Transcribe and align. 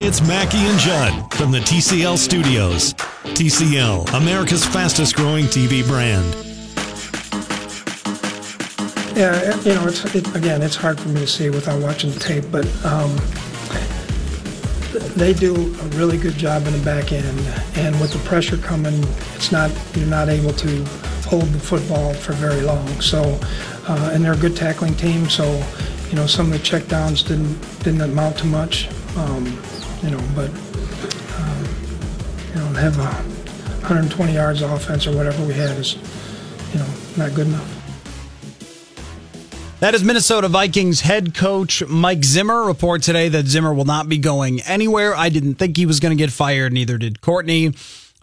It's 0.00 0.20
Mackey 0.20 0.58
and 0.58 0.78
Judd 0.78 1.34
from 1.34 1.50
the 1.50 1.58
TCL 1.58 2.18
studios. 2.18 2.94
TCL, 3.34 4.14
America's 4.14 4.64
fastest 4.64 5.16
growing 5.16 5.46
TV 5.46 5.84
brand. 5.84 6.24
Yeah, 9.16 9.60
you 9.62 9.74
know, 9.74 9.88
it's 9.88 10.04
it, 10.14 10.36
again, 10.36 10.62
it's 10.62 10.76
hard 10.76 11.00
for 11.00 11.08
me 11.08 11.22
to 11.22 11.26
see 11.26 11.50
without 11.50 11.82
watching 11.82 12.12
the 12.12 12.20
tape, 12.20 12.44
but 12.52 12.64
um, 12.84 13.10
they 15.16 15.32
do 15.32 15.52
a 15.56 15.86
really 15.96 16.16
good 16.16 16.34
job 16.34 16.64
in 16.68 16.74
the 16.74 16.84
back 16.84 17.10
end, 17.10 17.26
and 17.74 18.00
with 18.00 18.12
the 18.12 18.20
pressure 18.20 18.56
coming, 18.56 19.02
it's 19.34 19.50
not 19.50 19.68
you're 19.96 20.06
not 20.06 20.28
able 20.28 20.52
to 20.52 20.84
hold 21.26 21.46
the 21.46 21.58
football 21.58 22.14
for 22.14 22.34
very 22.34 22.60
long. 22.60 22.86
So, 23.00 23.40
uh, 23.88 24.10
and 24.12 24.24
they're 24.24 24.34
a 24.34 24.36
good 24.36 24.56
tackling 24.56 24.94
team, 24.94 25.28
so 25.28 25.60
you 26.08 26.14
know 26.14 26.28
some 26.28 26.46
of 26.46 26.52
the 26.52 26.58
checkdowns 26.60 27.26
didn't 27.26 27.58
didn't 27.82 28.00
amount 28.00 28.38
to 28.38 28.46
much. 28.46 28.88
Um, 29.16 29.58
you 30.02 30.10
know, 30.10 30.22
but 30.34 30.50
um, 30.50 31.64
you 32.48 32.60
know, 32.60 32.66
have 32.78 32.98
a 32.98 33.38
120 33.82 34.32
yards 34.32 34.62
offense 34.62 35.06
or 35.06 35.16
whatever 35.16 35.44
we 35.44 35.54
had 35.54 35.76
is, 35.78 35.94
you 36.72 36.78
know, 36.78 36.86
not 37.16 37.34
good 37.34 37.46
enough. 37.46 37.74
That 39.80 39.94
is 39.94 40.02
Minnesota 40.02 40.48
Vikings 40.48 41.02
head 41.02 41.34
coach 41.34 41.86
Mike 41.86 42.24
Zimmer. 42.24 42.64
Report 42.64 43.00
today 43.00 43.28
that 43.28 43.46
Zimmer 43.46 43.72
will 43.72 43.84
not 43.84 44.08
be 44.08 44.18
going 44.18 44.60
anywhere. 44.62 45.14
I 45.14 45.28
didn't 45.28 45.54
think 45.54 45.76
he 45.76 45.86
was 45.86 46.00
going 46.00 46.16
to 46.16 46.20
get 46.20 46.32
fired, 46.32 46.72
neither 46.72 46.98
did 46.98 47.20
Courtney. 47.20 47.74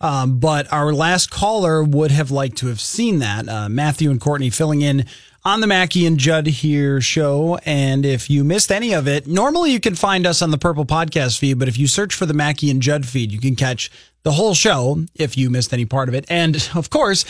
Um, 0.01 0.39
but 0.39 0.71
our 0.73 0.93
last 0.93 1.31
caller 1.31 1.81
would 1.81 2.11
have 2.11 2.29
liked 2.29 2.57
to 2.57 2.67
have 2.67 2.81
seen 2.81 3.19
that. 3.19 3.47
Uh, 3.47 3.69
Matthew 3.69 4.11
and 4.11 4.19
Courtney 4.19 4.49
filling 4.49 4.81
in 4.81 5.05
on 5.45 5.61
the 5.61 5.67
Mackey 5.67 6.07
and 6.07 6.17
Judd 6.17 6.47
here 6.47 6.99
show. 6.99 7.59
And 7.65 8.03
if 8.05 8.29
you 8.29 8.43
missed 8.43 8.71
any 8.71 8.93
of 8.93 9.07
it, 9.07 9.27
normally 9.27 9.71
you 9.71 9.79
can 9.79 9.93
find 9.93 10.25
us 10.25 10.41
on 10.41 10.49
the 10.49 10.57
Purple 10.57 10.85
Podcast 10.85 11.37
feed, 11.37 11.59
but 11.59 11.67
if 11.67 11.77
you 11.77 11.87
search 11.87 12.15
for 12.15 12.25
the 12.25 12.33
Mackey 12.33 12.71
and 12.71 12.81
Judd 12.81 13.05
feed, 13.05 13.31
you 13.31 13.39
can 13.39 13.55
catch 13.55 13.91
the 14.23 14.31
whole 14.31 14.55
show 14.55 15.05
if 15.13 15.37
you 15.37 15.51
missed 15.51 15.71
any 15.71 15.85
part 15.85 16.09
of 16.09 16.15
it. 16.15 16.25
And 16.27 16.67
of 16.75 16.89
course, 16.89 17.23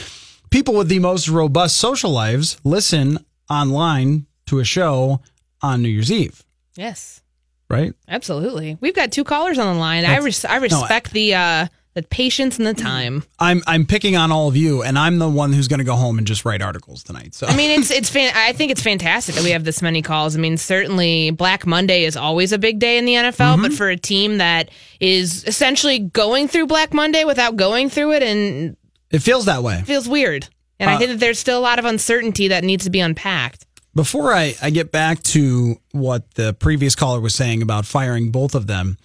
people 0.50 0.74
with 0.76 0.88
the 0.88 1.00
most 1.00 1.28
robust 1.28 1.76
social 1.76 2.10
lives 2.12 2.58
listen 2.64 3.20
online 3.50 4.26
to 4.46 4.60
a 4.60 4.64
show 4.64 5.20
on 5.62 5.82
New 5.82 5.90
Year's 5.90 6.12
Eve. 6.12 6.44
Yes. 6.78 7.22
Right? 7.70 7.94
Absolutely. 8.08 8.78
We've 8.80 8.96
got 8.96 9.12
two 9.12 9.24
callers 9.24 9.60
on 9.60 9.74
the 9.74 9.80
line. 9.80 10.06
I 10.06 10.18
res- 10.18 10.46
I 10.46 10.58
respect 10.58 11.08
no, 11.08 11.12
I, 11.12 11.14
the 11.14 11.34
uh 11.36 11.68
the 11.96 12.04
patience 12.04 12.58
and 12.58 12.68
the 12.68 12.74
time. 12.74 13.24
I'm 13.40 13.64
I'm 13.66 13.86
picking 13.86 14.18
on 14.18 14.32
all 14.32 14.50
of 14.50 14.56
you, 14.56 14.84
and 14.84 15.00
I'm 15.00 15.18
the 15.18 15.30
one 15.30 15.54
who's 15.54 15.70
going 15.70 15.80
to 15.80 15.86
go 15.86 15.96
home 15.96 16.18
and 16.18 16.28
just 16.28 16.44
write 16.44 16.62
articles 16.62 17.04
tonight. 17.04 17.34
So 17.34 17.48
I 17.48 17.56
mean, 17.56 17.80
it's 17.80 17.90
it's 17.90 18.10
fan- 18.10 18.34
I 18.36 18.52
think 18.52 18.72
it's 18.72 18.82
fantastic 18.82 19.36
that 19.36 19.44
we 19.44 19.52
have 19.52 19.64
this 19.64 19.82
many 19.82 20.02
calls. 20.02 20.36
I 20.36 20.40
mean, 20.40 20.58
certainly 20.58 21.32
Black 21.32 21.66
Monday 21.66 22.04
is 22.04 22.18
always 22.18 22.52
a 22.52 22.58
big 22.58 22.80
day 22.80 22.98
in 22.98 23.06
the 23.06 23.14
NFL, 23.14 23.54
mm-hmm. 23.54 23.62
but 23.64 23.74
for 23.74 23.90
a 23.90 23.98
team 23.98 24.38
that 24.38 24.70
is 25.00 25.46
essentially 25.46 26.00
going 26.00 26.50
through 26.50 26.68
Black 26.68 26.94
Monday 26.94 27.24
without 27.24 27.56
going 27.56 27.90
through 27.90 28.12
it, 28.12 28.24
and 28.24 28.76
it 29.10 29.20
feels 29.20 29.46
that 29.46 29.64
way. 29.64 29.82
Feels 29.86 30.08
weird, 30.08 30.50
and 30.80 30.90
uh, 30.90 30.94
I 30.94 30.98
think 30.98 31.12
that 31.12 31.20
there's 31.22 31.40
still 31.40 31.58
a 31.58 31.62
lot 31.64 31.80
of 31.80 31.86
uncertainty 31.86 32.50
that 32.50 32.66
needs 32.66 32.84
to 32.84 32.90
be 32.90 33.00
unpacked. 33.00 33.66
Before 33.94 34.34
I, 34.34 34.56
I 34.62 34.72
get 34.72 34.92
back 34.92 35.24
to 35.24 35.78
what 35.94 36.34
the 36.34 36.54
previous 36.54 36.96
caller 36.96 37.22
was 37.22 37.34
saying 37.34 37.62
about 37.62 37.86
firing 37.86 38.30
both 38.30 38.54
of 38.54 38.68
them. 38.68 38.98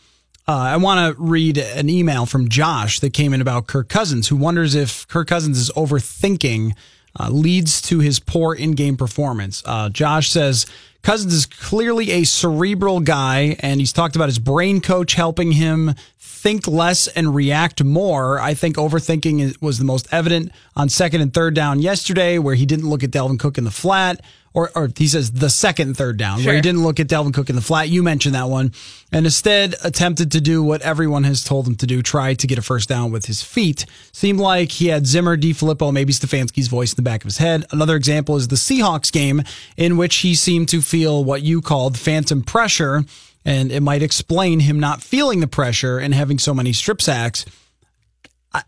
Uh, 0.49 0.53
I 0.53 0.77
want 0.79 1.17
to 1.17 1.23
read 1.23 1.59
an 1.59 1.89
email 1.89 2.27
from 2.27 2.49
Josh 2.49 3.01
that 3.01 3.13
came 3.13 3.33
in 3.33 3.41
about 3.41 3.67
Kirk 3.67 3.89
Cousins, 3.89 4.29
who 4.29 4.37
wonders 4.37 4.75
if 4.75 5.07
Kirk 5.07 5.29
Cousins 5.29 5.59
is 5.59 5.71
overthinking 5.71 6.73
uh, 7.19 7.29
leads 7.31 7.81
to 7.83 8.01
his 8.01 8.21
poor 8.21 8.55
in 8.55 8.73
game 8.73 8.97
performance. 8.97 9.63
Uh, 9.65 9.89
Josh 9.89 10.31
says 10.31 10.67
Cousins 11.03 11.33
is 11.33 11.47
clearly 11.47 12.11
a 12.11 12.25
cerebral 12.25 13.01
guy, 13.01 13.57
and 13.61 13.81
he's 13.81 13.93
talked 13.93 14.17
about 14.17 14.29
his 14.29 14.39
brain 14.39 14.81
coach 14.81 15.15
helping 15.15 15.53
him 15.53 15.95
think 16.19 16.67
less 16.67 17.07
and 17.09 17.35
react 17.35 17.85
more. 17.85 18.41
I 18.41 18.55
think 18.55 18.77
overthinking 18.77 19.61
was 19.61 19.79
the 19.79 19.85
most 19.85 20.09
evident 20.13 20.53
on 20.75 20.89
second 20.89 21.21
and 21.21 21.33
third 21.33 21.55
down 21.55 21.81
yesterday, 21.81 22.39
where 22.39 22.55
he 22.55 22.67
didn't 22.67 22.89
look 22.89 23.05
at 23.05 23.11
Dalvin 23.11 23.39
Cook 23.39 23.59
in 23.59 23.65
the 23.65 23.71
flat 23.71 24.21
or, 24.53 24.71
or 24.75 24.89
he 24.97 25.07
says 25.07 25.31
the 25.31 25.49
second 25.51 25.97
third 25.97 26.17
down, 26.17 26.39
sure. 26.39 26.49
where 26.49 26.57
he 26.57 26.61
didn't 26.61 26.83
look 26.83 26.99
at 26.99 27.07
Dalvin 27.07 27.33
Cook 27.33 27.51
in 27.51 27.57
the 27.57 27.63
flat. 27.63 27.89
You 27.89 28.03
mentioned 28.03 28.35
that 28.35 28.49
one. 28.49 28.73
And 29.13 29.25
instead 29.25 29.77
attempted 29.85 30.33
to 30.33 30.41
do 30.41 30.63
what 30.63 30.83
everyone 30.83 31.25
has 31.25 31.45
told 31.45 31.67
him 31.67 31.77
to 31.77 31.87
do, 31.87 32.03
try 32.03 32.35
to 32.35 32.47
get 32.47 32.59
a 32.59 32.63
first 32.63 32.89
down 32.89 33.13
with 33.13 33.27
his 33.27 33.43
feet. 33.43 33.87
Seemed 34.13 34.41
like 34.41 34.73
he 34.73 34.89
had 34.89 35.07
Zimmer, 35.07 35.37
DeFilippo, 35.37 35.93
maybe 35.93 36.13
Stefanski's 36.13 36.69
voice 36.69 36.93
in 36.93 36.97
the 36.97 37.03
back 37.03 37.23
of 37.23 37.27
his 37.27 37.39
head. 37.39 37.65
Another 37.71 37.95
example 37.95 38.37
is 38.37 38.49
the 38.49 38.57
Seahawks 38.57 39.13
game 39.13 39.43
in 39.77 39.97
which 39.97 40.17
he 40.17 40.35
seemed 40.35 40.69
to 40.71 40.83
feel 40.83 41.23
what 41.23 41.43
you 41.43 41.61
called 41.61 41.97
phantom 41.97 42.43
pressure. 42.43 43.05
And 43.45 43.71
it 43.71 43.81
might 43.81 44.03
explain 44.03 44.61
him 44.61 44.81
not 44.81 45.01
feeling 45.01 45.41
the 45.41 45.47
pressure 45.47 45.99
and 45.99 46.13
having 46.13 46.39
so 46.39 46.53
many 46.53 46.73
strip 46.73 47.01
sacks. 47.01 47.45
I, 48.53 48.63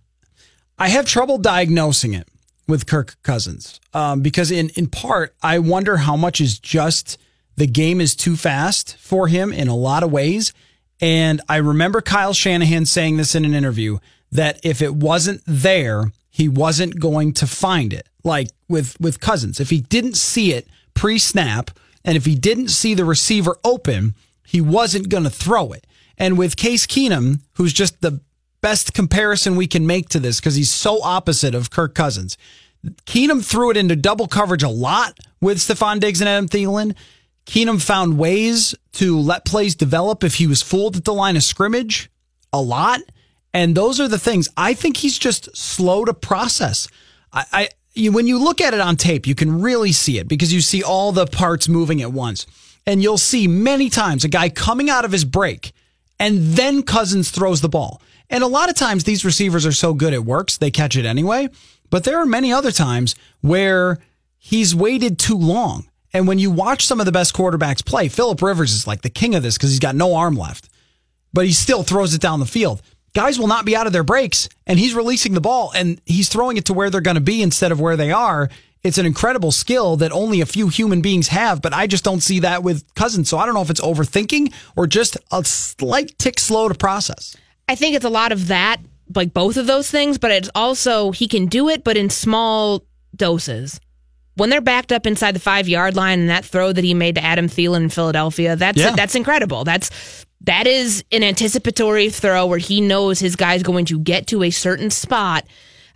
I 0.79 0.89
have 0.89 1.07
trouble 1.07 1.39
diagnosing 1.39 2.15
it 2.15 2.29
with 2.73 2.87
Kirk 2.87 3.17
Cousins 3.23 3.79
um, 3.93 4.23
because 4.23 4.51
in 4.51 4.71
in 4.71 4.87
part 4.87 5.37
I 5.43 5.59
wonder 5.59 5.99
how 5.99 6.17
much 6.17 6.41
is 6.41 6.59
just 6.59 7.19
the 7.57 7.67
game 7.67 8.01
is 8.01 8.17
too 8.17 8.35
fast 8.35 8.97
for 8.97 9.29
him 9.29 9.53
in 9.53 9.69
a 9.69 9.77
lot 9.77 10.03
of 10.03 10.11
ways. 10.11 10.55
And 11.03 11.43
I 11.51 11.57
remember 11.57 12.01
Kyle 12.01 12.33
Shanahan 12.33 12.87
saying 12.87 13.19
this 13.19 13.35
in 13.35 13.45
an 13.45 13.55
interview 13.55 13.99
that 14.31 14.59
if 14.65 14.81
it 14.81 14.95
wasn't 14.95 15.43
there, 15.47 16.13
he 16.31 16.49
wasn't 16.49 16.99
going 16.99 17.35
to 17.35 17.47
find 17.47 17.93
it. 17.93 18.09
Like 18.25 18.49
with 18.69 18.99
with 18.99 19.21
Cousins, 19.21 19.61
if 19.61 19.69
he 19.69 19.81
didn't 19.83 20.17
see 20.17 20.55
it 20.55 20.67
pre 20.95 21.19
snap, 21.19 21.71
and 22.07 22.17
if 22.17 22.25
he 22.25 22.35
didn't 22.35 22.69
see 22.69 22.95
the 22.95 23.05
receiver 23.05 23.59
open, 23.65 24.15
he 24.47 24.63
wasn't 24.63 25.11
going 25.11 25.25
to 25.25 25.31
throw 25.31 25.73
it. 25.73 25.87
And 26.17 26.39
with 26.39 26.57
Case 26.57 26.87
Keenum, 26.87 27.41
who's 27.55 27.73
just 27.75 28.01
the 28.01 28.21
best 28.63 28.95
comparison 28.95 29.57
we 29.57 29.67
can 29.67 29.87
make 29.87 30.09
to 30.09 30.21
this 30.21 30.41
because 30.41 30.55
he's 30.55 30.71
so 30.71 31.03
opposite 31.03 31.55
of 31.55 31.71
Kirk 31.71 31.95
Cousins. 31.95 32.39
Keenum 33.07 33.45
threw 33.45 33.71
it 33.71 33.77
into 33.77 33.97
double 33.97 34.27
coverage 34.27 34.63
a 34.63 34.69
lot 34.69 35.19
with 35.41 35.59
Stefon 35.59 36.01
Diggs 36.01 36.21
and 36.21 36.29
Adam 36.29 36.49
Thielen. 36.49 36.95
Keenum 37.47 37.83
found 37.83 38.19
ways 38.19 38.75
to 38.93 39.19
let 39.19 39.45
plays 39.45 39.75
develop 39.75 40.25
if 40.25 40.37
he 40.37 40.47
was 40.47 40.63
fooled 40.63 40.97
at 40.97 41.05
the 41.05 41.15
line 41.15 41.37
of 41.37 41.43
scrimmage 41.43 42.11
a 42.53 42.61
lot. 42.61 43.01
And 43.55 43.77
those 43.77 44.01
are 44.01 44.09
the 44.09 44.19
things 44.19 44.49
I 44.57 44.75
think 44.75 44.97
he's 44.97 45.19
just 45.19 45.55
slow 45.57 46.05
to 46.05 46.15
process. 46.15 46.89
I, 47.33 47.45
I 47.53 47.69
you, 47.95 48.11
when 48.13 48.27
you 48.27 48.43
look 48.43 48.61
at 48.61 48.75
it 48.75 48.81
on 48.81 48.97
tape, 48.97 49.27
you 49.27 49.35
can 49.35 49.61
really 49.61 49.93
see 49.93 50.19
it 50.19 50.29
because 50.29 50.53
you 50.53 50.61
see 50.61 50.83
all 50.83 51.13
the 51.13 51.27
parts 51.27 51.69
moving 51.69 52.01
at 52.01 52.13
once. 52.13 52.47
And 52.87 53.03
you'll 53.03 53.19
see 53.19 53.47
many 53.47 53.91
times 53.91 54.25
a 54.25 54.29
guy 54.29 54.49
coming 54.49 54.91
out 54.91 55.05
of 55.05 55.13
his 55.13 55.25
break 55.25 55.73
and 56.19 56.39
then 56.55 56.83
Cousins 56.85 57.31
throws 57.31 57.61
the 57.61 57.69
ball. 57.69 58.01
And 58.31 58.45
a 58.45 58.47
lot 58.47 58.71
of 58.71 58.77
times 58.77 59.05
these 59.05 59.25
receivers 59.25 59.67
are 59.67 59.73
so 59.73 59.93
good 59.93 60.13
it 60.13 60.25
works, 60.25 60.57
they 60.57 60.71
catch 60.71 60.97
it 60.97 61.05
anyway. 61.05 61.49
But 61.93 62.05
there 62.05 62.19
are 62.19 62.25
many 62.25 62.51
other 62.51 62.73
times 62.73 63.15
where 63.43 63.99
he's 64.39 64.75
waited 64.75 65.19
too 65.19 65.37
long. 65.37 65.91
And 66.15 66.27
when 66.27 66.39
you 66.39 66.51
watch 66.51 66.87
some 66.87 67.01
of 67.01 67.07
the 67.07 67.13
best 67.13 67.35
quarterbacks 67.35 67.85
play, 67.85 68.09
Philip 68.09 68.41
Rivers 68.41 68.73
is 68.73 68.87
like 68.87 69.03
the 69.03 69.11
king 69.11 69.35
of 69.35 69.43
this 69.43 69.59
because 69.59 69.69
he's 69.69 69.79
got 69.79 69.95
no 69.95 70.15
arm 70.15 70.35
left, 70.35 70.71
but 71.35 71.45
he 71.45 71.53
still 71.53 71.83
throws 71.83 72.15
it 72.15 72.23
down 72.23 72.41
the 72.41 72.47
field. 72.47 72.81
Guys 73.15 73.39
will 73.39 73.47
not 73.47 73.67
be 73.67 73.77
out 73.77 73.87
of 73.87 73.93
their 73.93 74.03
breaks, 74.03 74.49
and 74.67 74.79
he's 74.79 74.95
releasing 74.95 75.35
the 75.35 75.41
ball 75.43 75.71
and 75.75 76.01
he's 76.07 76.31
throwing 76.31 76.57
it 76.57 76.65
to 76.65 76.73
where 76.73 76.89
they're 76.89 77.03
going 77.03 77.17
to 77.17 77.21
be 77.21 77.43
instead 77.43 77.73
of 77.73 77.79
where 77.79 77.97
they 77.97 78.11
are. 78.11 78.49
It's 78.83 78.97
an 78.97 79.05
incredible 79.05 79.53
skill 79.53 79.99
that 79.99 80.13
only 80.13 80.41
a 80.41 80.47
few 80.47 80.69
human 80.69 81.03
beings 81.03 81.29
have, 81.29 81.61
but 81.61 81.75
I 81.75 81.87
just 81.87 82.05
don't 82.05 82.23
see 82.23 82.41
that 82.41 82.63
with 82.63 82.87
Cousins. 82.95 83.29
So 83.29 83.37
I 83.37 83.45
don't 83.45 83.55
know 83.55 83.61
if 83.61 83.69
it's 83.69 83.83
overthinking 83.83 84.55
or 84.77 84.87
just 84.87 85.19
a 85.31 85.45
slight 85.45 86.19
tick 86.19 86.41
slow 86.41 86.69
to 86.69 86.75
process. 86.75 87.37
I 87.69 87.75
think 87.75 87.95
it's 87.95 88.05
a 88.07 88.11
lot 88.11 88.33
of 88.33 88.49
that, 88.49 88.79
like 89.15 89.33
both 89.35 89.57
of 89.57 89.67
those 89.67 89.91
things, 89.91 90.19
but 90.19 90.31
it's 90.31 90.51
also 90.55 91.11
he 91.13 91.29
can 91.29 91.47
do 91.47 91.69
it, 91.69 91.85
but 91.85 91.97
in 91.97 92.11
small 92.11 92.85
doses. 93.17 93.81
When 94.37 94.49
they're 94.49 94.63
backed 94.63 94.93
up 94.93 95.07
inside 95.07 95.33
the 95.35 95.41
five 95.41 95.69
yard 95.69 95.95
line 95.95 96.21
and 96.21 96.31
that 96.31 96.45
throw 96.45 96.73
that 96.73 96.83
he 96.85 96.95
made 96.95 97.17
to 97.17 97.25
Adam 97.25 97.49
Thielen 97.49 97.83
in 97.83 97.89
Philadelphia, 97.91 98.57
that's 98.57 98.79
Yeah. 98.79 98.93
that's 98.97 99.15
incredible. 99.15 99.65
That's 99.65 100.25
that 100.45 100.67
is 100.67 101.05
an 101.13 101.23
anticipatory 101.23 102.09
throw 102.11 102.47
where 102.47 102.59
he 102.59 102.81
knows 102.81 103.21
his 103.21 103.37
guy's 103.37 103.63
going 103.63 103.85
to 103.87 103.99
get 103.99 104.27
to 104.29 104.43
a 104.43 104.51
certain 104.51 104.91
spot, 104.91 105.45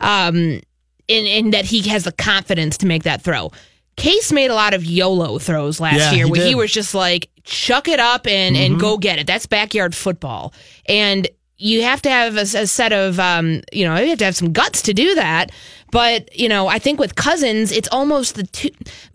um, 0.00 0.60
and, 1.08 1.26
and 1.26 1.52
that 1.54 1.64
he 1.64 1.82
has 1.88 2.04
the 2.04 2.12
confidence 2.12 2.76
to 2.78 2.86
make 2.86 3.04
that 3.04 3.22
throw. 3.22 3.50
Case 3.96 4.30
made 4.30 4.50
a 4.50 4.54
lot 4.54 4.74
of 4.74 4.84
YOLO 4.84 5.38
throws 5.38 5.80
last 5.80 5.96
Yeah, 5.98 6.12
year 6.12 6.26
he 6.26 6.30
where 6.30 6.46
he 6.46 6.54
was 6.54 6.70
just 6.70 6.94
like, 6.94 7.30
chuck 7.44 7.88
it 7.88 7.98
up 7.98 8.26
and, 8.26 8.54
and 8.56 8.78
go 8.78 8.98
get 8.98 9.18
it. 9.18 9.26
That's 9.26 9.46
backyard 9.46 9.94
football. 9.94 10.52
And 10.86 11.26
you 11.58 11.82
have 11.82 12.02
to 12.02 12.10
have 12.10 12.36
a, 12.36 12.42
a 12.42 12.66
set 12.66 12.92
of, 12.92 13.18
um, 13.18 13.62
you 13.72 13.86
know, 13.86 13.96
you 13.96 14.10
have 14.10 14.18
to 14.18 14.24
have 14.26 14.36
some 14.36 14.52
guts 14.52 14.82
to 14.82 14.94
do 14.94 15.14
that. 15.14 15.50
But, 15.90 16.36
you 16.36 16.48
know, 16.48 16.66
I 16.66 16.78
think 16.78 16.98
with 16.98 17.14
Cousins, 17.14 17.72
it's 17.72 17.88
almost 17.90 18.34
the 18.34 18.42
two. 18.42 18.70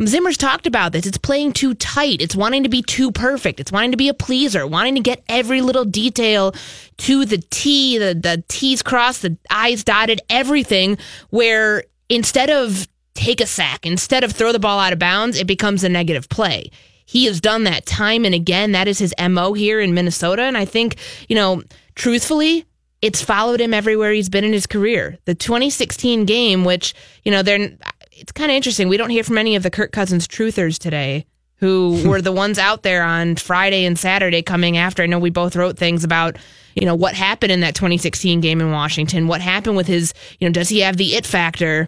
Zimmer's 0.06 0.38
talked 0.38 0.66
about 0.66 0.94
this. 0.94 1.06
It's 1.06 1.18
playing 1.18 1.54
too 1.54 1.76
tight. 1.76 2.22
It's 2.22 2.36
wanting 2.36 2.64
to 2.64 2.70
be 2.70 2.82
too 2.82 3.12
perfect. 3.12 3.60
It's 3.60 3.72
wanting 3.72 3.92
to 3.92 3.98
be 3.98 4.10
a 4.10 4.14
pleaser, 4.14 4.66
wanting 4.66 4.96
to 4.96 5.02
get 5.02 5.22
every 5.30 5.62
little 5.62 5.86
detail 5.86 6.56
to 6.98 7.26
the 7.26 7.38
T, 7.50 7.98
the, 7.98 8.16
the 8.16 8.44
T's 8.48 8.82
crossed, 8.82 9.22
the 9.22 9.38
I's 9.50 9.84
dotted, 9.84 10.22
everything, 10.30 10.98
where 11.30 11.84
instead 12.10 12.50
of 12.50 12.88
take 13.14 13.42
a 13.42 13.46
sack, 13.46 13.86
instead 13.86 14.24
of 14.24 14.32
throw 14.32 14.52
the 14.52 14.60
ball 14.60 14.80
out 14.80 14.94
of 14.94 15.00
bounds, 15.00 15.38
it 15.38 15.46
becomes 15.46 15.84
a 15.84 15.90
negative 15.90 16.30
play. 16.30 16.72
He 17.06 17.26
has 17.26 17.42
done 17.42 17.66
that 17.66 17.86
time 17.86 18.24
and 18.24 18.34
again. 18.34 18.72
That 18.72 18.88
is 18.88 18.98
his 18.98 19.14
MO 19.20 19.52
here 19.52 19.82
in 19.82 19.94
Minnesota. 19.94 20.44
And 20.44 20.58
I 20.58 20.64
think, 20.64 20.96
you 21.28 21.36
know, 21.36 21.62
truthfully, 21.96 22.66
it's 23.02 23.22
followed 23.22 23.60
him 23.60 23.74
everywhere 23.74 24.12
he's 24.12 24.30
been 24.30 24.44
in 24.44 24.54
his 24.54 24.68
career. 24.68 25.18
The 25.26 25.36
2016 25.36 26.26
game, 26.26 26.64
which, 26.64 26.94
you 27.24 27.32
know, 27.32 27.42
they're, 27.42 27.72
it's 28.12 28.32
kind 28.32 28.52
of 28.52 28.56
interesting. 28.56 28.90
We 28.90 28.98
don't 28.98 29.10
hear 29.10 29.24
from 29.24 29.38
any 29.38 29.56
of 29.56 29.64
the 29.64 29.72
Kirk 29.72 29.92
Cousins 29.92 30.28
truthers 30.28 30.78
today 30.78 31.26
who 31.58 32.04
were 32.08 32.22
the 32.22 32.32
ones 32.32 32.60
out 32.60 32.84
there 32.84 33.04
on 33.04 33.36
Friday 33.36 33.86
and 33.86 33.98
Saturday 33.98 34.42
coming 34.42 34.78
after. 34.78 35.04
I 35.04 35.08
know 35.08 35.20
we 35.20 35.30
both 35.30 35.56
wrote 35.56 35.78
things 35.78 36.04
about, 36.04 36.38
you 36.76 36.86
know, 36.86 36.96
what 36.96 37.16
happened 37.16 37.52
in 37.52 37.62
that 37.62 37.76
2016 37.76 38.42
game 38.42 38.62
in 38.62 38.72
Washington, 38.72 39.28
what 39.28 39.42
happened 39.42 39.78
with 39.78 39.88
his, 39.88 40.14
you 40.40 40.48
know, 40.48 40.54
does 40.54 40.70
he 40.70 40.82
have 40.82 40.98
the 40.98 41.16
it 41.16 41.26
factor? 41.26 41.88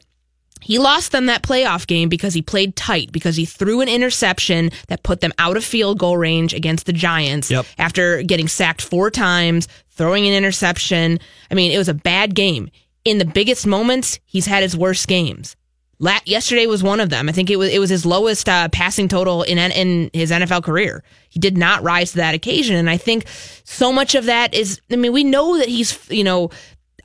He 0.61 0.79
lost 0.79 1.11
them 1.11 1.25
that 1.25 1.43
playoff 1.43 1.87
game 1.87 2.07
because 2.07 2.33
he 2.33 2.41
played 2.41 2.77
tight, 2.77 3.11
because 3.11 3.35
he 3.35 3.43
threw 3.45 3.81
an 3.81 3.89
interception 3.89 4.69
that 4.87 5.03
put 5.03 5.19
them 5.19 5.33
out 5.37 5.57
of 5.57 5.65
field 5.65 5.99
goal 5.99 6.17
range 6.17 6.53
against 6.53 6.85
the 6.85 6.93
Giants 6.93 7.51
Yep. 7.51 7.65
after 7.77 8.23
getting 8.23 8.47
sacked 8.47 8.81
four 8.81 9.11
times, 9.11 9.67
throwing 9.95 10.27
an 10.27 10.33
interception. 10.33 11.19
I 11.49 11.55
mean, 11.55 11.71
it 11.71 11.77
was 11.77 11.89
a 11.89 11.93
bad 11.93 12.35
game. 12.35 12.69
In 13.05 13.17
the 13.17 13.25
biggest 13.25 13.67
moments, 13.67 14.19
he's 14.25 14.45
had 14.45 14.63
his 14.63 14.77
worst 14.77 15.07
games. 15.07 15.55
La- 15.99 16.19
yesterday 16.25 16.65
was 16.65 16.83
one 16.83 16.99
of 16.99 17.09
them. 17.09 17.29
I 17.29 17.31
think 17.31 17.49
it 17.49 17.57
was 17.57 17.69
it 17.69 17.79
was 17.79 17.89
his 17.89 18.05
lowest 18.05 18.49
uh, 18.49 18.67
passing 18.69 19.07
total 19.07 19.43
in 19.43 19.57
in 19.57 20.09
his 20.13 20.31
NFL 20.31 20.63
career. 20.63 21.03
He 21.29 21.39
did 21.39 21.57
not 21.57 21.83
rise 21.83 22.11
to 22.11 22.17
that 22.17 22.35
occasion, 22.35 22.75
and 22.75 22.89
I 22.89 22.97
think 22.97 23.25
so 23.63 23.91
much 23.91 24.15
of 24.15 24.25
that 24.25 24.53
is. 24.53 24.81
I 24.91 24.95
mean, 24.95 25.13
we 25.13 25.23
know 25.23 25.57
that 25.57 25.69
he's 25.69 25.97
you 26.09 26.23
know 26.23 26.49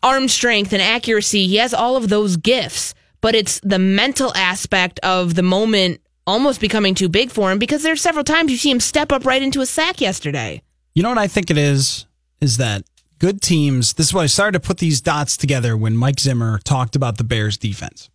arm 0.02 0.28
strength 0.28 0.72
and 0.72 0.82
accuracy. 0.82 1.46
He 1.46 1.56
has 1.56 1.74
all 1.74 1.96
of 1.96 2.08
those 2.08 2.36
gifts, 2.36 2.94
but 3.20 3.34
it's 3.34 3.60
the 3.62 3.78
mental 3.78 4.34
aspect 4.34 4.98
of 5.00 5.34
the 5.34 5.42
moment 5.42 6.00
almost 6.26 6.60
becoming 6.60 6.94
too 6.94 7.08
big 7.08 7.30
for 7.30 7.50
him 7.50 7.58
because 7.58 7.82
there's 7.82 8.02
several 8.02 8.24
times 8.24 8.50
you 8.50 8.58
see 8.58 8.70
him 8.70 8.80
step 8.80 9.12
up 9.12 9.24
right 9.24 9.42
into 9.42 9.60
a 9.60 9.66
sack 9.66 10.00
yesterday. 10.00 10.60
You 10.94 11.02
know 11.02 11.08
what 11.08 11.18
I 11.18 11.28
think 11.28 11.50
it 11.50 11.56
is? 11.56 12.04
Is 12.40 12.56
that 12.58 12.84
good 13.18 13.42
teams? 13.42 13.94
This 13.94 14.06
is 14.06 14.14
why 14.14 14.22
I 14.22 14.26
started 14.26 14.62
to 14.62 14.66
put 14.66 14.78
these 14.78 15.00
dots 15.00 15.36
together 15.36 15.76
when 15.76 15.96
Mike 15.96 16.20
Zimmer 16.20 16.58
talked 16.58 16.96
about 16.96 17.18
the 17.18 17.24
Bears 17.24 17.56
defense. 17.56 18.10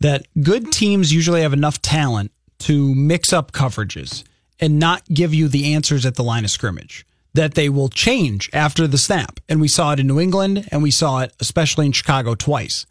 That 0.00 0.26
good 0.42 0.72
teams 0.72 1.12
usually 1.12 1.42
have 1.42 1.52
enough 1.52 1.80
talent 1.80 2.32
to 2.60 2.94
mix 2.94 3.32
up 3.32 3.52
coverages 3.52 4.24
and 4.60 4.78
not 4.78 5.04
give 5.08 5.32
you 5.32 5.48
the 5.48 5.74
answers 5.74 6.04
at 6.06 6.14
the 6.14 6.24
line 6.24 6.44
of 6.44 6.50
scrimmage. 6.50 7.06
That 7.34 7.54
they 7.54 7.68
will 7.68 7.88
change 7.88 8.50
after 8.52 8.86
the 8.86 8.98
snap. 8.98 9.40
And 9.48 9.60
we 9.60 9.68
saw 9.68 9.92
it 9.92 10.00
in 10.00 10.06
New 10.06 10.20
England 10.20 10.68
and 10.70 10.82
we 10.82 10.90
saw 10.90 11.20
it 11.20 11.32
especially 11.40 11.86
in 11.86 11.92
Chicago 11.92 12.34
twice. 12.34 12.84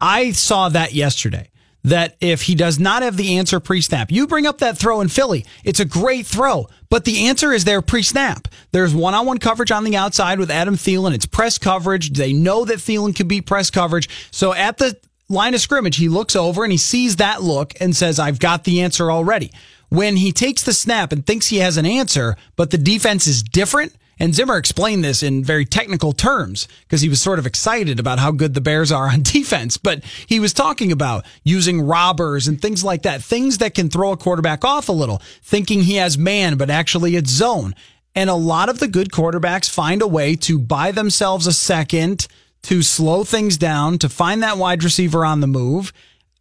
I 0.00 0.32
saw 0.32 0.68
that 0.68 0.92
yesterday. 0.92 1.50
That 1.84 2.16
if 2.20 2.42
he 2.42 2.54
does 2.54 2.78
not 2.78 3.02
have 3.02 3.16
the 3.16 3.38
answer 3.38 3.58
pre 3.58 3.80
snap, 3.80 4.12
you 4.12 4.26
bring 4.26 4.46
up 4.46 4.58
that 4.58 4.78
throw 4.78 5.00
in 5.00 5.08
Philly. 5.08 5.44
It's 5.64 5.80
a 5.80 5.84
great 5.84 6.26
throw, 6.26 6.68
but 6.88 7.04
the 7.04 7.26
answer 7.26 7.52
is 7.52 7.64
there 7.64 7.82
pre 7.82 8.02
snap. 8.02 8.46
There's 8.70 8.94
one 8.94 9.14
on 9.14 9.26
one 9.26 9.38
coverage 9.38 9.72
on 9.72 9.82
the 9.82 9.96
outside 9.96 10.38
with 10.38 10.50
Adam 10.50 10.76
Thielen. 10.76 11.14
It's 11.14 11.26
press 11.26 11.58
coverage. 11.58 12.12
They 12.12 12.32
know 12.32 12.64
that 12.64 12.78
Thielen 12.78 13.16
can 13.16 13.26
beat 13.26 13.46
press 13.46 13.70
coverage. 13.70 14.08
So 14.30 14.52
at 14.52 14.78
the 14.78 14.96
line 15.28 15.54
of 15.54 15.60
scrimmage, 15.60 15.96
he 15.96 16.08
looks 16.08 16.36
over 16.36 16.62
and 16.62 16.70
he 16.70 16.78
sees 16.78 17.16
that 17.16 17.42
look 17.42 17.72
and 17.80 17.96
says, 17.96 18.18
I've 18.18 18.38
got 18.38 18.64
the 18.64 18.82
answer 18.82 19.10
already. 19.10 19.50
When 19.88 20.16
he 20.16 20.32
takes 20.32 20.62
the 20.62 20.72
snap 20.72 21.12
and 21.12 21.26
thinks 21.26 21.48
he 21.48 21.58
has 21.58 21.76
an 21.76 21.86
answer, 21.86 22.36
but 22.56 22.70
the 22.70 22.78
defense 22.78 23.26
is 23.26 23.42
different, 23.42 23.94
and 24.22 24.36
Zimmer 24.36 24.56
explained 24.56 25.02
this 25.02 25.24
in 25.24 25.42
very 25.42 25.64
technical 25.64 26.12
terms 26.12 26.68
because 26.82 27.00
he 27.00 27.08
was 27.08 27.20
sort 27.20 27.40
of 27.40 27.46
excited 27.46 27.98
about 27.98 28.20
how 28.20 28.30
good 28.30 28.54
the 28.54 28.60
Bears 28.60 28.92
are 28.92 29.08
on 29.12 29.22
defense. 29.24 29.76
But 29.78 30.04
he 30.28 30.38
was 30.38 30.52
talking 30.52 30.92
about 30.92 31.26
using 31.42 31.82
robbers 31.82 32.46
and 32.46 32.62
things 32.62 32.84
like 32.84 33.02
that, 33.02 33.24
things 33.24 33.58
that 33.58 33.74
can 33.74 33.90
throw 33.90 34.12
a 34.12 34.16
quarterback 34.16 34.64
off 34.64 34.88
a 34.88 34.92
little, 34.92 35.20
thinking 35.42 35.80
he 35.80 35.96
has 35.96 36.16
man, 36.16 36.56
but 36.56 36.70
actually 36.70 37.16
it's 37.16 37.32
zone. 37.32 37.74
And 38.14 38.30
a 38.30 38.34
lot 38.34 38.68
of 38.68 38.78
the 38.78 38.86
good 38.86 39.10
quarterbacks 39.10 39.68
find 39.68 40.02
a 40.02 40.06
way 40.06 40.36
to 40.36 40.56
buy 40.56 40.92
themselves 40.92 41.48
a 41.48 41.52
second, 41.52 42.28
to 42.62 42.80
slow 42.82 43.24
things 43.24 43.56
down, 43.56 43.98
to 43.98 44.08
find 44.08 44.44
that 44.44 44.56
wide 44.56 44.84
receiver 44.84 45.24
on 45.24 45.40
the 45.40 45.48
move 45.48 45.92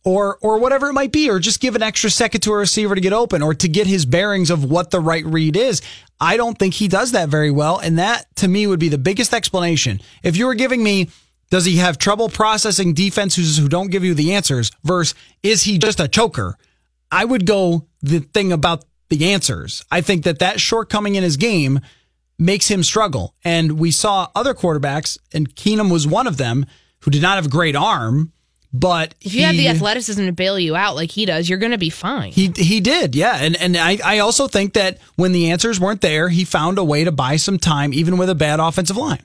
or 0.03 0.38
or 0.42 0.59
whatever 0.59 0.89
it 0.89 0.94
might 0.94 1.12
be, 1.12 1.30
or 1.30 1.39
just 1.39 1.59
give 1.59 1.75
an 1.75 1.83
extra 1.83 2.09
second 2.09 2.42
to 2.42 2.53
a 2.53 2.57
receiver 2.57 2.95
to 2.95 3.01
get 3.01 3.13
open, 3.13 3.42
or 3.42 3.53
to 3.53 3.68
get 3.68 3.88
his 3.88 4.06
bearings 4.06 4.50
of 4.50 4.63
what 4.63 4.92
the 4.92 5.00
right 5.00 5.25
read 5.25 5.56
is. 5.56 5.81
I 6.19 6.38
don't 6.38 6.57
think 6.57 6.74
he 6.74 6.88
does 6.88 7.13
that 7.13 7.30
very 7.30 7.51
well, 7.51 7.80
and 7.80 8.00
that 8.00 8.33
to 8.38 8.48
me 8.48 8.68
would 8.68 8.80
be 8.80 8.89
the 8.89 8.98
biggest 8.98 9.33
explanation. 9.33 10.01
If 10.24 10.38
you 10.38 10.45
were 10.45 10.56
giving 10.56 10.83
me, 10.83 11.09
does 11.50 11.65
he 11.65 11.77
have 11.77 11.98
trouble 11.98 12.30
processing 12.30 12.94
defenses 12.94 13.57
who 13.57 13.68
don't 13.68 13.92
give 13.92 14.03
you 14.03 14.13
the 14.13 14.33
answers, 14.33 14.71
versus 14.83 15.15
is 15.44 15.63
he 15.63 15.77
just 15.77 16.00
a 16.00 16.07
choker? 16.07 16.57
I 17.12 17.25
would 17.25 17.45
go 17.45 17.88
the 18.01 18.19
thing 18.19 18.51
about 18.51 18.86
the 19.09 19.33
answers. 19.33 19.83
I 19.92 20.01
think 20.01 20.24
that 20.24 20.39
that 20.39 20.62
shortcoming 20.62 21.15
in 21.15 21.24
his 21.24 21.38
game 21.38 21.81
makes 22.39 22.69
him 22.69 22.83
struggle, 22.83 23.36
and 23.44 23.74
we 23.74 23.92
saw 23.92 24.30
other 24.33 24.53
quarterbacks, 24.53 25.18
and 25.33 25.53
Keenum 25.55 25.91
was 25.91 26.08
one 26.08 26.25
of 26.25 26.38
them 26.38 26.65
who 27.01 27.12
did 27.12 27.22
not 27.22 27.36
have 27.36 27.48
a 27.48 27.50
great 27.50 27.75
arm. 27.75 28.31
But 28.73 29.15
If 29.21 29.33
you 29.33 29.43
have 29.43 29.55
the 29.55 29.67
athleticism 29.67 30.25
to 30.25 30.31
bail 30.31 30.57
you 30.57 30.75
out 30.77 30.95
like 30.95 31.11
he 31.11 31.25
does, 31.25 31.49
you're 31.49 31.59
going 31.59 31.73
to 31.73 31.77
be 31.77 31.89
fine. 31.89 32.31
he 32.31 32.53
he 32.55 32.79
did, 32.79 33.15
yeah, 33.15 33.35
and 33.35 33.55
and 33.57 33.75
I, 33.75 33.97
I 34.03 34.19
also 34.19 34.47
think 34.47 34.73
that 34.73 34.97
when 35.17 35.33
the 35.33 35.51
answers 35.51 35.79
weren't 35.79 35.99
there, 35.99 36.29
he 36.29 36.45
found 36.45 36.77
a 36.77 36.83
way 36.83 37.03
to 37.03 37.11
buy 37.11 37.35
some 37.35 37.57
time, 37.57 37.93
even 37.93 38.17
with 38.17 38.29
a 38.29 38.35
bad 38.35 38.61
offensive 38.61 38.95
line. 38.95 39.23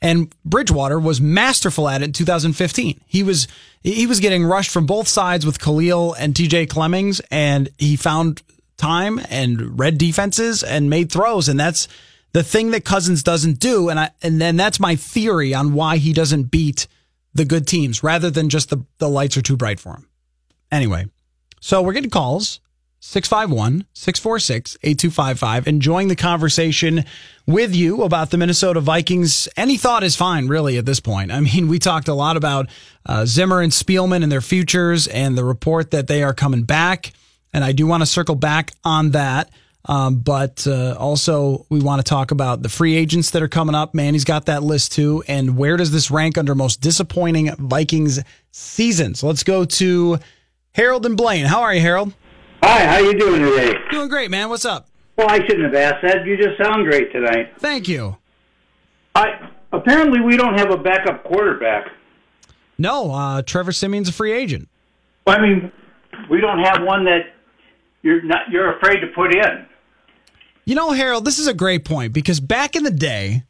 And 0.00 0.32
Bridgewater 0.44 0.98
was 0.98 1.20
masterful 1.20 1.88
at 1.88 2.02
it 2.02 2.06
in 2.06 2.12
2015. 2.12 3.00
He 3.06 3.22
was 3.22 3.46
he 3.82 4.06
was 4.06 4.18
getting 4.18 4.44
rushed 4.44 4.70
from 4.70 4.86
both 4.86 5.06
sides 5.06 5.46
with 5.46 5.60
Kalil 5.60 6.14
and 6.14 6.34
T.J. 6.34 6.66
Clemmings, 6.66 7.20
and 7.30 7.68
he 7.78 7.96
found 7.96 8.42
time 8.76 9.20
and 9.28 9.78
read 9.78 9.98
defenses 9.98 10.62
and 10.62 10.90
made 10.90 11.10
throws, 11.12 11.48
and 11.48 11.58
that's 11.58 11.86
the 12.32 12.42
thing 12.42 12.72
that 12.72 12.84
Cousins 12.84 13.22
doesn't 13.22 13.60
do. 13.60 13.88
And 13.88 14.00
I 14.00 14.10
and 14.22 14.40
then 14.40 14.56
that's 14.56 14.80
my 14.80 14.96
theory 14.96 15.54
on 15.54 15.72
why 15.72 15.98
he 15.98 16.12
doesn't 16.12 16.44
beat 16.44 16.88
the 17.34 17.44
good 17.44 17.66
teams, 17.66 18.02
rather 18.02 18.30
than 18.30 18.48
just 18.48 18.70
the 18.70 18.84
the 18.98 19.08
lights 19.08 19.36
are 19.36 19.42
too 19.42 19.56
bright 19.56 19.80
for 19.80 19.92
them. 19.92 20.08
Anyway, 20.70 21.06
so 21.60 21.82
we're 21.82 21.92
getting 21.92 22.10
calls 22.10 22.60
651 23.00 23.86
646 23.92 24.76
8255, 24.82 25.68
enjoying 25.68 26.08
the 26.08 26.16
conversation 26.16 27.04
with 27.46 27.74
you 27.74 28.02
about 28.02 28.30
the 28.30 28.36
Minnesota 28.36 28.80
Vikings. 28.80 29.48
Any 29.56 29.76
thought 29.76 30.02
is 30.02 30.16
fine, 30.16 30.48
really, 30.48 30.76
at 30.78 30.84
this 30.84 31.00
point. 31.00 31.30
I 31.30 31.40
mean, 31.40 31.68
we 31.68 31.78
talked 31.78 32.08
a 32.08 32.14
lot 32.14 32.36
about 32.36 32.68
uh, 33.06 33.24
Zimmer 33.24 33.60
and 33.60 33.72
Spielman 33.72 34.22
and 34.22 34.32
their 34.32 34.40
futures 34.40 35.06
and 35.06 35.38
the 35.38 35.44
report 35.44 35.92
that 35.92 36.08
they 36.08 36.22
are 36.22 36.34
coming 36.34 36.64
back. 36.64 37.12
And 37.52 37.64
I 37.64 37.72
do 37.72 37.86
want 37.86 38.02
to 38.02 38.06
circle 38.06 38.34
back 38.34 38.72
on 38.84 39.12
that. 39.12 39.50
Um, 39.84 40.16
but 40.16 40.66
uh, 40.66 40.96
also, 40.98 41.66
we 41.70 41.80
want 41.80 42.04
to 42.04 42.08
talk 42.08 42.30
about 42.30 42.62
the 42.62 42.68
free 42.68 42.96
agents 42.96 43.30
that 43.30 43.42
are 43.42 43.48
coming 43.48 43.74
up. 43.74 43.94
Manny's 43.94 44.24
got 44.24 44.46
that 44.46 44.62
list 44.62 44.92
too. 44.92 45.22
And 45.28 45.56
where 45.56 45.76
does 45.76 45.90
this 45.90 46.10
rank 46.10 46.36
under 46.36 46.54
most 46.54 46.80
disappointing 46.80 47.54
Vikings 47.56 48.20
seasons? 48.50 49.20
So 49.20 49.28
let's 49.28 49.44
go 49.44 49.64
to 49.64 50.18
Harold 50.74 51.06
and 51.06 51.16
Blaine. 51.16 51.46
How 51.46 51.62
are 51.62 51.74
you, 51.74 51.80
Harold? 51.80 52.12
Hi, 52.62 52.86
how 52.86 52.98
you 52.98 53.18
doing 53.18 53.40
today? 53.40 53.74
Doing 53.90 54.08
great, 54.08 54.30
man. 54.30 54.48
What's 54.48 54.64
up? 54.64 54.88
Well, 55.16 55.28
I 55.28 55.38
shouldn't 55.38 55.64
have 55.64 55.74
asked 55.74 56.02
that. 56.02 56.26
You 56.26 56.36
just 56.36 56.62
sound 56.62 56.84
great 56.84 57.10
tonight. 57.12 57.52
Thank 57.58 57.88
you. 57.88 58.16
I 59.14 59.50
apparently 59.72 60.20
we 60.20 60.36
don't 60.36 60.58
have 60.58 60.70
a 60.70 60.76
backup 60.76 61.24
quarterback. 61.24 61.88
No, 62.78 63.12
uh, 63.12 63.42
Trevor 63.42 63.72
Siemian's 63.72 64.08
a 64.08 64.12
free 64.12 64.32
agent. 64.32 64.68
I 65.26 65.40
mean, 65.40 65.72
we 66.30 66.40
don't 66.40 66.60
have 66.60 66.84
one 66.84 67.04
that 67.04 67.22
you're 68.02 68.22
not 68.22 68.50
you're 68.50 68.76
afraid 68.76 69.00
to 69.00 69.08
put 69.08 69.34
in. 69.34 69.66
You 70.64 70.74
know, 70.74 70.90
Harold, 70.92 71.24
this 71.24 71.38
is 71.38 71.46
a 71.46 71.54
great 71.54 71.84
point 71.84 72.12
because 72.12 72.40
back 72.40 72.76
in 72.76 72.82
the 72.82 72.90
day, 72.90 73.44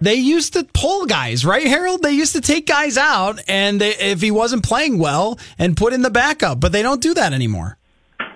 they 0.00 0.14
used 0.14 0.52
to 0.54 0.64
pull 0.74 1.06
guys, 1.06 1.44
right, 1.46 1.66
Harold? 1.66 2.02
They 2.02 2.12
used 2.12 2.34
to 2.34 2.40
take 2.40 2.66
guys 2.66 2.98
out, 2.98 3.40
and 3.46 3.80
they, 3.80 3.94
if 3.94 4.20
he 4.20 4.30
wasn't 4.30 4.64
playing 4.64 4.98
well, 4.98 5.38
and 5.58 5.76
put 5.76 5.92
in 5.92 6.02
the 6.02 6.10
backup. 6.10 6.60
But 6.60 6.72
they 6.72 6.82
don't 6.82 7.00
do 7.00 7.14
that 7.14 7.32
anymore. 7.32 7.78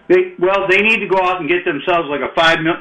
They 0.08 0.35
well, 0.38 0.66
they 0.68 0.80
need 0.80 1.00
to 1.00 1.08
go 1.08 1.18
out 1.23 1.40
and 1.40 1.49
get 1.49 1.64
themselves 1.64 2.08
like 2.08 2.20
a 2.20 2.32
five 2.35 2.61
mil. 2.61 2.75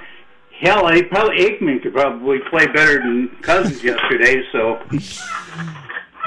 Hell, 0.60 0.88
they 0.88 1.04
probably 1.04 1.38
Aikman 1.38 1.84
could 1.84 1.94
probably 1.94 2.40
play 2.50 2.66
better 2.68 3.00
than 3.00 3.30
Cousins 3.42 3.84
yesterday. 3.84 4.44
So, 4.52 4.82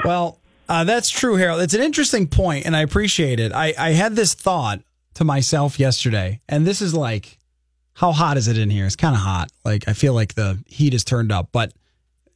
Well, 0.05 0.37
uh, 0.69 0.83
that's 0.85 1.09
true, 1.09 1.35
Harold. 1.35 1.61
It's 1.61 1.73
an 1.73 1.81
interesting 1.81 2.27
point, 2.27 2.65
and 2.65 2.75
I 2.75 2.81
appreciate 2.81 3.39
it. 3.39 3.51
I, 3.51 3.73
I 3.77 3.91
had 3.91 4.15
this 4.15 4.33
thought 4.33 4.81
to 5.15 5.23
myself 5.23 5.79
yesterday, 5.79 6.41
and 6.47 6.65
this 6.65 6.81
is 6.81 6.93
like, 6.93 7.37
how 7.93 8.11
hot 8.11 8.37
is 8.37 8.47
it 8.47 8.57
in 8.57 8.69
here? 8.69 8.85
It's 8.85 8.95
kind 8.95 9.15
of 9.15 9.21
hot. 9.21 9.51
Like 9.65 9.87
I 9.87 9.93
feel 9.93 10.13
like 10.13 10.35
the 10.35 10.61
heat 10.65 10.93
is 10.93 11.03
turned 11.03 11.31
up, 11.31 11.49
but 11.51 11.73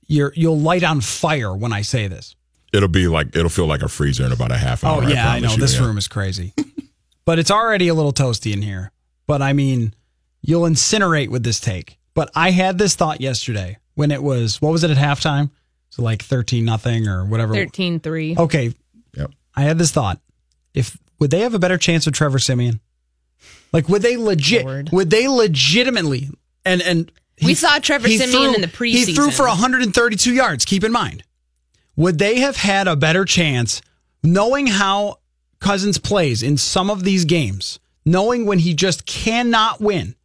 you're 0.07 0.33
you'll 0.35 0.59
light 0.59 0.83
on 0.83 1.01
fire 1.01 1.55
when 1.55 1.73
I 1.73 1.81
say 1.81 2.07
this. 2.07 2.35
It'll 2.73 2.89
be 2.89 3.07
like 3.07 3.35
it'll 3.35 3.49
feel 3.49 3.67
like 3.67 3.81
a 3.81 3.87
freezer 3.87 4.25
in 4.25 4.31
about 4.31 4.51
a 4.51 4.57
half 4.57 4.83
oh, 4.83 4.87
hour. 4.87 5.03
Oh 5.03 5.07
yeah, 5.07 5.29
I, 5.29 5.39
promise 5.39 5.43
know 5.43 5.55
you, 5.55 5.61
this 5.61 5.75
yeah. 5.79 5.85
room 5.85 5.97
is 5.97 6.07
crazy, 6.07 6.53
but 7.25 7.39
it's 7.39 7.51
already 7.51 7.87
a 7.87 7.93
little 7.93 8.13
toasty 8.13 8.53
in 8.53 8.61
here. 8.61 8.91
But 9.27 9.41
I 9.41 9.53
mean, 9.53 9.93
you'll 10.41 10.63
incinerate 10.63 11.29
with 11.29 11.43
this 11.43 11.59
take. 11.59 11.97
But 12.13 12.29
I 12.35 12.51
had 12.51 12.77
this 12.77 12.95
thought 12.95 13.19
yesterday 13.21 13.77
when 13.95 14.11
it 14.11 14.21
was 14.21 14.61
what 14.61 14.71
was 14.71 14.83
it 14.83 14.91
at 14.91 14.97
halftime? 14.97 15.49
So 15.89 16.03
like 16.03 16.21
thirteen 16.21 16.65
nothing 16.65 17.07
or 17.07 17.25
whatever. 17.25 17.53
13 17.53 18.01
3. 18.01 18.35
Okay, 18.37 18.73
Yep. 19.15 19.31
I 19.55 19.61
had 19.61 19.77
this 19.77 19.91
thought: 19.91 20.19
if 20.73 20.97
would 21.19 21.31
they 21.31 21.39
have 21.41 21.53
a 21.53 21.59
better 21.59 21.77
chance 21.77 22.05
with 22.05 22.15
Trevor 22.15 22.39
Siemian? 22.39 22.79
Like, 23.71 23.89
would 23.89 24.01
they 24.01 24.17
legit? 24.17 24.65
Lord. 24.65 24.89
Would 24.91 25.09
they 25.09 25.27
legitimately? 25.27 26.29
And 26.63 26.81
and 26.81 27.11
We 27.43 27.53
saw 27.53 27.79
Trevor 27.79 28.07
he 28.07 28.17
Siemian 28.17 28.55
in 28.55 28.61
the 28.61 28.67
preseason. 28.67 29.07
He 29.07 29.13
threw 29.15 29.31
for 29.31 29.47
132 29.47 30.33
yards. 30.33 30.65
Keep 30.65 30.83
in 30.83 30.91
mind, 30.91 31.23
would 31.95 32.19
they 32.19 32.39
have 32.39 32.57
had 32.57 32.87
a 32.87 32.95
better 32.95 33.25
chance 33.25 33.81
knowing 34.23 34.67
how 34.67 35.19
Cousins 35.59 35.97
plays 35.97 36.43
in 36.43 36.57
some 36.57 36.89
of 36.89 37.03
these 37.03 37.25
games, 37.25 37.79
knowing 38.05 38.45
when 38.45 38.59
he 38.59 38.73
just 38.73 39.05
cannot 39.05 39.81
win, 39.81 40.15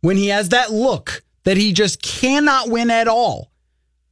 when 0.00 0.16
he 0.16 0.28
has 0.28 0.50
that 0.50 0.72
look 0.72 1.22
that 1.44 1.56
he 1.56 1.72
just 1.72 2.02
cannot 2.02 2.68
win 2.68 2.90
at 2.90 3.08
all? 3.08 3.50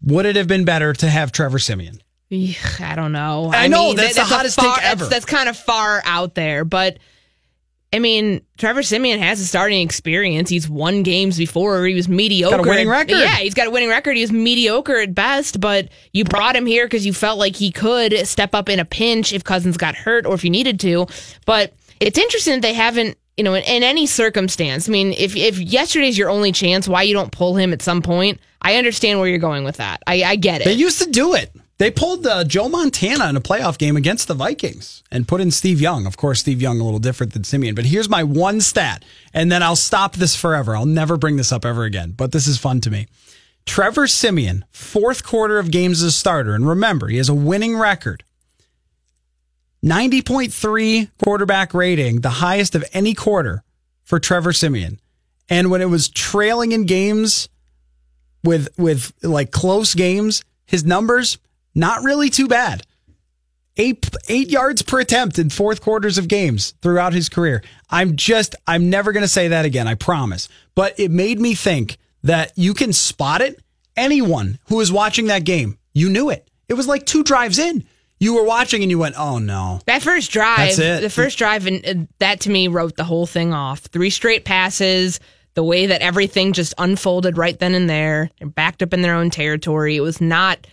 Would 0.03 0.27
it 0.27 0.37
have 0.37 0.49
been 0.49 0.65
better 0.65 0.93
to 0.93 1.09
have 1.09 1.33
Trevor 1.33 1.59
Siemian? 1.59 2.01
I 2.31 2.95
don't 2.95 3.13
know. 3.13 3.51
I 3.53 3.69
know, 3.69 3.89
mean, 3.89 3.97
that's 3.97 4.17
that- 4.17 4.29
the 4.29 4.35
a 4.35 4.37
hottest 4.37 4.57
far, 4.57 4.77
take 4.77 4.85
ever. 4.85 4.99
That's, 5.01 5.11
that's 5.11 5.25
kind 5.25 5.49
of 5.49 5.57
far 5.57 6.03
out 6.05 6.35
there, 6.35 6.65
but 6.65 6.99
I 7.91 8.01
mean, 8.01 8.43
Trevor 8.59 8.83
Siemian 8.83 9.19
has 9.19 9.41
a 9.41 9.47
starting 9.47 9.81
experience. 9.81 10.51
He's 10.51 10.69
won 10.69 11.03
games 11.03 11.39
before. 11.39 11.87
He 11.87 11.95
was 11.95 12.07
mediocre. 12.07 12.61
winning 12.61 12.89
record. 12.89 13.17
Yeah, 13.17 13.37
he's 13.37 13.55
got 13.55 13.67
a 13.67 13.71
winning 13.71 13.89
record. 13.89 14.15
He 14.15 14.21
was 14.21 14.31
mediocre 14.31 14.99
at 14.99 15.15
best, 15.15 15.59
but 15.59 15.89
you 16.13 16.25
brought 16.25 16.55
him 16.55 16.67
here 16.67 16.85
because 16.85 17.07
you 17.07 17.15
felt 17.15 17.39
like 17.39 17.57
he 17.57 17.73
could 17.73 18.27
step 18.27 18.55
up 18.55 18.69
in 18.69 18.79
a 18.79 18.85
pinch 18.85 19.33
if 19.33 19.43
Cousins 19.43 19.79
got 19.79 19.95
hurt 19.95 20.27
or 20.27 20.35
if 20.35 20.45
you 20.45 20.51
needed 20.51 20.79
to. 20.81 21.07
But 21.47 21.73
it's 21.99 22.19
interesting 22.19 22.55
that 22.55 22.63
they 22.63 22.75
haven't. 22.75 23.17
You 23.39 23.45
know, 23.45 23.55
in, 23.55 23.63
in 23.63 23.85
any 23.85 24.07
circumstance. 24.07 24.89
I 24.89 24.93
mean, 24.93 25.13
if 25.13 25.37
if 25.37 25.61
yesterday's 25.61 26.19
your 26.19 26.29
only 26.29 26.51
chance, 26.51 26.89
why 26.89 27.03
you 27.03 27.15
don't 27.15 27.31
pull 27.31 27.55
him 27.55 27.73
at 27.73 27.81
some 27.81 28.03
point? 28.03 28.41
I 28.61 28.75
understand 28.75 29.21
where 29.21 29.29
you're 29.29 29.39
going 29.39 29.63
with 29.63 29.77
that. 29.77 30.03
I, 30.09 30.25
I 30.25 30.35
get 30.37 30.61
it. 30.61 30.65
They 30.65 30.73
used 30.73 31.01
to 31.03 31.09
do 31.09 31.35
it. 31.35 31.53
They 31.79 31.93
pulled 31.93 32.27
uh, 32.27 32.43
Joe 32.43 32.69
Montana 32.69 33.29
in 33.29 33.37
a 33.37 33.41
playoff 33.41 33.79
game 33.79 33.97
against 33.97 34.27
the 34.27 34.35
Vikings 34.35 35.05
and 35.13 35.29
put 35.29 35.41
in 35.41 35.53
Steve 35.53 35.81
Young. 35.81 36.07
Of 36.07 36.17
course, 36.17 36.41
Steve 36.41 36.61
Young 36.61 36.81
a 36.81 36.85
little 36.85 36.99
different 36.99 37.35
than 37.35 37.45
Siemian. 37.45 37.77
But 37.77 37.87
here's 37.87 38.09
my 38.09 38.25
one 38.25 38.61
stat, 38.61 39.05
and 39.33 39.51
then 39.51 39.63
I'll 39.63 39.77
stop 39.77 40.17
this 40.17 40.35
forever. 40.35 40.75
I'll 40.75 40.87
never 40.87 41.17
bring 41.17 41.37
this 41.37 41.53
up 41.53 41.65
ever 41.65 41.85
again. 41.85 42.15
But 42.17 42.33
this 42.33 42.49
is 42.49 42.59
fun 42.59 42.81
to 42.81 42.91
me. 42.91 43.07
Trevor 43.65 44.09
Siemian, 44.09 44.65
fourth 44.73 45.23
quarter 45.23 45.59
of 45.59 45.71
games 45.71 46.03
as 46.03 46.09
a 46.09 46.13
starter, 46.13 46.55
and 46.55 46.67
remember 46.67 47.07
he 47.07 47.19
has 47.19 47.29
a 47.29 47.35
winning 47.35 47.79
record. 47.79 48.25
90.3 49.85 51.11
quarterback 51.23 51.75
rating, 51.75 52.23
the 52.23 52.31
highest 52.31 52.75
of 52.75 52.85
any 52.93 53.15
quarter 53.15 53.63
for 54.03 54.19
Trevor 54.19 54.53
Siemian. 54.53 54.99
And 55.49 55.71
when 55.71 55.81
it 55.81 55.89
was 55.89 56.09
trailing 56.09 56.73
in 56.73 56.87
games 56.87 57.49
with 58.43 58.69
with 58.77 59.13
like 59.23 59.53
close 59.53 59.95
games, 59.95 60.43
his 60.67 60.85
numbers 60.85 61.39
not 61.79 62.03
really 62.03 62.29
too 62.29 62.49
bad. 62.49 62.83
Eight 63.77 64.09
eight 64.29 64.51
yards 64.51 64.83
per 64.83 64.99
attempt 64.99 65.39
in 65.39 65.51
fourth 65.51 65.81
quarters 65.81 66.19
of 66.19 66.27
games 66.27 66.75
throughout 66.83 67.13
his 67.13 67.29
career. 67.29 67.63
I'm 67.89 68.17
just 68.17 68.57
I'm 68.67 68.91
never 68.91 69.13
going 69.13 69.23
to 69.23 69.29
say 69.29 69.49
that 69.49 69.65
again. 69.65 69.87
I 69.87 69.95
promise. 69.95 70.49
But 70.75 70.99
it 70.99 71.13
made 71.13 71.39
me 71.41 71.55
think 71.55 71.97
that 72.25 72.53
you 72.57 72.75
can 72.75 72.93
spot 72.93 73.41
it. 73.41 73.63
Anyone 73.97 74.59
who 74.69 74.77
was 74.77 74.91
watching 74.91 75.27
that 75.27 75.45
game, 75.45 75.79
you 75.95 76.09
knew 76.11 76.29
it. 76.31 76.49
It 76.69 76.75
was 76.75 76.89
like 76.89 77.07
two 77.07 77.23
drives 77.23 77.59
in. 77.59 77.85
You 78.21 78.35
were 78.35 78.43
watching 78.45 78.83
and 78.83 78.91
you 78.91 78.99
went, 78.99 79.15
"Oh 79.17 79.39
no." 79.39 79.81
That 79.87 80.03
first 80.03 80.33
drive, 80.33 80.77
That's 80.77 80.79
it. 80.81 81.03
the 81.03 81.11
first 81.11 81.39
drive, 81.39 81.67
and 81.69 82.09
that 82.19 82.41
to 82.41 82.51
me 82.51 82.67
wrote 82.67 82.97
the 82.97 83.05
whole 83.05 83.27
thing 83.27 83.53
off. 83.55 83.79
Three 83.81 84.11
straight 84.11 84.45
passes, 84.45 85.21
the 85.55 85.63
way 85.63 85.87
that 85.87 86.01
everything 86.03 86.53
just 86.53 86.75
unfolded 86.79 87.39
right 87.39 87.57
then 87.57 87.75
and 87.77 87.89
there. 87.89 88.29
They're 88.41 88.49
backed 88.49 88.83
up 88.83 88.93
in 88.93 89.03
their 89.03 89.15
own 89.15 89.31
territory. 89.31 89.95
It 89.95 90.01
was 90.01 90.21
not. 90.21 90.67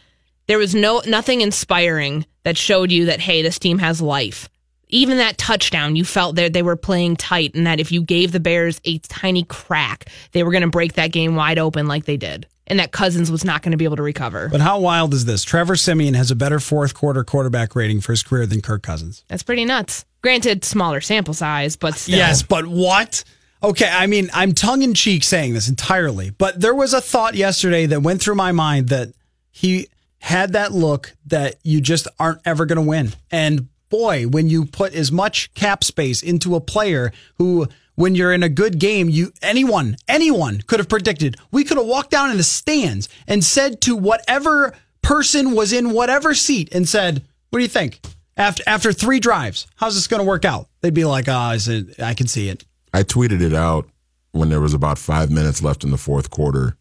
There 0.47 0.57
was 0.57 0.75
no 0.75 1.01
nothing 1.07 1.41
inspiring 1.41 2.25
that 2.43 2.57
showed 2.57 2.91
you 2.91 3.05
that 3.05 3.19
hey, 3.19 3.41
this 3.41 3.59
team 3.59 3.79
has 3.79 4.01
life. 4.01 4.49
Even 4.89 5.17
that 5.17 5.37
touchdown, 5.37 5.95
you 5.95 6.05
felt 6.05 6.35
that 6.35 6.53
they 6.53 6.61
were 6.61 6.75
playing 6.75 7.15
tight, 7.15 7.55
and 7.55 7.65
that 7.65 7.79
if 7.79 7.91
you 7.91 8.03
gave 8.03 8.31
the 8.31 8.39
Bears 8.39 8.79
a 8.85 8.99
tiny 8.99 9.43
crack, 9.43 10.05
they 10.31 10.43
were 10.43 10.51
going 10.51 10.61
to 10.61 10.69
break 10.69 10.93
that 10.93 11.11
game 11.11 11.35
wide 11.35 11.57
open 11.57 11.87
like 11.87 12.05
they 12.05 12.17
did, 12.17 12.45
and 12.67 12.79
that 12.79 12.91
Cousins 12.91 13.31
was 13.31 13.43
not 13.43 13.63
going 13.63 13.71
to 13.71 13.77
be 13.77 13.85
able 13.85 13.95
to 13.95 14.03
recover. 14.03 14.47
But 14.47 14.61
how 14.61 14.79
wild 14.79 15.15
is 15.15 15.25
this? 15.25 15.43
Trevor 15.43 15.75
Siemian 15.75 16.13
has 16.13 16.29
a 16.29 16.35
better 16.35 16.59
fourth 16.59 16.93
quarter 16.93 17.23
quarterback 17.23 17.75
rating 17.75 17.99
for 17.99 18.11
his 18.11 18.21
career 18.21 18.45
than 18.45 18.61
Kirk 18.61 18.83
Cousins. 18.83 19.25
That's 19.27 19.43
pretty 19.43 19.65
nuts. 19.65 20.05
Granted, 20.21 20.63
smaller 20.63 21.01
sample 21.01 21.33
size, 21.33 21.75
but 21.75 21.95
still. 21.95 22.17
Yes, 22.17 22.43
but 22.43 22.67
what? 22.67 23.23
Okay, 23.63 23.89
I 23.91 24.05
mean, 24.05 24.29
I'm 24.33 24.53
tongue 24.53 24.83
in 24.83 24.93
cheek 24.93 25.23
saying 25.23 25.55
this 25.55 25.67
entirely, 25.67 26.29
but 26.29 26.61
there 26.61 26.75
was 26.75 26.93
a 26.93 27.01
thought 27.01 27.33
yesterday 27.33 27.87
that 27.87 28.01
went 28.03 28.21
through 28.21 28.35
my 28.35 28.51
mind 28.51 28.89
that 28.89 29.13
he 29.49 29.87
had 30.25 30.53
that 30.53 30.71
look 30.71 31.13
that 31.27 31.55
you 31.61 31.79
just 31.79 32.07
aren't 32.19 32.41
ever 32.45 32.65
going 32.65 32.77
to 32.77 32.89
win. 32.89 33.13
And 33.29 33.67
boy, 33.89 34.23
when 34.23 34.49
you 34.49 34.65
put 34.65 34.95
as 34.95 35.11
much 35.11 35.53
cap 35.53 35.83
space 35.83 36.23
into 36.23 36.55
a 36.55 36.59
player 36.59 37.11
who 37.37 37.67
when 37.93 38.15
you're 38.15 38.33
in 38.33 38.41
a 38.41 38.49
good 38.49 38.79
game, 38.79 39.07
you 39.07 39.31
anyone, 39.43 39.97
anyone 40.07 40.63
could 40.65 40.79
have 40.79 40.89
predicted. 40.89 41.35
We 41.51 41.63
could 41.63 41.77
have 41.77 41.85
walked 41.85 42.09
down 42.09 42.31
in 42.31 42.37
the 42.37 42.43
stands 42.43 43.07
and 43.27 43.43
said 43.43 43.81
to 43.81 43.95
whatever 43.95 44.75
person 45.03 45.51
was 45.51 45.71
in 45.71 45.91
whatever 45.91 46.33
seat 46.33 46.69
and 46.73 46.89
said, 46.89 47.21
"What 47.51 47.59
do 47.59 47.63
you 47.63 47.69
think?" 47.69 48.01
After 48.35 48.63
after 48.65 48.91
3 48.91 49.19
drives, 49.19 49.67
how's 49.75 49.93
this 49.93 50.07
going 50.07 50.21
to 50.21 50.27
work 50.27 50.43
out? 50.43 50.69
They'd 50.81 50.91
be 50.91 51.05
like, 51.05 51.29
"Ah, 51.29 51.49
I 51.51 51.57
said 51.57 51.93
I 51.99 52.15
can 52.15 52.25
see 52.25 52.49
it." 52.49 52.65
I 52.91 53.03
tweeted 53.03 53.41
it 53.41 53.53
out 53.53 53.87
when 54.31 54.49
there 54.49 54.59
was 54.59 54.73
about 54.73 54.97
five 54.97 55.29
minutes 55.29 55.61
left 55.61 55.83
in 55.83 55.91
the 55.91 55.99
fourth 55.99 56.31
quarter. 56.31 56.77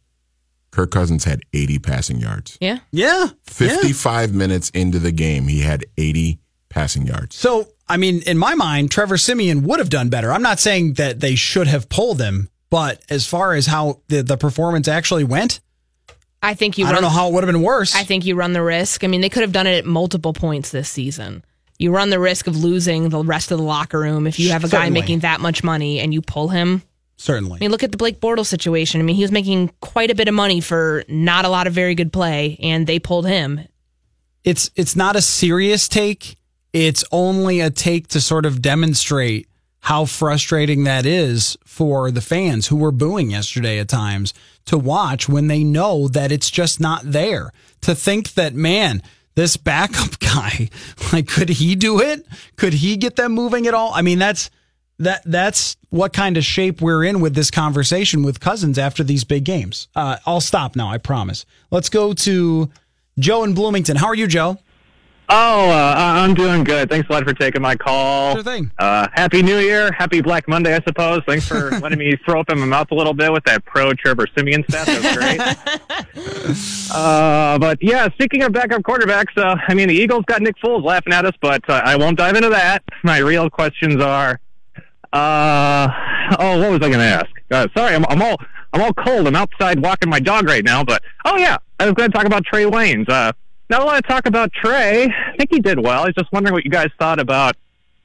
Kirk 0.75 0.91
Cousins 0.91 1.25
had 1.25 1.41
80 1.53 1.79
passing 1.79 2.19
yards. 2.19 2.59
Yeah. 2.61 2.81
Yeah. 2.91 3.27
yeah. 3.27 3.31
55 3.47 4.35
minutes 4.35 4.71
into 4.71 4.99
the 4.99 5.13
game, 5.13 5.47
he 5.47 5.61
had 5.61 5.85
80 5.97 6.41
passing 6.69 7.07
yards. 7.07 7.37
So, 7.37 7.69
I 7.89 7.97
mean, 7.97 8.23
in 8.23 8.37
my 8.37 8.57
mind, 8.57 8.91
Trevor 8.91 9.17
Siemian 9.17 9.63
would 9.63 9.79
have 9.79 9.89
done 9.91 10.09
better. 10.09 10.33
I'm 10.33 10.43
not 10.43 10.59
saying 10.59 10.95
that 10.95 11.21
they 11.21 11.37
should 11.37 11.69
have 11.69 11.89
pulled 11.89 12.21
him, 12.21 12.49
but 12.71 13.01
as 13.09 13.25
far 13.25 13.55
as 13.55 13.67
how 13.67 14.01
the, 14.09 14.23
the 14.23 14.37
performance 14.37 14.89
actually 14.89 15.23
went, 15.23 15.61
I 16.43 16.55
think 16.55 16.77
you 16.77 16.85
I 16.85 16.89
run, 16.89 16.95
don't 16.95 17.03
know 17.05 17.17
how 17.17 17.29
it 17.29 17.35
would 17.35 17.45
have 17.45 17.53
been 17.53 17.63
worse. 17.63 17.95
I 17.95 18.03
think 18.03 18.27
you 18.27 18.35
run 18.35 18.53
the 18.53 18.63
risk. 18.63 19.05
I 19.05 19.07
mean, 19.07 19.21
they 19.21 19.29
could 19.31 19.43
have 19.43 19.53
done 19.53 19.67
it 19.67 19.79
at 19.79 19.87
multiple 19.87 20.33
points 20.33 20.71
this 20.71 20.91
season. 20.91 21.45
You 21.79 21.93
run 21.93 22.11
the 22.11 22.19
risk 22.19 22.47
of 22.47 22.57
losing 22.57 23.09
the 23.09 23.23
rest 23.23 23.51
of 23.51 23.59
the 23.59 23.65
locker 23.65 23.99
room 24.01 24.27
if 24.27 24.39
you 24.39 24.51
have 24.51 24.65
a 24.65 24.69
guy 24.69 24.91
making 24.91 25.21
that 25.21 25.41
much 25.41 25.65
money 25.65 26.01
and 26.01 26.13
you 26.13 26.21
pull 26.21 26.49
him. 26.49 26.83
Certainly. 27.25 27.57
I 27.57 27.61
mean, 27.61 27.71
look 27.71 27.83
at 27.83 27.91
the 27.91 27.97
Blake 27.97 28.21
Bortles 28.21 28.49
situation. 28.49 29.01
I 29.01 29.05
mean, 29.05 29.17
he 29.17 29.23
was 29.23 29.33
making 29.33 29.71
quite 29.81 30.11
a 30.11 30.15
bit 30.15 30.29
of 30.29 30.35
money 30.35 30.61
for 30.61 31.05
not 31.09 31.47
a 31.47 31.49
lot 31.49 31.67
of 31.67 31.73
very 31.73 31.95
good 31.95 32.13
play, 32.13 32.59
and 32.61 32.87
they 32.87 32.99
pulled 32.99 33.27
him. 33.27 33.61
it's 34.45 34.71
it's 34.77 34.95
not 34.95 35.17
a 35.17 35.23
serious 35.23 35.89
take. 35.89 36.37
It's 36.75 37.03
only 37.11 37.61
a 37.61 37.71
take 37.71 38.09
to 38.09 38.21
sort 38.21 38.45
of 38.45 38.61
demonstrate 38.61 39.49
how 39.81 40.05
frustrating 40.05 40.85
that 40.85 41.07
is 41.07 41.57
for 41.65 42.11
the 42.11 42.21
fans 42.21 42.67
who 42.67 42.77
were 42.77 42.93
booing 42.93 43.31
yesterday 43.31 43.79
at 43.79 43.89
times 43.89 44.35
to 44.67 44.77
watch 44.77 45.27
when 45.27 45.47
they 45.47 45.65
know 45.65 46.09
that 46.09 46.31
it's 46.31 46.51
just 46.51 46.79
not 46.79 47.01
there. 47.05 47.53
To 47.83 47.95
think 47.95 48.35
that 48.35 48.53
man, 48.53 49.03
this 49.35 49.57
backup 49.57 50.19
guy, 50.35 50.69
like 51.11 51.27
could 51.27 51.49
he 51.49 51.75
do 51.75 52.03
it? 52.03 52.27
Could 52.57 52.75
he 52.75 52.99
get 52.99 53.17
them 53.17 53.33
moving 53.33 53.67
at 53.67 53.73
all? 53.73 53.93
I 53.95 54.03
mean, 54.03 54.19
that's 54.19 54.51
that 54.99 55.23
that's 55.25 55.77
what 55.91 56.13
kind 56.13 56.37
of 56.37 56.45
shape 56.45 56.81
we're 56.81 57.05
in 57.05 57.21
with 57.21 57.35
this 57.35 57.51
conversation 57.51 58.23
with 58.23 58.41
Cousins 58.41 58.79
after 58.79 59.03
these 59.03 59.25
big 59.25 59.45
games. 59.45 59.89
Uh, 59.95 60.19
I'll 60.27 60.41
stop 60.41 60.77
now, 60.77 60.89
I 60.89 60.99
promise. 60.99 61.45
Let's 61.71 61.89
go 61.89 62.13
to 62.15 62.71
Joe 63.19 63.45
in 63.45 63.55
Bloomington. 63.55 63.97
How 63.97 64.07
are 64.07 64.15
you, 64.15 64.27
Joe? 64.27 64.59
Oh, 65.29 65.71
uh, 65.71 65.95
I'm 65.97 66.35
doing 66.35 66.65
good. 66.65 66.91
Thanks 66.91 67.09
a 67.09 67.13
lot 67.13 67.25
for 67.25 67.33
taking 67.33 67.63
my 67.63 67.77
call. 67.77 68.35
Sure 68.35 68.43
thing. 68.43 68.71
Uh, 68.79 69.09
Happy 69.15 69.43
New 69.43 69.59
Year. 69.59 69.91
Happy 69.93 70.21
Black 70.21 70.47
Monday, 70.49 70.75
I 70.75 70.83
suppose. 70.87 71.23
Thanks 71.27 71.49
for 71.49 71.71
letting 71.81 71.99
me 71.99 72.15
throw 72.27 72.41
up 72.41 72.51
in 72.51 72.59
my 72.59 72.67
mouth 72.67 72.91
a 72.91 72.95
little 72.95 73.15
bit 73.15 73.33
with 73.33 73.43
that 73.45 73.65
pro 73.65 73.95
Trevor 73.95 74.27
Siemian 74.37 74.65
stuff. 74.69 74.87
That 74.87 75.03
was 75.03 76.47
great. 76.47 76.91
uh, 76.95 77.59
but 77.59 77.79
yeah, 77.81 78.09
speaking 78.11 78.43
of 78.43 78.53
backup 78.53 78.83
quarterbacks, 78.83 79.37
uh, 79.39 79.57
I 79.67 79.73
mean, 79.73 79.89
the 79.89 79.95
Eagles 79.95 80.25
got 80.27 80.43
Nick 80.43 80.57
Foles 80.63 80.85
laughing 80.85 81.15
at 81.15 81.25
us, 81.25 81.35
but 81.41 81.69
uh, 81.71 81.81
I 81.83 81.97
won't 81.97 82.19
dive 82.19 82.37
into 82.37 82.51
that. 82.51 82.85
My 83.03 83.19
real 83.19 83.49
questions 83.49 84.03
are, 84.03 84.41
uh, 85.15 85.89
oh, 86.39 86.61
what 86.61 86.71
was 86.73 86.77
I 86.83 86.89
going 86.91 86.99
to 86.99 87.05
ask? 87.05 87.31
Uh, 87.51 87.69
sorry, 87.77 87.95
I'm, 87.95 88.05
I'm 88.07 88.21
all 88.21 88.37
I'm 88.73 88.83
all 88.83 88.93
cold. 88.93 89.29
I'm 89.29 89.37
outside 89.37 89.81
walking 89.81 90.11
my 90.11 90.19
dog 90.19 90.49
right 90.49 90.65
now, 90.65 90.83
but 90.83 91.03
oh 91.25 91.37
yeah, 91.37 91.57
I 91.79 91.85
was 91.85 91.95
going 91.95 92.11
to 92.11 92.17
talk 92.17 92.27
about 92.27 92.45
Trey 92.45 92.65
Waynes. 92.65 93.09
Uh, 93.09 93.33
not 93.71 93.83
a 93.83 93.85
lot 93.85 94.03
to 94.03 94.09
talk 94.09 94.27
about 94.27 94.53
Trey. 94.53 95.05
I 95.05 95.37
think 95.37 95.51
he 95.53 95.61
did 95.61 95.79
well. 95.79 96.03
I 96.03 96.07
was 96.07 96.15
just 96.15 96.33
wondering 96.33 96.53
what 96.53 96.65
you 96.65 96.71
guys 96.71 96.89
thought 96.99 97.21
about 97.21 97.57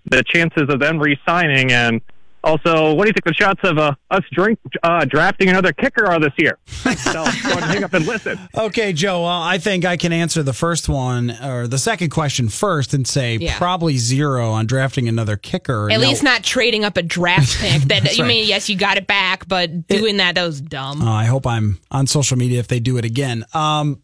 the 0.06 0.24
chances 0.24 0.70
of 0.70 0.80
them 0.80 1.00
re-signing, 1.00 1.72
and 1.72 2.02
also, 2.44 2.94
what 2.94 3.04
do 3.04 3.10
you 3.10 3.14
think 3.14 3.26
the 3.26 3.34
shots 3.34 3.60
of 3.64 3.78
uh, 3.78 3.94
us 4.12 4.24
drink 4.32 4.60
uh, 4.84 5.04
drafting 5.06 5.50
another 5.50 5.74
kicker 5.74 6.06
are 6.06 6.20
this 6.20 6.32
year? 6.38 6.58
so 6.68 7.14
go 7.14 7.58
hang 7.60 7.84
up 7.84 7.94
and 7.94 8.06
listen. 8.06 8.40
Okay, 8.56 8.94
Joe. 8.94 9.24
Well, 9.24 9.42
I 9.42 9.58
think 9.58 9.84
I 9.86 9.98
can 9.98 10.14
answer 10.14 10.42
the 10.42 10.54
first 10.54 10.88
one 10.88 11.32
or 11.44 11.68
the 11.68 11.78
second 11.78 12.10
question 12.12 12.50
first 12.50 12.94
and 12.94 13.08
say 13.08 13.36
Yeah. 13.38 13.58
probably 13.58 13.98
zero 13.98 14.52
on 14.52 14.68
drafting 14.68 15.08
another 15.08 15.36
kicker. 15.38 15.90
At 15.92 16.00
No. 16.00 16.08
least 16.08 16.24
not 16.24 16.44
trading 16.44 16.86
up 16.86 16.96
a 16.98 17.02
draft 17.04 17.58
pick. 17.60 17.82
That 17.84 18.16
you 18.18 18.24
right. 18.24 18.28
mean, 18.30 18.48
yes, 18.48 18.70
you 18.70 18.78
got 18.78 18.98
it 18.98 19.08
back, 19.08 19.48
but 19.48 19.88
doing 19.88 20.18
that 20.18 20.36
that 20.36 20.46
was 20.46 20.62
dumb. 20.62 21.02
Uh, 21.02 21.12
I 21.12 21.26
hope 21.26 21.46
I'm 21.46 21.80
on 21.92 22.08
social 22.08 22.38
media 22.38 22.60
if 22.60 22.68
they 22.68 22.80
do 22.80 22.98
it 22.98 23.06
again. 23.06 23.46
Um, 23.54 24.02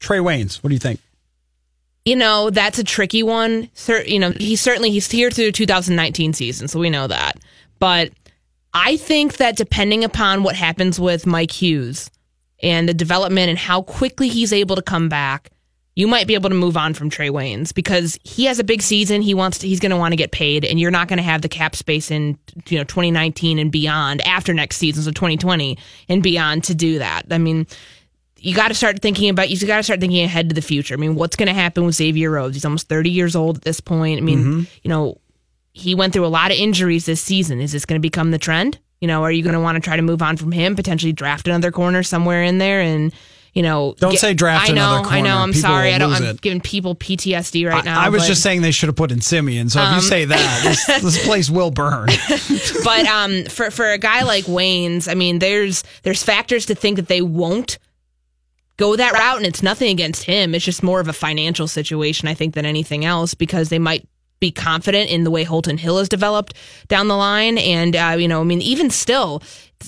Trey 0.00 0.18
Waynes, 0.18 0.62
what 0.62 0.68
do 0.68 0.74
you 0.74 0.80
think? 0.80 1.00
you 2.04 2.16
know 2.16 2.48
that's 2.48 2.78
a 2.78 2.84
tricky 2.84 3.22
one. 3.22 3.68
You 4.06 4.18
know, 4.18 4.30
he's 4.30 4.62
certainly 4.62 4.90
he's 4.90 5.10
here 5.10 5.30
through 5.30 5.46
the 5.46 5.52
2019 5.52 6.32
season, 6.32 6.66
so 6.66 6.78
we 6.78 6.88
know 6.88 7.06
that. 7.06 7.38
But 7.78 8.10
I 8.74 8.96
think 8.96 9.36
that 9.36 9.56
depending 9.56 10.04
upon 10.04 10.42
what 10.42 10.56
happens 10.56 11.00
with 11.00 11.26
Mike 11.26 11.50
Hughes 11.50 12.10
and 12.62 12.88
the 12.88 12.94
development 12.94 13.48
and 13.50 13.58
how 13.58 13.82
quickly 13.82 14.28
he's 14.28 14.52
able 14.52 14.76
to 14.76 14.82
come 14.82 15.08
back, 15.08 15.50
you 15.98 16.06
might 16.06 16.28
be 16.28 16.34
able 16.34 16.48
to 16.48 16.54
move 16.54 16.76
on 16.76 16.94
from 16.94 17.10
Trey 17.10 17.28
Waynes 17.28 17.74
because 17.74 18.20
he 18.22 18.44
has 18.44 18.60
a 18.60 18.64
big 18.64 18.82
season. 18.82 19.20
He 19.20 19.34
wants 19.34 19.58
to, 19.58 19.66
he's 19.66 19.80
going 19.80 19.90
to 19.90 19.96
want 19.96 20.12
to 20.12 20.16
get 20.16 20.30
paid, 20.30 20.64
and 20.64 20.78
you're 20.78 20.92
not 20.92 21.08
going 21.08 21.16
to 21.16 21.24
have 21.24 21.42
the 21.42 21.48
cap 21.48 21.74
space 21.74 22.12
in 22.12 22.38
you 22.68 22.78
know 22.78 22.84
2019 22.84 23.58
and 23.58 23.72
beyond 23.72 24.20
after 24.22 24.54
next 24.54 24.76
season, 24.76 25.02
so 25.02 25.10
2020 25.10 25.76
and 26.08 26.22
beyond 26.22 26.62
to 26.64 26.74
do 26.76 27.00
that. 27.00 27.24
I 27.32 27.38
mean, 27.38 27.66
you 28.38 28.54
got 28.54 28.68
to 28.68 28.74
start 28.74 29.02
thinking 29.02 29.28
about 29.28 29.50
you 29.50 29.66
got 29.66 29.78
to 29.78 29.82
start 29.82 29.98
thinking 29.98 30.24
ahead 30.24 30.50
to 30.50 30.54
the 30.54 30.62
future. 30.62 30.94
I 30.94 30.98
mean, 30.98 31.16
what's 31.16 31.34
going 31.34 31.48
to 31.48 31.52
happen 31.52 31.84
with 31.84 31.96
Xavier 31.96 32.30
Rhodes? 32.30 32.54
He's 32.54 32.64
almost 32.64 32.88
30 32.88 33.10
years 33.10 33.34
old 33.34 33.56
at 33.56 33.62
this 33.64 33.80
point. 33.80 34.18
I 34.18 34.20
mean, 34.20 34.38
mm-hmm. 34.38 34.60
you 34.84 34.88
know, 34.88 35.20
he 35.78 35.94
went 35.94 36.12
through 36.12 36.26
a 36.26 36.28
lot 36.28 36.50
of 36.50 36.56
injuries 36.58 37.06
this 37.06 37.20
season. 37.20 37.60
Is 37.60 37.72
this 37.72 37.84
going 37.86 37.98
to 38.00 38.02
become 38.02 38.30
the 38.30 38.38
trend? 38.38 38.78
You 39.00 39.06
know, 39.08 39.22
are 39.22 39.30
you 39.30 39.42
going 39.42 39.54
to 39.54 39.60
want 39.60 39.76
to 39.76 39.80
try 39.80 39.96
to 39.96 40.02
move 40.02 40.22
on 40.22 40.36
from 40.36 40.50
him, 40.52 40.74
potentially 40.74 41.12
draft 41.12 41.46
another 41.46 41.70
corner 41.70 42.02
somewhere 42.02 42.42
in 42.42 42.58
there 42.58 42.80
and 42.80 43.12
you 43.54 43.62
know, 43.62 43.94
Don't 43.98 44.16
say 44.16 44.34
draft 44.34 44.70
I 44.70 44.72
know, 44.74 45.02
I 45.04 45.20
know. 45.20 45.38
I'm 45.38 45.48
People 45.52 45.68
sorry. 45.68 45.92
I 45.92 45.98
don't. 45.98 46.12
I'm 46.12 46.22
it. 46.22 46.40
giving 46.40 46.60
people 46.60 46.94
PTSD 46.94 47.68
right 47.68 47.84
now. 47.84 47.98
I, 47.98 48.06
I 48.06 48.08
was 48.10 48.22
but- 48.22 48.28
just 48.28 48.42
saying 48.42 48.62
they 48.62 48.70
should 48.70 48.88
have 48.88 48.94
put 48.94 49.10
in 49.10 49.20
Siemian. 49.20 49.68
So 49.70 49.80
if 49.82 49.88
you 49.88 49.94
Um, 49.96 50.00
say 50.02 50.24
that, 50.26 50.60
this, 50.86 51.02
this 51.02 51.24
place 51.26 51.50
will 51.50 51.70
burn. 51.72 52.06
but 52.84 53.06
um, 53.06 53.44
for 53.46 53.70
for 53.72 53.90
a 53.90 53.98
guy 53.98 54.22
like 54.22 54.44
Waynes, 54.44 55.10
I 55.10 55.14
mean, 55.14 55.38
there's 55.40 55.82
there's 56.04 56.22
factors 56.22 56.66
to 56.66 56.74
think 56.76 56.96
that 56.96 57.08
they 57.08 57.22
won't 57.22 57.78
go 58.76 58.94
that 58.94 59.12
route, 59.14 59.38
and 59.38 59.46
it's 59.46 59.62
nothing 59.62 59.90
against 59.90 60.24
him. 60.24 60.54
It's 60.54 60.64
just 60.64 60.82
more 60.84 61.00
of 61.00 61.08
a 61.08 61.12
financial 61.12 61.66
situation, 61.66 62.28
I 62.28 62.34
think, 62.34 62.54
than 62.54 62.66
anything 62.66 63.04
else, 63.04 63.34
because 63.34 63.70
they 63.70 63.78
might 63.80 64.06
be 64.40 64.50
confident 64.50 65.10
in 65.10 65.24
the 65.24 65.30
way 65.30 65.44
Holton 65.44 65.78
Hill 65.78 65.98
has 65.98 66.08
developed 66.08 66.54
down 66.88 67.08
the 67.08 67.16
line, 67.16 67.58
and 67.58 67.96
uh, 67.96 68.16
you 68.18 68.28
know, 68.28 68.40
I 68.40 68.44
mean, 68.44 68.62
even 68.62 68.90
still. 68.90 69.42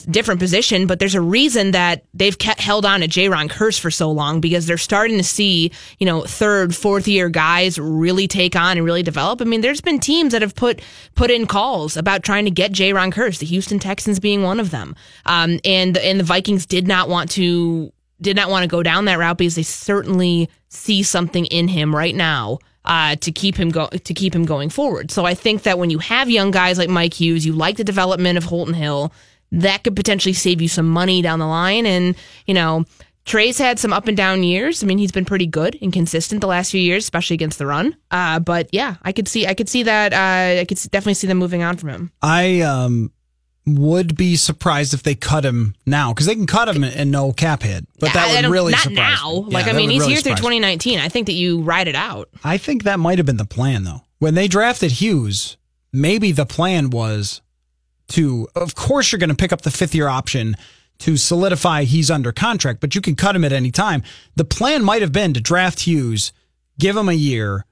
Different 0.09 0.39
position, 0.39 0.87
but 0.87 1.01
there's 1.01 1.17
a 1.17 1.21
reason 1.21 1.73
that 1.73 2.05
they've 2.15 2.39
kept 2.39 2.61
held 2.61 2.87
on 2.87 3.01
to 3.01 3.09
Jayron 3.09 3.51
Kearse 3.51 3.77
for 3.77 3.91
so 3.91 4.09
long 4.09 4.41
because 4.41 4.67
they're 4.67 4.79
starting 4.79 5.17
to 5.17 5.25
see, 5.25 5.73
you 5.99 6.07
know, 6.07 6.23
third, 6.23 6.77
fourth 6.77 7.09
year 7.09 7.29
guys 7.29 7.77
really 7.77 8.29
take 8.29 8.55
on 8.55 8.77
and 8.77 8.87
really 8.87 9.03
develop. 9.03 9.41
I 9.41 9.47
mean, 9.47 9.63
there's 9.63 9.81
been 9.81 9.99
teams 9.99 10.31
that 10.31 10.43
have 10.43 10.55
put 10.55 10.81
put 11.17 11.29
in 11.29 11.45
calls 11.45 11.97
about 11.97 12.23
trying 12.23 12.45
to 12.45 12.53
get 12.53 12.71
Jayron 12.71 13.13
Kearse, 13.13 13.41
the 13.41 13.47
Houston 13.47 13.81
Texans 13.81 14.21
being 14.21 14.45
one 14.45 14.61
of 14.61 14.71
them, 14.71 14.95
um, 15.27 15.59
and 15.65 15.99
and 15.99 16.21
the 16.21 16.25
Vikings 16.25 16.67
did 16.67 16.87
not 16.87 17.09
want 17.09 17.29
to 17.33 17.93
did 18.21 18.37
not 18.37 18.49
want 18.49 18.63
to 18.63 18.69
go 18.69 18.85
down 18.85 19.07
that 19.07 19.19
route 19.19 19.39
because 19.39 19.57
they 19.57 19.65
certainly 19.65 20.49
see 20.69 21.03
something 21.03 21.47
in 21.47 21.67
him 21.67 21.95
right 21.95 22.15
now 22.15 22.59
uh, 22.85 23.17
to 23.17 23.33
keep 23.33 23.57
him 23.57 23.71
go 23.71 23.89
to 23.89 24.15
keep 24.15 24.35
him 24.35 24.45
going 24.45 24.71
forward. 24.71 25.11
So 25.11 25.25
I 25.25 25.35
think 25.35 25.63
that 25.63 25.79
when 25.79 25.91
you 25.91 25.99
have 25.99 26.31
young 26.31 26.51
guys 26.51 26.79
like 26.79 26.89
Mike 26.89 27.15
Hughes, 27.15 27.45
you 27.45 27.53
like 27.53 27.77
the 27.77 27.85
development 27.85 28.39
of 28.39 28.45
Holton 28.45 28.75
Hill, 28.75 29.13
that 29.53 29.85
could 29.85 29.97
potentially 29.97 30.33
save 30.33 30.61
you 30.61 30.69
some 30.69 30.89
money 30.89 31.23
down 31.23 31.39
the 31.39 31.47
line. 31.47 31.87
And 31.87 32.17
you 32.47 32.55
know, 32.55 32.85
Trey's 33.25 33.59
had 33.59 33.79
some 33.79 33.93
up 33.93 34.09
and 34.09 34.17
down 34.17 34.43
years. 34.43 34.83
I 34.83 34.87
mean, 34.87 34.99
he's 34.99 35.13
been 35.13 35.25
pretty 35.25 35.47
good 35.47 35.79
and 35.83 35.93
consistent 35.93 36.41
the 36.41 36.47
last 36.47 36.71
few 36.71 36.81
years, 36.81 37.05
especially 37.05 37.35
against 37.35 37.59
the 37.59 37.67
run. 37.67 37.97
Uh, 38.11 38.41
but 38.41 38.69
yeah, 38.73 38.97
I 39.03 39.13
could 39.13 39.29
see 39.29 39.47
I 39.47 39.55
could 39.55 39.69
see 39.69 39.83
that 39.85 40.13
uh, 40.13 40.61
I 40.61 40.65
could 40.65 40.79
definitely 40.91 41.15
see 41.15 41.27
them 41.27 41.39
moving 41.39 41.63
on 41.63 41.77
from 41.77 41.91
him. 41.91 42.13
I 42.23 42.63
um, 42.63 43.13
would 43.67 44.17
be 44.17 44.37
surprised 44.37 44.95
if 44.95 45.03
they 45.03 45.15
cut 45.15 45.45
him 45.45 45.75
now 45.87 46.13
because 46.13 46.27
they 46.27 46.35
can 46.35 46.47
cut 46.47 46.69
him 46.69 46.83
and 46.83 47.11
no 47.11 47.33
cap 47.33 47.63
hit. 47.63 47.87
But 47.99 48.13
that 48.15 48.29
I- 48.29 48.43
would 48.43 48.51
really 48.51 48.73
not 48.73 48.81
surprise 48.83 49.19
now. 49.23 49.33
me. 49.43 49.53
Like 49.55 49.67
Yeah, 49.67 49.73
I 49.73 49.77
mean, 49.77 49.91
he's 49.91 50.01
really 50.01 50.13
here 50.15 50.23
through 50.23 50.37
surprise 50.37 50.51
me. 50.51 50.59
2019. 50.61 50.99
I 50.99 51.09
think 51.09 51.27
that 51.27 51.35
you 51.35 51.61
ride 51.61 51.87
it 51.89 51.95
out. 51.95 52.29
I 52.43 52.57
think 52.57 52.85
that 52.85 52.99
might 52.99 53.19
have 53.19 53.27
been 53.27 53.37
the 53.37 53.45
plan, 53.45 53.85
though. 53.85 54.03
When 54.19 54.35
they 54.35 54.49
drafted 54.49 54.93
Hughes, 54.93 55.57
maybe 55.93 56.33
the 56.33 56.47
plan 56.47 56.91
was 56.91 57.43
to, 58.09 58.49
of 58.57 58.75
course, 58.75 59.13
you're 59.13 59.19
going 59.19 59.31
to 59.31 59.37
pick 59.37 59.53
up 59.53 59.63
the 59.63 59.71
fifth 59.71 59.95
year 59.95 60.09
option 60.09 60.57
to 61.01 61.17
solidify 61.17 61.85
he's 61.85 62.11
under 62.11 62.33
contract, 62.33 62.81
but 62.81 62.95
you 62.95 63.01
can 63.01 63.15
cut 63.15 63.35
him 63.37 63.45
at 63.45 63.53
any 63.53 63.71
time. 63.71 64.03
The 64.37 64.45
plan 64.45 64.83
might 64.85 65.01
have 65.03 65.13
been 65.13 65.33
to 65.35 65.41
draft 65.41 65.81
Hughes, 65.81 66.33
give 66.79 66.97
him 66.97 67.09
a 67.09 67.15
year, 67.15 67.65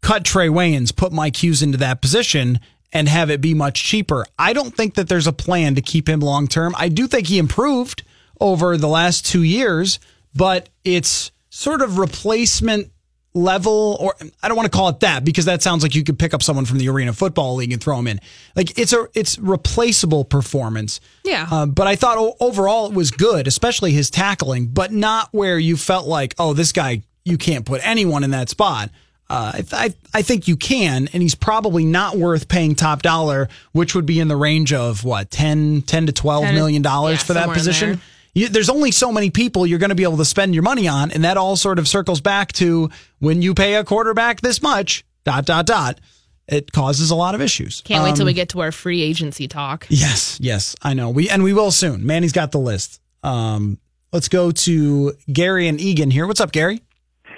cut 0.00 0.24
Trey 0.24 0.48
Waynes, 0.48 0.94
put 0.94 1.12
Mike 1.12 1.42
Hughes 1.42 1.62
into 1.62 1.78
that 1.78 2.00
position, 2.02 2.58
and 2.94 3.08
have 3.08 3.28
it 3.28 3.40
be 3.40 3.52
much 3.52 3.82
cheaper. 3.82 4.24
I 4.38 4.52
don't 4.52 4.74
think 4.74 4.94
that 4.94 5.08
there's 5.08 5.26
a 5.26 5.32
plan 5.32 5.74
to 5.74 5.82
keep 5.82 6.08
him 6.08 6.20
long 6.20 6.46
term. 6.46 6.74
I 6.78 6.88
do 6.88 7.06
think 7.08 7.26
he 7.26 7.38
improved 7.38 8.04
over 8.40 8.76
the 8.76 8.88
last 8.88 9.26
two 9.26 9.42
years, 9.42 9.98
but 10.34 10.68
it's 10.84 11.32
sort 11.50 11.82
of 11.82 11.98
replacement 11.98 12.90
level 13.36 13.96
or 14.00 14.14
I 14.44 14.46
don't 14.46 14.56
want 14.56 14.70
to 14.70 14.76
call 14.76 14.88
it 14.90 15.00
that 15.00 15.24
because 15.24 15.46
that 15.46 15.60
sounds 15.60 15.82
like 15.82 15.96
you 15.96 16.04
could 16.04 16.20
pick 16.20 16.34
up 16.34 16.42
someone 16.42 16.66
from 16.66 16.78
the 16.78 16.88
Arena 16.88 17.12
Football 17.12 17.56
League 17.56 17.72
and 17.72 17.82
throw 17.82 17.98
him 17.98 18.06
in. 18.06 18.20
Like 18.54 18.78
it's 18.78 18.92
a 18.92 19.08
it's 19.12 19.38
replaceable 19.40 20.24
performance. 20.24 21.00
Yeah. 21.24 21.48
Uh, 21.50 21.66
but 21.66 21.88
I 21.88 21.96
thought 21.96 22.36
overall 22.38 22.86
it 22.86 22.94
was 22.94 23.10
good, 23.10 23.48
especially 23.48 23.90
his 23.90 24.08
tackling, 24.08 24.68
but 24.68 24.92
not 24.92 25.30
where 25.32 25.58
you 25.58 25.76
felt 25.76 26.06
like, 26.06 26.34
oh, 26.38 26.54
this 26.54 26.70
guy 26.70 27.02
you 27.24 27.38
can't 27.38 27.66
put 27.66 27.80
anyone 27.84 28.22
in 28.22 28.30
that 28.30 28.50
spot. 28.50 28.90
Uh, 29.30 29.52
I, 29.54 29.64
I 29.72 29.94
I 30.12 30.22
think 30.22 30.48
you 30.48 30.56
can, 30.56 31.08
and 31.12 31.22
he's 31.22 31.34
probably 31.34 31.84
not 31.84 32.16
worth 32.16 32.46
paying 32.46 32.74
top 32.74 33.02
dollar, 33.02 33.48
which 33.72 33.94
would 33.94 34.06
be 34.06 34.20
in 34.20 34.28
the 34.28 34.36
range 34.36 34.72
of 34.72 35.02
what 35.02 35.30
10, 35.30 35.82
10 35.82 36.06
to 36.06 36.12
twelve 36.12 36.44
10 36.44 36.54
million 36.54 36.82
dollars 36.82 37.20
yeah, 37.20 37.24
for 37.24 37.32
that 37.34 37.48
position. 37.50 37.92
there. 37.92 38.00
You, 38.34 38.48
there's 38.48 38.68
only 38.68 38.90
so 38.90 39.12
many 39.12 39.30
people 39.30 39.66
you're 39.66 39.78
going 39.78 39.90
to 39.90 39.94
be 39.94 40.02
able 40.02 40.16
to 40.18 40.24
spend 40.24 40.54
your 40.54 40.62
money 40.62 40.88
on, 40.88 41.10
and 41.10 41.24
that 41.24 41.36
all 41.36 41.56
sort 41.56 41.78
of 41.78 41.88
circles 41.88 42.20
back 42.20 42.52
to 42.54 42.90
when 43.20 43.40
you 43.42 43.54
pay 43.54 43.74
a 43.76 43.84
quarterback 43.84 44.40
this 44.40 44.60
much. 44.60 45.04
Dot 45.24 45.46
dot 45.46 45.64
dot. 45.66 46.00
It 46.46 46.70
causes 46.72 47.10
a 47.10 47.14
lot 47.14 47.34
of 47.34 47.40
issues. 47.40 47.80
Can't 47.80 48.04
wait 48.04 48.16
till 48.16 48.24
Um, 48.24 48.26
we 48.26 48.34
get 48.34 48.50
to 48.50 48.60
our 48.60 48.72
free 48.72 49.00
agency 49.00 49.48
talk. 49.48 49.86
Yes, 49.88 50.38
yes, 50.38 50.76
I 50.82 50.92
know. 50.92 51.08
We 51.08 51.30
and 51.30 51.42
we 51.42 51.54
will 51.54 51.70
soon. 51.70 52.04
Manny's 52.04 52.32
got 52.32 52.52
the 52.52 52.58
list. 52.58 53.00
Um, 53.22 53.78
let's 54.12 54.28
go 54.28 54.50
to 54.50 55.12
Gary 55.32 55.66
and 55.68 55.80
Eagan 55.80 56.10
here. 56.10 56.26
What's 56.26 56.42
up, 56.42 56.52
Gary? 56.52 56.82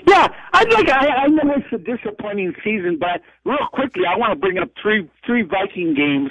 Yeah, 0.07 0.29
I'd 0.53 0.73
like. 0.73 0.88
I, 0.88 1.27
I 1.27 1.27
know 1.27 1.51
it's 1.57 1.66
a 1.75 1.79
disappointing 1.83 2.55
season, 2.62 2.97
but 2.99 3.23
real 3.45 3.66
quickly, 3.73 4.05
I 4.07 4.16
want 4.16 4.33
to 4.33 4.38
bring 4.38 4.57
up 4.57 4.71
three 4.81 5.11
three 5.27 5.42
Viking 5.42 5.95
games. 5.95 6.31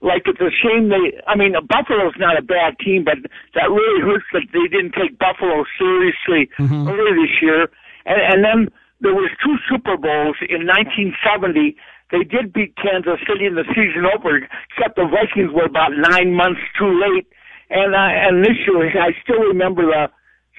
Like 0.00 0.24
it's 0.24 0.40
a 0.40 0.48
shame 0.48 0.88
they. 0.88 1.20
I 1.26 1.36
mean, 1.36 1.52
Buffalo's 1.68 2.16
not 2.16 2.38
a 2.38 2.42
bad 2.42 2.78
team, 2.80 3.04
but 3.04 3.20
that 3.54 3.68
really 3.68 4.00
hurts 4.00 4.24
that 4.32 4.48
they 4.56 4.72
didn't 4.72 4.96
take 4.96 5.18
Buffalo 5.18 5.64
seriously 5.76 6.48
earlier 6.88 7.12
this 7.12 7.36
year. 7.42 7.68
And, 8.06 8.20
and 8.24 8.40
then 8.40 8.58
there 9.00 9.12
was 9.12 9.30
two 9.44 9.60
Super 9.68 9.98
Bowls 10.00 10.40
in 10.48 10.64
1970. 10.64 11.76
They 12.10 12.24
did 12.24 12.56
beat 12.56 12.72
Kansas 12.80 13.20
City 13.28 13.44
in 13.44 13.54
the 13.54 13.68
season 13.76 14.08
opener, 14.08 14.48
except 14.72 14.96
the 14.96 15.04
Vikings 15.04 15.52
were 15.52 15.68
about 15.68 15.92
nine 15.92 16.32
months 16.32 16.64
too 16.78 16.88
late. 16.88 17.28
And 17.68 17.92
uh, 17.92 18.00
and 18.00 18.40
this 18.40 18.56
year, 18.64 18.80
I 18.96 19.12
still 19.20 19.44
remember 19.44 19.84
the 19.84 20.08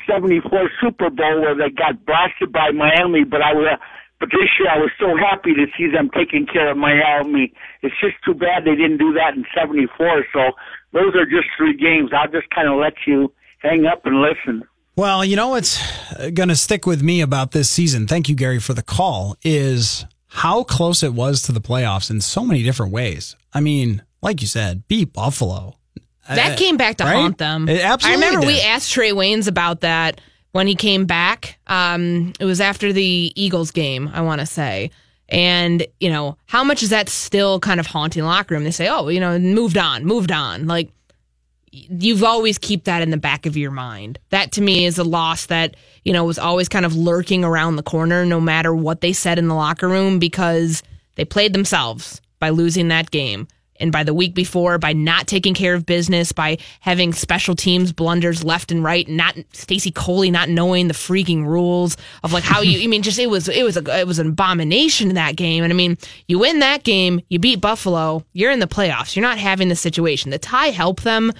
74 0.10 0.70
Super 0.82 1.10
Bowl 1.10 1.42
where 1.42 1.56
they 1.56 1.70
got 1.70 2.06
blasted 2.06 2.52
by 2.52 2.72
Miami, 2.72 3.24
but 3.24 3.42
I 3.42 3.54
was, 3.54 3.78
but 4.20 4.30
this 4.32 4.50
year 4.60 4.70
I 4.70 4.78
was 4.78 4.92
so 5.00 5.16
happy 5.16 5.54
to 5.54 5.66
see 5.78 5.88
them 5.92 6.10
taking 6.14 6.46
care 6.46 6.72
of 6.72 6.78
Miami. 6.78 7.54
It's 7.82 7.96
just 8.02 8.16
too 8.26 8.34
bad 8.34 8.66
they 8.66 8.76
didn't 8.76 8.98
do 8.98 9.14
that 9.14 9.36
in 9.36 9.46
74. 9.56 10.26
So 10.34 10.52
those 10.94 11.16
are 11.16 11.26
just 11.26 11.48
three 11.58 11.78
games. 11.78 12.12
I'll 12.14 12.32
just 12.32 12.50
kind 12.50 12.68
of 12.68 12.80
let 12.80 12.94
you 13.06 13.32
hang 13.60 13.86
up 13.86 14.06
and 14.06 14.22
listen. 14.22 14.64
Well, 14.96 15.24
you 15.24 15.38
know 15.38 15.50
what's 15.50 15.80
going 16.34 16.50
to 16.50 16.56
stick 16.56 16.86
with 16.86 17.02
me 17.02 17.22
about 17.22 17.52
this 17.52 17.70
season? 17.70 18.08
Thank 18.08 18.28
you, 18.28 18.36
Gary, 18.36 18.60
for 18.60 18.74
the 18.74 18.84
call. 18.84 19.38
Is 19.44 20.06
how 20.28 20.64
close 20.64 21.04
it 21.04 21.14
was 21.14 21.42
to 21.44 21.54
the 21.54 21.62
playoffs 21.62 22.12
in 22.12 22.20
so 22.20 22.44
many 22.44 22.64
different 22.64 22.92
ways. 22.92 23.38
I 23.54 23.62
mean, 23.62 24.04
like 24.22 24.42
you 24.42 24.48
said, 24.48 24.88
beat 24.88 25.14
Buffalo. 25.14 25.79
That 26.36 26.54
Uh, 26.54 26.56
came 26.58 26.78
back 26.78 26.98
to 26.98 27.04
right? 27.04 27.16
haunt 27.16 27.38
them. 27.38 27.68
It 27.68 27.82
absolutely 27.82 28.24
I 28.24 28.28
remember 28.28 28.48
we 28.48 28.62
asked 28.62 28.92
Trey 28.92 29.12
Waynes 29.12 29.48
about 29.48 29.82
that 29.82 30.22
when 30.52 30.68
he 30.68 30.76
came 30.76 31.06
back. 31.06 31.58
Um, 31.68 32.34
it 32.40 32.46
was 32.46 32.62
after 32.62 32.94
the 32.94 33.32
Eagles 33.36 33.72
game, 33.72 34.10
I 34.14 34.22
want 34.22 34.40
to 34.42 34.46
say. 34.46 34.92
And, 35.28 35.86
you 36.00 36.10
know, 36.10 36.38
how 36.48 36.64
much 36.64 36.82
is 36.82 36.90
that 36.90 37.08
still 37.10 37.60
kind 37.60 37.80
of 37.80 37.86
haunting 37.88 38.24
locker 38.24 38.56
room? 38.56 38.64
They 38.64 38.72
say, 38.72 38.88
oh, 38.88 39.10
you 39.10 39.20
know, 39.20 39.38
moved 39.38 39.78
on, 39.78 40.06
moved 40.06 40.32
on. 40.32 40.66
Like, 40.66 40.90
you've 41.72 42.24
always 42.24 42.58
keep 42.58 42.86
that 42.86 43.04
in 43.04 43.12
the 43.12 43.18
back 43.18 43.46
of 43.46 43.56
your 43.56 43.70
mind. 43.70 44.18
That 44.30 44.52
to 44.54 44.62
me 44.62 44.86
is 44.86 44.98
a 44.98 45.04
loss 45.04 45.46
that, 45.48 45.76
you 46.04 46.14
know, 46.14 46.24
was 46.24 46.40
always 46.40 46.68
kind 46.68 46.84
of 46.86 46.96
lurking 46.96 47.44
around 47.44 47.76
the 47.76 47.84
corner 47.84 48.26
no 48.26 48.42
matter 48.42 48.74
what 48.74 49.02
they 49.02 49.14
said 49.14 49.38
in 49.38 49.48
the 49.48 49.54
locker 49.54 49.88
room 49.88 50.18
because 50.18 50.82
they 51.14 51.26
played 51.26 51.54
themselves 51.54 52.22
by 52.40 52.50
losing 52.50 52.88
that 52.88 53.12
game. 53.12 53.48
And 53.80 53.92
by 53.92 54.04
the 54.04 54.14
week 54.14 54.34
before, 54.34 54.78
by 54.78 54.94
not 54.94 55.28
taking 55.28 55.54
care 55.54 55.74
of 55.74 55.86
business, 55.86 56.32
by 56.32 56.58
having 56.80 57.14
special 57.14 57.56
teams 57.56 57.92
blunders 57.92 58.44
left 58.44 58.72
and 58.72 58.84
right, 58.84 59.08
not 59.08 59.36
Stacy 59.54 59.92
Coley 59.92 60.32
not 60.32 60.50
knowing 60.50 60.88
the 60.88 60.94
freaking 60.94 61.46
rules 61.46 61.98
of 62.24 62.34
like 62.34 62.44
how 62.44 62.62
you. 62.62 62.84
I 62.84 62.88
mean, 62.88 63.02
just 63.02 63.20
it 63.20 63.30
was 63.30 63.48
it 63.48 63.64
was 63.64 63.78
a 63.78 64.00
it 64.00 64.08
was 64.08 64.20
an 64.20 64.30
abomination 64.30 65.10
in 65.10 65.16
that 65.16 65.36
game. 65.36 65.64
And 65.64 65.72
I 65.72 65.76
mean, 65.76 65.98
you 66.28 66.40
win 66.40 66.60
that 66.60 66.84
game, 66.84 67.22
you 67.30 67.40
beat 67.40 67.62
Buffalo, 67.62 68.26
you're 68.34 68.52
in 68.52 68.60
the 68.60 68.68
playoffs. 68.68 69.16
You're 69.16 69.24
not 69.24 69.38
having 69.38 69.70
the 69.70 69.76
situation. 69.76 70.32
The 70.32 70.40
tie 70.40 70.70
helped 70.70 71.04
them 71.04 71.32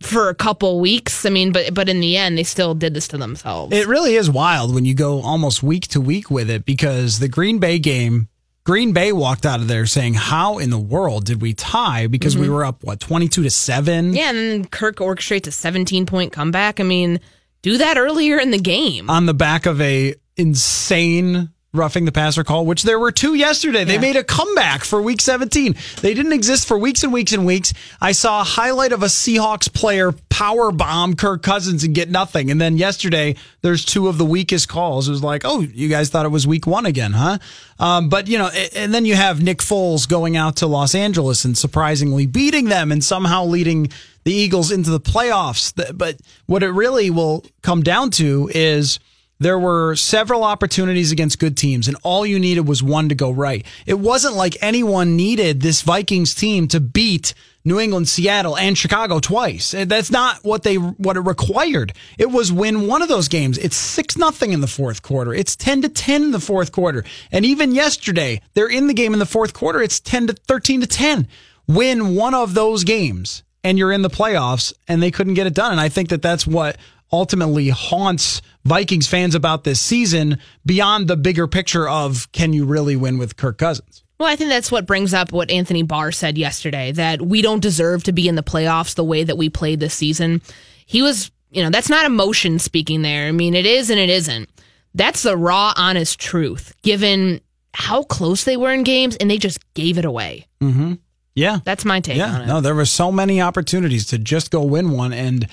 for 0.00 0.28
a 0.28 0.34
couple 0.34 0.80
weeks. 0.80 1.24
I 1.24 1.30
mean, 1.30 1.52
but 1.52 1.74
but 1.74 1.88
in 1.88 2.00
the 2.00 2.16
end, 2.16 2.36
they 2.36 2.44
still 2.44 2.74
did 2.74 2.94
this 2.94 3.08
to 3.08 3.18
themselves. 3.18 3.74
It 3.74 3.86
really 3.86 4.14
is 4.14 4.30
wild 4.30 4.74
when 4.74 4.84
you 4.84 4.94
go 4.94 5.22
almost 5.22 5.62
week 5.62 5.88
to 5.88 6.00
week 6.00 6.30
with 6.30 6.50
it 6.50 6.64
because 6.64 7.18
the 7.18 7.28
Green 7.28 7.58
Bay 7.58 7.78
game, 7.78 8.28
Green 8.66 8.92
Bay 8.92 9.12
walked 9.12 9.46
out 9.46 9.60
of 9.60 9.68
there 9.68 9.86
saying, 9.86 10.14
"How 10.14 10.58
in 10.58 10.70
the 10.70 10.78
world 10.78 11.24
did 11.24 11.40
we 11.40 11.54
tie?" 11.54 12.08
Because 12.08 12.36
we 12.36 12.46
mm-hmm. 12.46 12.54
were 12.54 12.64
up 12.64 12.82
what 12.82 12.98
twenty 12.98 13.28
two 13.28 13.44
to 13.44 13.50
seven. 13.50 14.12
yeah, 14.12 14.30
and 14.30 14.36
then 14.36 14.64
Kirk 14.64 14.96
orchestrates 14.96 15.46
a 15.46 15.52
17 15.52 16.04
point 16.04 16.32
comeback. 16.32 16.80
I 16.80 16.82
mean, 16.82 17.20
do 17.62 17.78
that 17.78 17.96
earlier 17.96 18.40
in 18.40 18.50
the 18.50 18.58
game. 18.58 19.08
on 19.08 19.26
the 19.26 19.34
back 19.34 19.66
of 19.66 19.80
a 19.80 20.16
insane 20.36 21.50
roughing 21.74 22.06
the 22.06 22.12
passer 22.12 22.42
call, 22.42 22.64
which 22.64 22.84
there 22.84 22.98
were 22.98 23.12
two 23.12 23.34
yesterday. 23.34 23.84
They 23.84 23.94
Yeah. 23.94 24.00
made 24.00 24.16
a 24.16 24.24
comeback 24.24 24.82
for 24.82 25.02
week 25.02 25.20
17. 25.20 25.74
They 26.00 26.14
didn't 26.14 26.32
exist 26.32 26.66
for 26.66 26.78
weeks 26.78 27.02
and 27.02 27.12
weeks 27.12 27.32
and 27.32 27.44
weeks. 27.44 27.74
I 28.00 28.12
saw 28.12 28.40
a 28.40 28.44
highlight 28.44 28.92
of 28.92 29.02
a 29.02 29.06
Seahawks 29.06 29.70
player 29.70 30.12
power 30.30 30.72
bomb 30.72 31.16
Kirk 31.16 31.42
Cousins 31.42 31.84
and 31.84 31.94
get 31.94 32.08
nothing. 32.10 32.50
And 32.50 32.58
then 32.60 32.78
yesterday, 32.78 33.34
there's 33.60 33.84
two 33.84 34.08
of 34.08 34.16
the 34.16 34.24
weakest 34.24 34.68
calls. 34.68 35.08
It 35.08 35.10
was 35.10 35.22
like, 35.22 35.42
oh, 35.44 35.60
you 35.60 35.88
guys 35.88 36.08
thought 36.08 36.24
it 36.24 36.30
was 36.30 36.46
week 36.46 36.66
one 36.66 36.86
again, 36.86 37.12
huh? 37.12 37.38
Um, 37.78 38.08
but, 38.08 38.26
you 38.26 38.38
know, 38.38 38.48
and 38.74 38.94
then 38.94 39.04
you 39.04 39.14
have 39.14 39.42
Nick 39.42 39.58
Foles 39.58 40.08
going 40.08 40.34
out 40.36 40.56
to 40.56 40.66
Los 40.66 40.94
Angeles 40.94 41.44
and 41.44 41.58
surprisingly 41.58 42.24
beating 42.26 42.66
them 42.66 42.90
and 42.90 43.04
somehow 43.04 43.44
leading 43.44 43.90
the 44.24 44.32
Eagles 44.32 44.70
into 44.72 44.88
the 44.90 45.00
playoffs. 45.00 45.72
But 45.94 46.16
what 46.46 46.62
it 46.62 46.70
really 46.70 47.10
will 47.10 47.44
come 47.62 47.82
down 47.82 48.10
to 48.12 48.50
is 48.54 48.98
there 49.38 49.58
were 49.58 49.94
several 49.96 50.44
opportunities 50.44 51.12
against 51.12 51.38
good 51.38 51.56
teams, 51.56 51.88
and 51.88 51.96
all 52.02 52.24
you 52.24 52.38
needed 52.38 52.66
was 52.66 52.82
one 52.82 53.08
to 53.08 53.14
go 53.14 53.30
right. 53.30 53.66
It 53.84 53.98
wasn't 53.98 54.34
like 54.34 54.56
anyone 54.60 55.16
needed 55.16 55.60
this 55.60 55.82
Vikings 55.82 56.34
team 56.34 56.68
to 56.68 56.80
beat 56.80 57.34
New 57.64 57.80
England, 57.80 58.08
Seattle, 58.08 58.56
and 58.56 58.78
Chicago 58.78 59.18
twice. 59.18 59.74
That's 59.76 60.10
not 60.10 60.44
what 60.44 60.62
they 60.62 60.76
what 60.76 61.16
it 61.16 61.20
required. 61.20 61.92
It 62.16 62.30
was 62.30 62.52
win 62.52 62.86
one 62.86 63.02
of 63.02 63.08
those 63.08 63.26
games. 63.26 63.58
It's 63.58 63.76
six 63.76 64.16
nothing 64.16 64.52
in 64.52 64.60
the 64.60 64.68
fourth 64.68 65.02
quarter. 65.02 65.34
It's 65.34 65.56
ten 65.56 65.82
to 65.82 65.88
ten 65.88 66.22
in 66.22 66.30
the 66.30 66.40
fourth 66.40 66.70
quarter. 66.70 67.04
And 67.32 67.44
even 67.44 67.74
yesterday, 67.74 68.40
they're 68.54 68.70
in 68.70 68.86
the 68.86 68.94
game 68.94 69.12
in 69.12 69.18
the 69.18 69.26
fourth 69.26 69.52
quarter. 69.52 69.82
It's 69.82 69.98
ten 69.98 70.28
to 70.28 70.32
thirteen 70.32 70.80
to 70.80 70.86
ten. 70.86 71.26
Win 71.66 72.14
one 72.14 72.34
of 72.34 72.54
those 72.54 72.84
games, 72.84 73.42
and 73.64 73.76
you're 73.76 73.90
in 73.90 74.02
the 74.02 74.10
playoffs. 74.10 74.72
And 74.86 75.02
they 75.02 75.10
couldn't 75.10 75.34
get 75.34 75.48
it 75.48 75.54
done. 75.54 75.72
And 75.72 75.80
I 75.80 75.88
think 75.88 76.10
that 76.10 76.22
that's 76.22 76.46
what 76.46 76.78
ultimately 77.12 77.68
haunts 77.68 78.42
Vikings 78.64 79.06
fans 79.06 79.34
about 79.34 79.64
this 79.64 79.80
season 79.80 80.38
beyond 80.64 81.08
the 81.08 81.16
bigger 81.16 81.46
picture 81.46 81.88
of 81.88 82.30
can 82.32 82.52
you 82.52 82.64
really 82.64 82.96
win 82.96 83.18
with 83.18 83.36
Kirk 83.36 83.58
Cousins? 83.58 84.02
Well, 84.18 84.28
I 84.28 84.36
think 84.36 84.50
that's 84.50 84.72
what 84.72 84.86
brings 84.86 85.12
up 85.12 85.30
what 85.30 85.50
Anthony 85.50 85.82
Barr 85.82 86.10
said 86.10 86.38
yesterday 86.38 86.90
that 86.92 87.20
we 87.22 87.42
don't 87.42 87.60
deserve 87.60 88.02
to 88.04 88.12
be 88.12 88.28
in 88.28 88.34
the 88.34 88.42
playoffs 88.42 88.94
the 88.94 89.04
way 89.04 89.24
that 89.24 89.36
we 89.36 89.50
played 89.50 89.78
this 89.78 89.94
season. 89.94 90.40
He 90.86 91.02
was, 91.02 91.30
you 91.50 91.62
know, 91.62 91.70
that's 91.70 91.90
not 91.90 92.06
emotion 92.06 92.58
speaking 92.58 93.02
there. 93.02 93.28
I 93.28 93.32
mean, 93.32 93.54
it 93.54 93.66
is 93.66 93.90
and 93.90 94.00
it 94.00 94.08
isn't. 94.10 94.48
That's 94.94 95.22
the 95.22 95.36
raw, 95.36 95.74
honest 95.76 96.18
truth, 96.18 96.74
given 96.82 97.42
how 97.74 98.04
close 98.04 98.44
they 98.44 98.56
were 98.56 98.72
in 98.72 98.84
games 98.84 99.16
and 99.16 99.30
they 99.30 99.36
just 99.36 99.58
gave 99.74 99.98
it 99.98 100.06
away. 100.06 100.46
Mm-hmm. 100.62 100.94
Yeah. 101.34 101.58
That's 101.64 101.84
my 101.84 102.00
take 102.00 102.14
on 102.14 102.18
Yeah. 102.18 102.42
it. 102.44 102.46
No, 102.46 102.60
there 102.62 102.74
were 102.74 102.86
so 102.86 103.12
many 103.12 103.42
opportunities 103.42 104.06
to 104.06 104.18
just 104.18 104.50
go 104.50 104.62
win 104.62 104.92
one. 104.92 105.12
And 105.12 105.46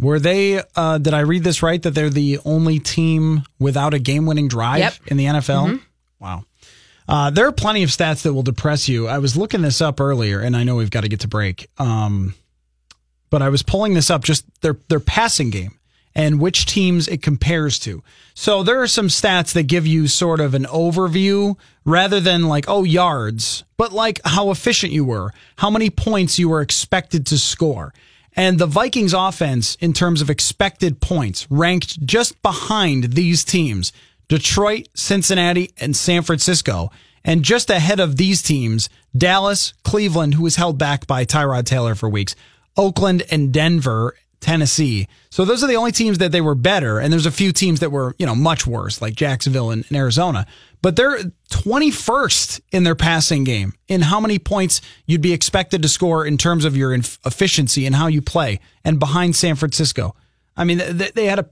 were 0.00 0.18
they, 0.18 0.62
uh, 0.76 0.98
did 0.98 1.14
I 1.14 1.20
read 1.20 1.44
this 1.44 1.62
right, 1.62 1.80
that 1.82 1.90
they're 1.94 2.10
the 2.10 2.38
only 2.44 2.78
team 2.78 3.42
without 3.58 3.94
a 3.94 3.98
game 3.98 4.26
winning 4.26 4.48
drive 4.48 4.78
Yep. 4.78 4.94
in 5.08 5.16
the 5.16 5.26
NFL? 5.26 5.66
Mhm. 5.68 5.80
Wow. 6.18 6.44
Uh, 7.08 7.30
there 7.30 7.46
are 7.46 7.52
plenty 7.52 7.82
of 7.82 7.90
stats 7.90 8.22
that 8.22 8.32
will 8.32 8.42
depress 8.42 8.88
you. 8.88 9.08
I 9.08 9.18
was 9.18 9.36
looking 9.36 9.62
this 9.62 9.80
up 9.80 10.00
earlier, 10.00 10.40
and 10.40 10.56
I 10.56 10.62
know 10.62 10.76
we've 10.76 10.90
got 10.90 11.00
to 11.02 11.08
get 11.08 11.20
to 11.20 11.28
break. 11.28 11.68
Um, 11.78 12.34
but 13.30 13.42
I 13.42 13.48
was 13.48 13.62
pulling 13.62 13.94
this 13.94 14.10
up 14.10 14.24
just 14.24 14.44
their 14.60 14.76
their 14.88 15.00
passing 15.00 15.50
game 15.50 15.72
and 16.14 16.40
which 16.40 16.66
teams 16.66 17.06
it 17.06 17.22
compares 17.22 17.78
to. 17.80 18.02
So 18.34 18.62
there 18.64 18.80
are 18.82 18.88
some 18.88 19.06
stats 19.08 19.52
that 19.52 19.64
give 19.64 19.86
you 19.86 20.08
sort 20.08 20.40
of 20.40 20.54
an 20.54 20.64
overview 20.64 21.56
rather 21.84 22.18
than 22.20 22.48
like 22.48 22.64
oh 22.68 22.82
yards, 22.84 23.62
but 23.76 23.92
like 23.92 24.20
how 24.24 24.50
efficient 24.50 24.92
you 24.92 25.04
were, 25.04 25.32
how 25.56 25.70
many 25.70 25.90
points 25.90 26.38
you 26.38 26.48
were 26.48 26.60
expected 26.60 27.26
to 27.26 27.38
score. 27.38 27.92
And 28.40 28.58
the 28.58 28.64
Vikings 28.64 29.12
offense 29.12 29.76
in 29.82 29.92
terms 29.92 30.22
of 30.22 30.30
expected 30.30 31.02
points 31.02 31.46
ranked 31.50 32.06
just 32.06 32.40
behind 32.40 33.12
these 33.12 33.44
teams. 33.44 33.92
Detroit, 34.28 34.88
Cincinnati, 34.94 35.72
and 35.76 35.94
San 35.94 36.22
Francisco. 36.22 36.90
And 37.22 37.42
just 37.42 37.68
ahead 37.68 38.00
of 38.00 38.16
these 38.16 38.42
teams, 38.42 38.88
Dallas, 39.14 39.74
Cleveland, 39.84 40.36
who 40.36 40.44
was 40.44 40.56
held 40.56 40.78
back 40.78 41.06
by 41.06 41.26
Tyrod 41.26 41.66
Taylor 41.66 41.94
for 41.94 42.08
weeks, 42.08 42.34
Oakland, 42.78 43.24
and 43.30 43.52
Denver, 43.52 44.14
Tennessee. 44.40 45.06
So 45.28 45.44
those 45.44 45.62
are 45.62 45.66
the 45.66 45.76
only 45.76 45.92
teams 45.92 46.16
that 46.16 46.32
they 46.32 46.40
were 46.40 46.54
better. 46.54 46.98
And 46.98 47.12
there's 47.12 47.26
a 47.26 47.30
few 47.30 47.52
teams 47.52 47.80
that 47.80 47.92
were, 47.92 48.14
you 48.18 48.24
know, 48.24 48.34
much 48.34 48.66
worse, 48.66 49.02
like 49.02 49.14
Jacksonville 49.14 49.70
and, 49.70 49.84
and 49.88 49.98
Arizona. 49.98 50.46
But 50.82 50.96
they're 50.96 51.18
21st 51.50 52.60
in 52.72 52.84
their 52.84 52.94
passing 52.94 53.44
game 53.44 53.74
in 53.88 54.00
how 54.02 54.18
many 54.20 54.38
points 54.38 54.80
you'd 55.06 55.20
be 55.20 55.32
expected 55.32 55.82
to 55.82 55.88
score 55.88 56.24
in 56.26 56.38
terms 56.38 56.64
of 56.64 56.76
your 56.76 56.92
efficiency 56.94 57.86
and 57.86 57.94
how 57.94 58.06
you 58.06 58.22
play, 58.22 58.60
and 58.84 58.98
behind 58.98 59.36
San 59.36 59.56
Francisco. 59.56 60.14
I 60.56 60.64
mean, 60.64 60.78
they, 60.78 61.10
they 61.14 61.26
had 61.26 61.38
a 61.38 61.50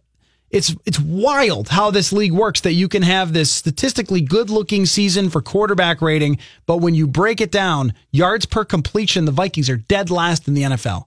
it's 0.50 0.74
it's 0.86 0.98
wild 0.98 1.68
how 1.68 1.90
this 1.90 2.10
league 2.10 2.32
works 2.32 2.62
that 2.62 2.72
you 2.72 2.88
can 2.88 3.02
have 3.02 3.34
this 3.34 3.50
statistically 3.50 4.22
good 4.22 4.48
looking 4.48 4.86
season 4.86 5.28
for 5.28 5.42
quarterback 5.42 6.00
rating, 6.00 6.38
but 6.64 6.78
when 6.78 6.94
you 6.94 7.06
break 7.06 7.42
it 7.42 7.52
down, 7.52 7.92
yards 8.12 8.46
per 8.46 8.64
completion, 8.64 9.26
the 9.26 9.30
Vikings 9.32 9.68
are 9.68 9.76
dead 9.76 10.10
last 10.10 10.48
in 10.48 10.54
the 10.54 10.62
NFL. 10.62 11.04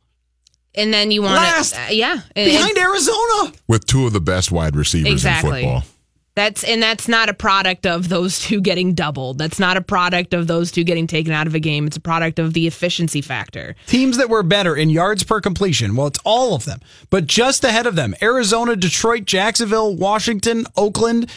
And 0.75 0.93
then 0.93 1.09
you 1.11 1.23
want 1.23 1.35
Last! 1.35 1.73
to, 1.73 1.81
uh, 1.81 1.89
yeah, 1.89 2.21
And- 2.35 2.51
Behind 2.51 2.77
Arizona. 2.77 3.51
with 3.67 3.85
two 3.87 4.05
of 4.05 4.13
the 4.13 4.21
best 4.21 4.51
wide 4.51 4.75
receivers 4.75 5.11
Exactly. 5.11 5.63
in 5.63 5.69
football. 5.81 5.83
That's 6.33 6.63
and 6.63 6.81
that's 6.81 7.09
not 7.09 7.27
a 7.27 7.33
product 7.33 7.85
of 7.85 8.07
those 8.07 8.39
two 8.39 8.61
getting 8.61 8.93
doubled. 8.93 9.37
That's 9.37 9.59
not 9.59 9.75
a 9.75 9.81
product 9.81 10.33
of 10.33 10.47
those 10.47 10.71
two 10.71 10.85
getting 10.85 11.05
taken 11.05 11.33
out 11.33 11.45
of 11.45 11.55
a 11.55 11.59
game. 11.59 11.85
It's 11.85 11.97
a 11.97 12.01
product 12.01 12.39
of 12.39 12.53
the 12.53 12.67
efficiency 12.67 13.19
factor. 13.21 13.75
Teams 13.87 14.15
that 14.17 14.29
were 14.29 14.41
better 14.41 14.73
in 14.75 14.89
yards 14.89 15.23
per 15.23 15.41
completion, 15.41 15.95
well, 15.95 16.07
it's 16.07 16.19
all 16.23 16.55
of 16.55 16.63
them, 16.63 16.79
but 17.09 17.27
just 17.27 17.65
ahead 17.65 17.85
of 17.85 17.95
them 17.97 18.15
Arizona, 18.21 18.77
Detroit, 18.77 19.25
Jacksonville, 19.25 19.93
Washington, 19.93 20.65
Oakland, 20.77 21.29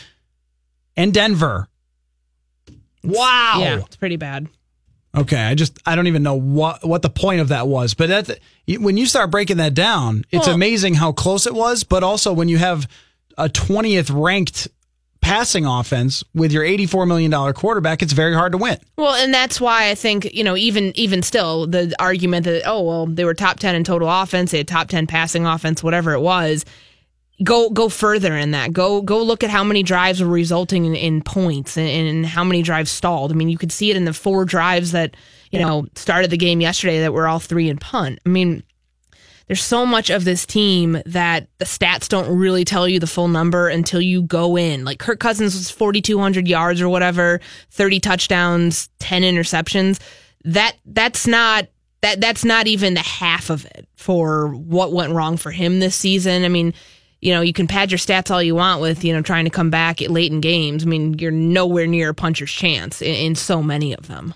and 0.96 1.12
Denver. 1.12 1.66
Wow. 3.02 3.56
Yeah, 3.58 3.78
it's 3.80 3.96
pretty 3.96 4.16
bad. 4.16 4.48
Okay, 5.16 5.40
I 5.40 5.54
just 5.54 5.78
I 5.86 5.94
don't 5.96 6.06
even 6.06 6.22
know 6.22 6.34
what 6.34 6.84
what 6.86 7.02
the 7.02 7.10
point 7.10 7.40
of 7.40 7.48
that 7.48 7.66
was, 7.68 7.94
but 7.94 8.08
that 8.08 8.38
when 8.80 8.96
you 8.96 9.06
start 9.06 9.30
breaking 9.30 9.56
that 9.58 9.74
down, 9.74 10.24
it's 10.30 10.46
Well- 10.46 10.54
amazing 10.54 10.94
how 10.94 11.10
close 11.12 11.46
it 11.48 11.54
was. 11.54 11.82
But 11.84 12.02
also 12.04 12.32
when 12.32 12.48
you 12.48 12.58
have 12.58 12.88
a 13.36 13.48
twentieth 13.48 14.10
ranked 14.10 14.68
passing 15.24 15.64
offense 15.64 16.22
with 16.34 16.52
your 16.52 16.62
eighty 16.62 16.86
four 16.86 17.06
million 17.06 17.30
dollar 17.30 17.54
quarterback, 17.54 18.02
it's 18.02 18.12
very 18.12 18.34
hard 18.34 18.52
to 18.52 18.58
win. 18.58 18.78
Well, 18.98 19.14
and 19.14 19.32
that's 19.32 19.58
why 19.58 19.88
I 19.88 19.94
think 19.94 20.32
you 20.34 20.44
know 20.44 20.54
even 20.54 20.92
even 20.96 21.22
still 21.22 21.66
the 21.66 21.94
argument 21.98 22.44
that 22.44 22.62
oh 22.66 22.82
well 22.82 23.06
they 23.06 23.24
were 23.24 23.32
top 23.32 23.58
ten 23.58 23.74
in 23.74 23.84
total 23.84 24.08
offense, 24.08 24.50
they 24.50 24.58
had 24.58 24.68
top 24.68 24.88
ten 24.88 25.06
passing 25.06 25.46
offense, 25.46 25.82
whatever 25.82 26.12
it 26.12 26.20
was. 26.20 26.66
Go 27.42 27.70
go 27.70 27.88
further 27.88 28.36
in 28.36 28.50
that. 28.50 28.74
Go 28.74 29.00
go 29.00 29.22
look 29.22 29.42
at 29.42 29.50
how 29.50 29.64
many 29.64 29.82
drives 29.82 30.22
were 30.22 30.28
resulting 30.28 30.84
in, 30.84 30.94
in 30.94 31.22
points 31.22 31.76
and, 31.78 31.88
and 31.88 32.26
how 32.26 32.44
many 32.44 32.62
drives 32.62 32.90
stalled. 32.90 33.32
I 33.32 33.34
mean, 33.34 33.48
you 33.48 33.58
could 33.58 33.72
see 33.72 33.90
it 33.90 33.96
in 33.96 34.04
the 34.04 34.12
four 34.12 34.44
drives 34.44 34.92
that 34.92 35.16
you 35.50 35.58
know 35.58 35.86
started 35.94 36.30
the 36.30 36.36
game 36.36 36.60
yesterday 36.60 37.00
that 37.00 37.14
were 37.14 37.26
all 37.26 37.40
three 37.40 37.70
and 37.70 37.80
punt. 37.80 38.18
I 38.26 38.28
mean, 38.28 38.62
there's 39.46 39.62
so 39.62 39.84
much 39.84 40.10
of 40.10 40.24
this 40.24 40.46
team 40.46 41.00
that 41.06 41.48
the 41.58 41.64
stats 41.64 42.08
don't 42.08 42.36
really 42.36 42.64
tell 42.64 42.88
you 42.88 42.98
the 42.98 43.06
full 43.06 43.28
number 43.28 43.68
until 43.68 44.00
you 44.00 44.22
go 44.22 44.56
in. 44.56 44.84
Like 44.84 44.98
Kirk 44.98 45.20
Cousins 45.20 45.54
was 45.54 45.70
4,200 45.70 46.48
yards 46.48 46.80
or 46.80 46.88
whatever, 46.88 47.40
30 47.70 48.00
touchdowns, 48.00 48.88
10 49.00 49.22
interceptions. 49.22 50.00
That 50.44 50.76
that's 50.84 51.26
not 51.26 51.68
that 52.02 52.20
that's 52.20 52.44
not 52.44 52.66
even 52.66 52.94
the 52.94 53.00
half 53.00 53.48
of 53.48 53.64
it 53.64 53.88
for 53.96 54.48
what 54.48 54.92
went 54.92 55.12
wrong 55.12 55.36
for 55.36 55.50
him 55.50 55.80
this 55.80 55.96
season. 55.96 56.44
I 56.44 56.48
mean, 56.48 56.74
you 57.22 57.32
know, 57.32 57.40
you 57.40 57.54
can 57.54 57.66
pad 57.66 57.90
your 57.90 57.98
stats 57.98 58.30
all 58.30 58.42
you 58.42 58.54
want 58.54 58.82
with, 58.82 59.04
you 59.04 59.14
know, 59.14 59.22
trying 59.22 59.46
to 59.46 59.50
come 59.50 59.70
back 59.70 60.02
at 60.02 60.10
late 60.10 60.30
in 60.30 60.40
games. 60.40 60.84
I 60.84 60.86
mean, 60.86 61.18
you're 61.18 61.30
nowhere 61.30 61.86
near 61.86 62.10
a 62.10 62.14
puncher's 62.14 62.52
chance 62.52 63.00
in, 63.00 63.14
in 63.14 63.34
so 63.34 63.62
many 63.62 63.94
of 63.94 64.08
them. 64.08 64.34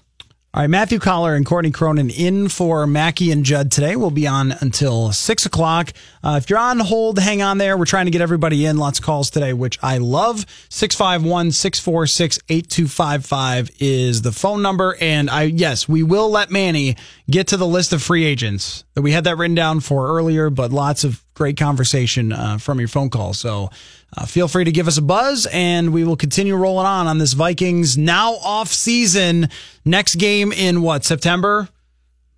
All 0.54 0.62
right, 0.62 0.70
Matthew 0.70 0.98
Coller 0.98 1.34
and 1.34 1.44
Courtney 1.44 1.70
Cronin 1.70 2.08
in 2.08 2.48
for 2.48 2.86
Mackey 2.86 3.30
and 3.30 3.44
Judd 3.44 3.70
today. 3.70 3.96
We'll 3.96 4.10
be 4.10 4.26
on 4.26 4.52
until 4.60 5.12
six 5.12 5.44
o'clock. 5.44 5.92
Uh, 6.24 6.40
if 6.42 6.48
you're 6.48 6.58
on 6.58 6.78
hold, 6.78 7.18
hang 7.18 7.42
on 7.42 7.58
there. 7.58 7.76
We're 7.76 7.84
trying 7.84 8.06
to 8.06 8.10
get 8.10 8.22
everybody 8.22 8.64
in. 8.64 8.78
Lots 8.78 8.98
of 8.98 9.04
calls 9.04 9.28
today, 9.28 9.52
which 9.52 9.78
I 9.82 9.98
love. 9.98 10.46
651 10.70 11.52
646 11.52 12.38
8255 12.48 13.70
is 13.78 14.22
the 14.22 14.32
phone 14.32 14.62
number. 14.62 14.96
And 15.02 15.28
I, 15.28 15.42
yes, 15.42 15.86
we 15.86 16.02
will 16.02 16.30
let 16.30 16.50
Manny 16.50 16.96
get 17.30 17.48
to 17.48 17.58
the 17.58 17.66
list 17.66 17.92
of 17.92 18.02
free 18.02 18.24
agents. 18.24 18.84
That 18.94 19.02
we 19.02 19.12
had 19.12 19.24
that 19.24 19.36
written 19.36 19.54
down 19.54 19.80
for 19.80 20.08
earlier, 20.08 20.48
but 20.48 20.72
lots 20.72 21.04
of 21.04 21.22
great 21.34 21.58
conversation 21.58 22.32
uh, 22.32 22.56
from 22.56 22.78
your 22.78 22.88
phone 22.88 23.10
call. 23.10 23.34
So 23.34 23.68
uh, 24.16 24.26
feel 24.26 24.48
free 24.48 24.64
to 24.64 24.72
give 24.72 24.88
us 24.88 24.96
a 24.98 25.02
buzz, 25.02 25.46
and 25.52 25.92
we 25.92 26.04
will 26.04 26.16
continue 26.16 26.56
rolling 26.56 26.86
on 26.86 27.06
on 27.06 27.18
this 27.18 27.34
Vikings 27.34 27.98
now 27.98 28.34
off 28.34 28.68
season. 28.68 29.48
Next 29.84 30.14
game 30.16 30.52
in 30.52 30.82
what 30.82 31.04
September? 31.04 31.68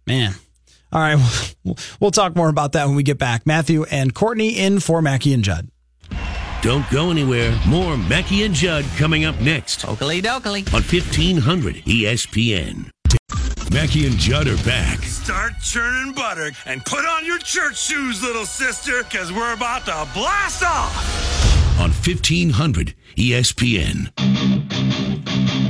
Man. 0.06 0.35
All 0.92 1.00
right, 1.00 1.54
we'll 2.00 2.11
talk 2.11 2.35
more 2.35 2.48
about 2.48 2.72
that 2.72 2.87
when 2.87 2.96
we 2.96 3.04
get 3.04 3.18
back. 3.18 3.46
Matthew 3.46 3.85
and 3.85 4.12
Courtney 4.12 4.59
in 4.59 4.80
for 4.80 5.00
Mackey 5.00 5.33
and 5.33 5.44
Judd. 5.44 5.68
Don't 6.62 6.88
go 6.90 7.11
anywhere. 7.11 7.59
More 7.66 7.96
Mackey 7.96 8.42
and 8.42 8.54
Judd 8.54 8.85
coming 8.96 9.24
up 9.24 9.40
next. 9.40 9.88
Oakley 9.88 10.20
dokley. 10.20 10.66
On 10.74 10.83
1500 10.83 11.76
ESPN. 11.76 12.90
Mackey 13.72 14.06
and 14.06 14.16
Judd 14.18 14.48
are 14.48 14.62
back. 14.64 14.98
Start 15.04 15.52
churning 15.62 16.12
butter 16.12 16.50
and 16.66 16.85
put 16.85 17.06
on 17.06 17.24
your 17.24 17.38
church 17.38 17.78
shoes, 17.78 18.20
little 18.22 18.44
sister, 18.44 19.04
because 19.04 19.33
we're 19.33 19.54
about 19.54 19.85
to 19.85 20.09
blast 20.12 20.64
off. 20.64 21.60
On 21.81 21.88
1500 21.88 22.95
ESPN. 23.16 24.11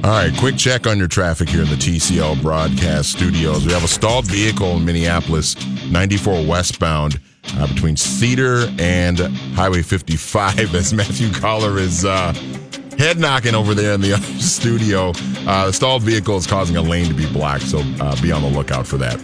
All 0.04 0.10
right, 0.10 0.36
quick 0.40 0.56
check 0.56 0.88
on 0.88 0.98
your 0.98 1.06
traffic 1.06 1.48
here 1.48 1.62
in 1.62 1.68
the 1.68 1.76
TCL 1.76 2.42
broadcast 2.42 3.12
studios. 3.12 3.64
We 3.64 3.72
have 3.72 3.84
a 3.84 3.88
stalled 3.88 4.26
vehicle 4.26 4.78
in 4.78 4.84
Minneapolis, 4.84 5.54
94 5.86 6.44
westbound, 6.46 7.20
uh, 7.54 7.68
between 7.68 7.96
Cedar 7.96 8.68
and 8.80 9.20
Highway 9.54 9.82
55, 9.82 10.74
as 10.74 10.92
Matthew 10.92 11.30
Coller 11.30 11.78
is 11.78 12.04
uh, 12.04 12.32
head 12.98 13.20
knocking 13.20 13.54
over 13.54 13.72
there 13.72 13.94
in 13.94 14.00
the 14.00 14.12
other 14.14 14.26
studio. 14.40 15.12
Uh, 15.46 15.66
the 15.66 15.72
stalled 15.72 16.02
vehicle 16.02 16.36
is 16.36 16.44
causing 16.44 16.76
a 16.76 16.82
lane 16.82 17.06
to 17.06 17.14
be 17.14 17.30
blocked, 17.32 17.62
so 17.62 17.84
uh, 18.00 18.20
be 18.20 18.32
on 18.32 18.42
the 18.42 18.48
lookout 18.48 18.84
for 18.84 18.96
that. 18.96 19.22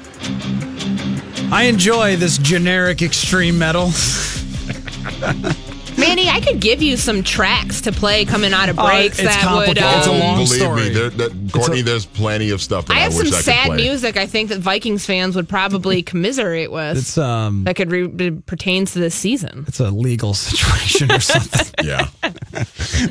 I 1.51 1.65
enjoy 1.65 2.15
this 2.15 2.39
generic 2.39 3.03
extreme 3.03 3.59
metal. 3.59 3.91
Manny, 6.09 6.29
I 6.29 6.41
could 6.41 6.61
give 6.61 6.83
you 6.83 6.97
some 6.97 7.23
tracks 7.23 7.81
to 7.83 7.93
play 7.93 8.25
coming 8.25 8.53
out 8.53 8.69
of 8.69 8.75
breaks 8.77 9.19
Uh, 9.19 9.23
it's 9.25 9.35
that 9.37 9.55
would. 9.55 9.77
complicated. 9.79 9.99
It's 9.99 10.07
a 10.07 10.13
um, 10.13 10.19
long 10.21 10.35
Believe 10.37 10.49
story. 10.61 10.83
me, 10.83 10.89
there, 10.91 11.11
that, 11.11 11.51
Courtney, 11.53 11.83
there's 11.83 12.07
plenty 12.07 12.51
of 12.51 12.63
stuff 12.63 12.87
that 12.87 12.95
I 12.95 12.97
I, 12.97 13.01
have 13.01 13.15
wish 13.17 13.29
some 13.29 13.35
I 13.35 13.39
could 13.39 13.45
sad 13.45 13.67
play. 13.67 13.77
music. 13.79 14.17
I 14.17 14.27
think 14.27 14.49
that 14.51 14.61
Vikings 14.61 15.05
fans 15.07 15.35
would 15.37 15.49
probably 15.49 16.03
commiserate 16.13 16.71
with. 16.73 16.99
It's 16.99 17.19
um, 17.19 17.65
that 17.65 17.75
could 17.77 17.91
re- 17.91 18.31
pertains 18.47 18.93
to 18.93 18.99
this 19.01 19.15
season. 19.15 19.65
it's 19.69 19.81
a 19.81 19.91
legal 19.91 20.35
situation 20.35 21.11
or 21.13 21.21
something. 21.21 21.67
Yeah. 21.87 22.09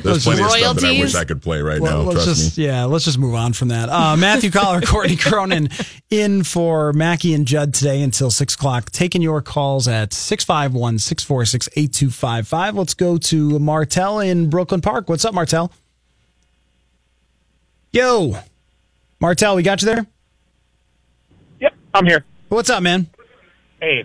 There's 0.02 0.24
plenty 0.24 0.42
of 0.42 0.50
stuff 0.50 0.76
that 0.76 0.84
I 0.84 0.98
wish 1.00 1.14
I 1.14 1.24
could 1.24 1.40
play 1.40 1.62
right 1.62 1.80
Well, 1.80 2.02
now. 2.02 2.08
let's 2.10 2.24
Trust 2.24 2.40
just 2.40 2.58
me. 2.58 2.66
yeah, 2.66 2.84
let's 2.84 3.06
just 3.06 3.16
move 3.16 3.34
on 3.34 3.54
from 3.54 3.68
that. 3.68 3.88
Uh, 3.88 4.14
Matthew 4.18 4.50
Coller, 4.50 4.82
Courtney 4.82 5.16
Cronin, 5.16 5.70
in 6.10 6.42
for 6.44 6.92
Mackey 6.92 7.32
and 7.32 7.46
Judd 7.46 7.72
today 7.72 8.02
until 8.02 8.30
six 8.30 8.52
o'clock. 8.54 8.90
Taking 8.90 9.22
your 9.22 9.40
calls 9.40 9.88
at 9.88 10.10
651-646-8255. 10.10 12.74
Let's 12.86 12.94
go 12.94 13.18
to 13.18 13.58
Martel 13.58 14.20
in 14.20 14.48
Brooklyn 14.48 14.80
Park. 14.80 15.08
What's 15.08 15.24
up, 15.24 15.34
Martel? 15.34 15.72
Yo, 17.90 18.36
Martel, 19.18 19.56
we 19.56 19.64
got 19.64 19.82
you 19.82 19.86
there. 19.86 20.06
Yep, 21.58 21.74
I'm 21.94 22.06
here. 22.06 22.24
What's 22.48 22.70
up, 22.70 22.84
man? 22.84 23.08
Hey, 23.80 24.04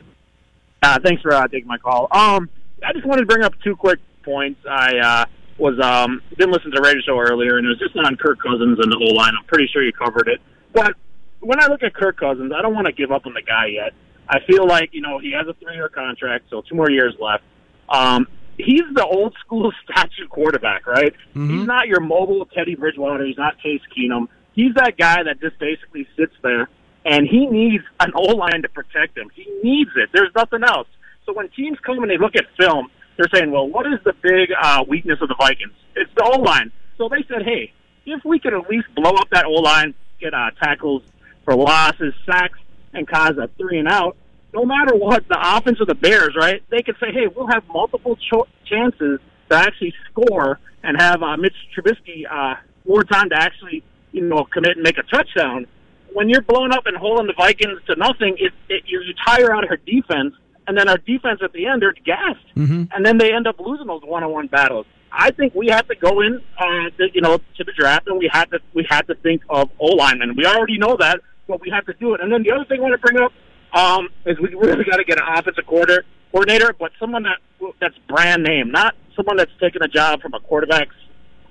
uh, 0.82 0.98
thanks 1.04 1.22
for 1.22 1.32
uh, 1.32 1.48
taking 1.48 1.67
my 1.67 1.78
call. 1.78 2.08
Um, 2.10 2.50
I 2.84 2.91
just 2.94 3.06
wanted 3.06 3.22
to 3.22 3.28
bring 3.28 3.44
up 3.44 3.54
two 3.63 3.76
quick 3.76 4.00
points. 4.24 4.60
I 4.67 4.98
uh, 4.98 5.26
was 5.60 5.80
um, 5.80 6.24
didn't 6.36 6.52
listen 6.52 6.72
to 6.72 6.78
the 6.78 6.82
radio 6.82 7.04
show 7.06 7.20
earlier, 7.20 7.60
and 7.60 7.67
it 7.67 7.70
was 7.70 7.78
just 7.78 7.96
on 7.96 8.15
Kirk 8.15 8.39
Cousins 8.39 8.80
and 8.82 8.91
the 8.91 8.98
O 8.98 9.13
line. 9.13 9.34
I'm 9.38 9.46
pretty 9.46 9.70
sure 9.72 9.84
you 9.84 9.94
covered 9.94 10.28
it. 10.28 10.41
But 10.74 10.96
when 11.39 11.62
I 11.62 11.67
look 11.67 11.84
at 11.84 11.94
Kirk 11.94 12.20
Cousins, 12.20 12.52
I 12.52 12.63
don't 12.63 12.74
want 12.74 12.88
to 12.88 12.94
give 12.94 13.12
up 13.12 13.28
on 13.28 13.36
the 13.36 13.44
guy 13.44 13.67
yet. 13.67 13.94
I 14.28 14.39
feel 14.48 14.65
like 14.65 14.89
you 14.91 15.02
know 15.02 15.20
he 15.20 15.34
has 15.34 15.46
a 15.48 15.54
three 15.54 15.76
year 15.76 15.88
contract, 15.88 16.46
so 16.50 16.63
two 16.67 16.74
more 16.74 16.89
years 16.89 17.13
left. 17.20 17.44
Um, 17.88 18.26
he's 18.58 18.84
the 18.94 19.06
old 19.06 19.36
school 19.46 19.72
statue 19.84 20.28
quarterback, 20.28 20.88
right? 20.88 21.14
He's 21.34 21.68
not 21.68 21.88
your 21.88 22.00
mobile 22.00 22.46
Teddy 22.46 22.76
Bridgewater. 22.76 23.26
He's 23.26 23.38
not 23.38 23.62
Case 23.62 23.82
Keenum. 23.96 24.28
He's 24.54 24.74
that 24.76 24.98
guy 24.98 25.24
that 25.24 25.40
just 25.40 25.58
basically 25.60 26.08
sits 26.18 26.34
there, 26.44 26.70
and 27.06 27.28
he 27.28 27.48
needs 27.48 27.84
an 28.00 28.12
O 28.16 28.36
line 28.36 28.62
to 28.64 28.70
protect 28.70 29.18
him. 29.18 29.30
He 29.34 29.48
needs 29.64 29.92
it. 29.96 30.10
There's 30.14 30.32
nothing 30.36 30.64
else. 30.64 30.88
So 31.26 31.34
when 31.34 31.50
teams 31.50 31.78
come 31.86 32.00
and 32.00 32.10
they 32.10 32.18
look 32.18 32.36
at 32.36 32.46
film, 32.60 32.90
they're 33.18 33.30
saying, 33.34 33.52
"Well, 33.52 33.68
what 33.68 33.86
is 33.88 34.00
the 34.04 34.14
big 34.22 34.50
uh, 34.60 34.84
weakness 34.88 35.20
of 35.22 35.30
the 35.30 35.36
Vikings? 35.36 35.74
It's 35.96 36.12
the 36.16 36.24
O 36.24 36.42
line." 36.42 36.72
So 36.98 37.08
they 37.10 37.24
said, 37.28 37.44
"Hey, 37.44 37.72
if 38.06 38.24
we 38.26 38.40
could 38.40 38.54
at 38.54 38.70
least 38.70 38.88
blow 38.96 39.12
up 39.12 39.30
that 39.32 39.46
O 39.46 39.54
line, 39.54 39.94
get 40.20 40.34
uh, 40.34 40.52
tackles 40.62 41.04
for 41.46 41.56
losses, 41.56 42.14
sacks, 42.26 42.60
and 42.94 43.08
cause 43.08 43.38
a 43.38 43.50
three 43.58 43.80
and 43.80 43.88
out." 43.88 44.18
No 44.54 44.66
matter 44.66 44.96
what, 44.96 45.28
the 45.28 45.38
offense 45.40 45.80
of 45.80 45.88
the 45.88 45.96
Bears, 45.96 46.36
right? 46.36 46.64
They 46.70 46.82
could 46.82 46.96
say, 47.00 47.12
"Hey, 47.12 47.28
we'll 47.28 47.48
have 47.48 47.64
multiple 47.68 48.18
cho- 48.30 48.48
chances 48.66 49.20
to 49.50 49.56
actually 49.56 49.94
score 50.10 50.60
and 50.84 51.00
have 51.00 51.24
uh, 51.24 51.38
Mitch 51.38 51.56
Trubisky 51.76 52.24
uh, 52.30 52.56
more 52.86 53.04
time 53.04 53.30
to 53.30 53.36
actually, 53.36 53.84
you 54.12 54.22
know, 54.22 54.44
commit 54.52 54.78
and 54.78 54.84
make 54.84 54.98
a 54.98 55.04
touchdown." 55.04 55.68
When 56.14 56.28
you're 56.28 56.42
blowing 56.42 56.74
up 56.74 56.86
and 56.88 56.98
holding 56.98 57.28
the 57.28 57.34
Vikings 57.38 57.80
to 57.88 57.96
nothing, 57.96 58.36
it, 58.38 58.52
it 58.68 58.84
you 58.86 59.02
you 59.02 59.14
tire 59.26 59.54
out 59.56 59.70
our 59.70 59.78
defense, 59.78 60.34
and 60.68 60.78
then 60.78 60.90
our 60.90 60.98
defense 60.98 61.40
at 61.42 61.54
the 61.54 61.68
end 61.68 61.82
they're 61.82 61.94
gassed, 62.06 62.46
and 62.94 63.06
then 63.06 63.18
they 63.18 63.34
end 63.34 63.48
up 63.48 63.60
losing 63.60 63.88
those 63.88 64.02
one-on-one 64.04 64.48
battles. 64.48 64.86
I 65.14 65.32
think 65.32 65.54
we 65.56 65.68
have 65.68 65.88
to 65.88 65.96
go 65.96 66.22
in, 66.22 66.42
uh, 66.58 66.90
to, 66.98 67.08
you 67.14 67.20
know, 67.22 67.38
to 67.38 67.64
the 67.64 67.74
draft, 67.78 68.08
and 68.08 68.18
we 68.18 68.30
had 68.32 68.46
to 68.52 68.60
we 68.74 68.86
had 68.90 69.08
to 69.08 69.16
think 69.16 69.42
of 69.50 69.70
O 69.80 69.88
linemen. 69.88 70.36
We 70.36 70.46
already 70.46 70.78
know 70.78 70.98
that, 71.00 71.20
but 71.48 71.62
we 71.62 71.70
have 71.70 71.86
to 71.86 71.94
do 71.94 72.14
it. 72.14 72.22
And 72.22 72.32
then 72.32 72.44
the 72.44 72.52
other 72.52 72.66
thing 72.66 72.80
I 72.80 72.84
want 72.84 72.94
to 72.94 72.98
bring 72.98 73.22
up 73.24 73.32
um, 73.74 74.10
is 74.26 74.40
we 74.40 74.50
really 74.50 74.84
got 74.84 74.98
to 74.98 75.04
get 75.04 75.20
an 75.20 75.28
offensive 75.28 75.66
quarter, 75.66 76.04
coordinator, 76.32 76.74
but 76.78 76.92
someone 77.00 77.24
that 77.24 77.40
that's 77.80 77.98
brand 78.08 78.44
name, 78.44 78.72
not 78.72 78.96
someone 79.16 79.38
that's 79.38 79.52
taking 79.60 79.82
a 79.82 79.88
job 79.88 80.22
from 80.22 80.34
a 80.34 80.40
quarterback's 80.40 80.96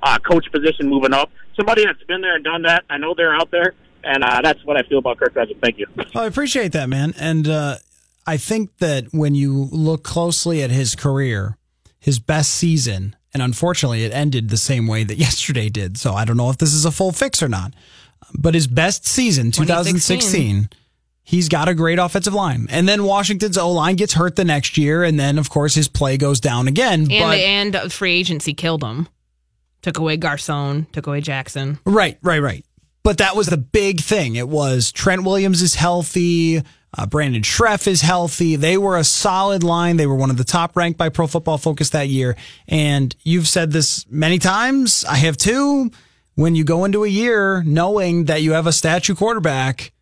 uh, 0.02 0.18
coach 0.18 0.46
position 0.52 0.88
moving 0.88 1.12
up. 1.12 1.30
Somebody 1.56 1.84
that's 1.84 2.02
been 2.04 2.20
there 2.20 2.34
and 2.34 2.44
done 2.44 2.62
that. 2.62 2.84
I 2.88 2.98
know 2.98 3.14
they're 3.16 3.34
out 3.34 3.50
there, 3.50 3.74
and 4.04 4.24
uh, 4.24 4.40
that's 4.42 4.64
what 4.64 4.76
I 4.76 4.82
feel 4.88 4.98
about 4.98 5.18
Kirk 5.18 5.34
Cousins. 5.34 5.58
Thank 5.62 5.78
you. 5.78 5.86
I 6.14 6.26
appreciate 6.26 6.72
that, 6.72 6.88
man. 6.88 7.14
And 7.18 7.48
uh, 7.48 7.76
I 8.26 8.36
think 8.36 8.78
that 8.78 9.06
when 9.12 9.34
you 9.34 9.68
look 9.70 10.02
closely 10.02 10.62
at 10.62 10.70
his 10.70 10.94
career, 10.94 11.56
his 11.98 12.18
best 12.18 12.50
season, 12.52 13.16
and 13.32 13.42
unfortunately 13.42 14.04
it 14.04 14.12
ended 14.12 14.48
the 14.48 14.56
same 14.56 14.86
way 14.86 15.04
that 15.04 15.16
yesterday 15.18 15.68
did. 15.68 15.98
So 15.98 16.14
I 16.14 16.24
don't 16.24 16.36
know 16.36 16.50
if 16.50 16.58
this 16.58 16.72
is 16.72 16.84
a 16.84 16.90
full 16.90 17.12
fix 17.12 17.42
or 17.42 17.48
not. 17.48 17.74
But 18.38 18.54
his 18.54 18.66
best 18.68 19.06
season, 19.06 19.50
2016, 19.50 20.68
he's 21.30 21.48
got 21.48 21.68
a 21.68 21.74
great 21.74 22.00
offensive 22.00 22.34
line. 22.34 22.66
And 22.70 22.88
then 22.88 23.04
Washington's 23.04 23.56
O 23.56 23.70
line 23.70 23.94
gets 23.94 24.14
hurt 24.14 24.34
the 24.34 24.44
next 24.44 24.76
year. 24.76 25.04
And 25.04 25.18
then, 25.18 25.38
of 25.38 25.48
course, 25.48 25.74
his 25.74 25.86
play 25.86 26.16
goes 26.16 26.40
down 26.40 26.66
again. 26.66 27.06
And 27.08 27.08
but 27.08 27.38
and 27.38 27.92
free 27.92 28.18
agency 28.18 28.52
killed 28.52 28.82
him. 28.82 29.08
Took 29.82 29.98
away 29.98 30.16
Garcon, 30.16 30.86
took 30.92 31.06
away 31.06 31.20
Jackson. 31.20 31.78
Right, 31.86 32.18
right, 32.22 32.42
right. 32.42 32.64
But 33.02 33.18
that 33.18 33.36
was 33.36 33.46
the 33.46 33.56
big 33.56 34.00
thing. 34.00 34.34
It 34.34 34.48
was 34.48 34.92
Trent 34.92 35.22
Williams 35.22 35.62
is 35.62 35.76
healthy. 35.76 36.62
Uh, 36.98 37.06
Brandon 37.06 37.42
Scherff 37.42 37.86
is 37.86 38.02
healthy. 38.02 38.56
They 38.56 38.76
were 38.76 38.98
a 38.98 39.04
solid 39.04 39.62
line. 39.62 39.96
They 39.96 40.08
were 40.08 40.16
one 40.16 40.30
of 40.30 40.36
the 40.36 40.44
top 40.44 40.76
ranked 40.76 40.98
by 40.98 41.08
Pro 41.08 41.28
Football 41.28 41.56
Focus 41.56 41.90
that 41.90 42.08
year. 42.08 42.36
And 42.66 43.14
you've 43.22 43.46
said 43.46 43.70
this 43.70 44.04
many 44.10 44.38
times. 44.38 45.04
I 45.08 45.14
have 45.16 45.36
too. 45.36 45.92
When 46.34 46.54
you 46.54 46.64
go 46.64 46.84
into 46.84 47.04
a 47.04 47.08
year 47.08 47.62
knowing 47.62 48.24
that 48.24 48.42
you 48.42 48.52
have 48.52 48.66
a 48.66 48.72
statue 48.72 49.14
quarterback 49.14 49.92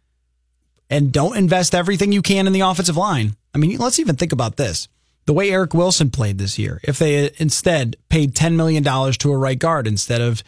and 0.91 1.13
don't 1.13 1.37
invest 1.37 1.75
everything 1.75 2.13
you 2.13 2.23
can 2.23 2.47
in 2.47 2.53
the 2.53 2.61
offensive 2.61 2.97
line. 2.97 3.37
I 3.55 3.59
mean, 3.59 3.79
let's 3.79 3.99
even 3.99 4.17
think 4.17 4.33
about 4.33 4.57
this. 4.57 4.89
The 5.27 5.33
way 5.33 5.51
Eric 5.51 5.75
Wilson 5.75 6.11
played 6.11 6.39
this 6.39 6.59
year, 6.59 6.81
if 6.85 6.99
they 6.99 7.31
instead 7.37 7.97
paid 8.09 8.35
$10 8.35 8.55
million 8.55 8.83
to 8.85 9.33
a 9.33 9.37
right 9.37 9.59
guard 9.59 9.87
instead 9.87 10.23
of 10.23 10.43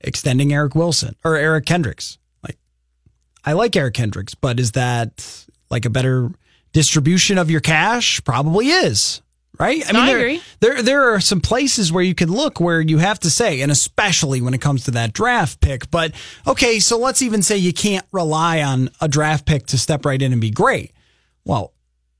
extending 0.00 0.52
Eric 0.52 0.74
Wilson 0.74 1.16
or 1.24 1.36
Eric 1.36 1.64
Kendricks. 1.64 2.18
Like, 2.42 2.58
I 3.44 3.54
like 3.54 3.74
Eric 3.76 3.94
Kendricks, 3.94 4.34
but 4.34 4.60
is 4.60 4.72
that 4.72 5.46
like 5.70 5.86
a 5.86 5.90
better 5.90 6.30
distribution 6.72 7.38
of 7.38 7.50
your 7.50 7.60
cash 7.60 8.22
probably 8.24 8.68
is. 8.68 9.22
Right? 9.58 9.90
No, 9.90 10.00
I 10.00 10.06
there, 10.06 10.18
agree. 10.18 10.42
there 10.60 10.82
there 10.82 11.14
are 11.14 11.20
some 11.20 11.40
places 11.40 11.90
where 11.90 12.04
you 12.04 12.14
can 12.14 12.30
look 12.30 12.60
where 12.60 12.80
you 12.80 12.98
have 12.98 13.18
to 13.20 13.30
say, 13.30 13.62
and 13.62 13.72
especially 13.72 14.40
when 14.40 14.52
it 14.52 14.60
comes 14.60 14.84
to 14.84 14.90
that 14.92 15.12
draft 15.12 15.60
pick. 15.60 15.90
But 15.90 16.12
okay, 16.46 16.78
so 16.78 16.98
let's 16.98 17.22
even 17.22 17.42
say 17.42 17.56
you 17.56 17.72
can't 17.72 18.04
rely 18.12 18.62
on 18.62 18.90
a 19.00 19.08
draft 19.08 19.46
pick 19.46 19.66
to 19.68 19.78
step 19.78 20.04
right 20.04 20.20
in 20.20 20.32
and 20.32 20.40
be 20.40 20.50
great. 20.50 20.92
Well, 21.44 21.72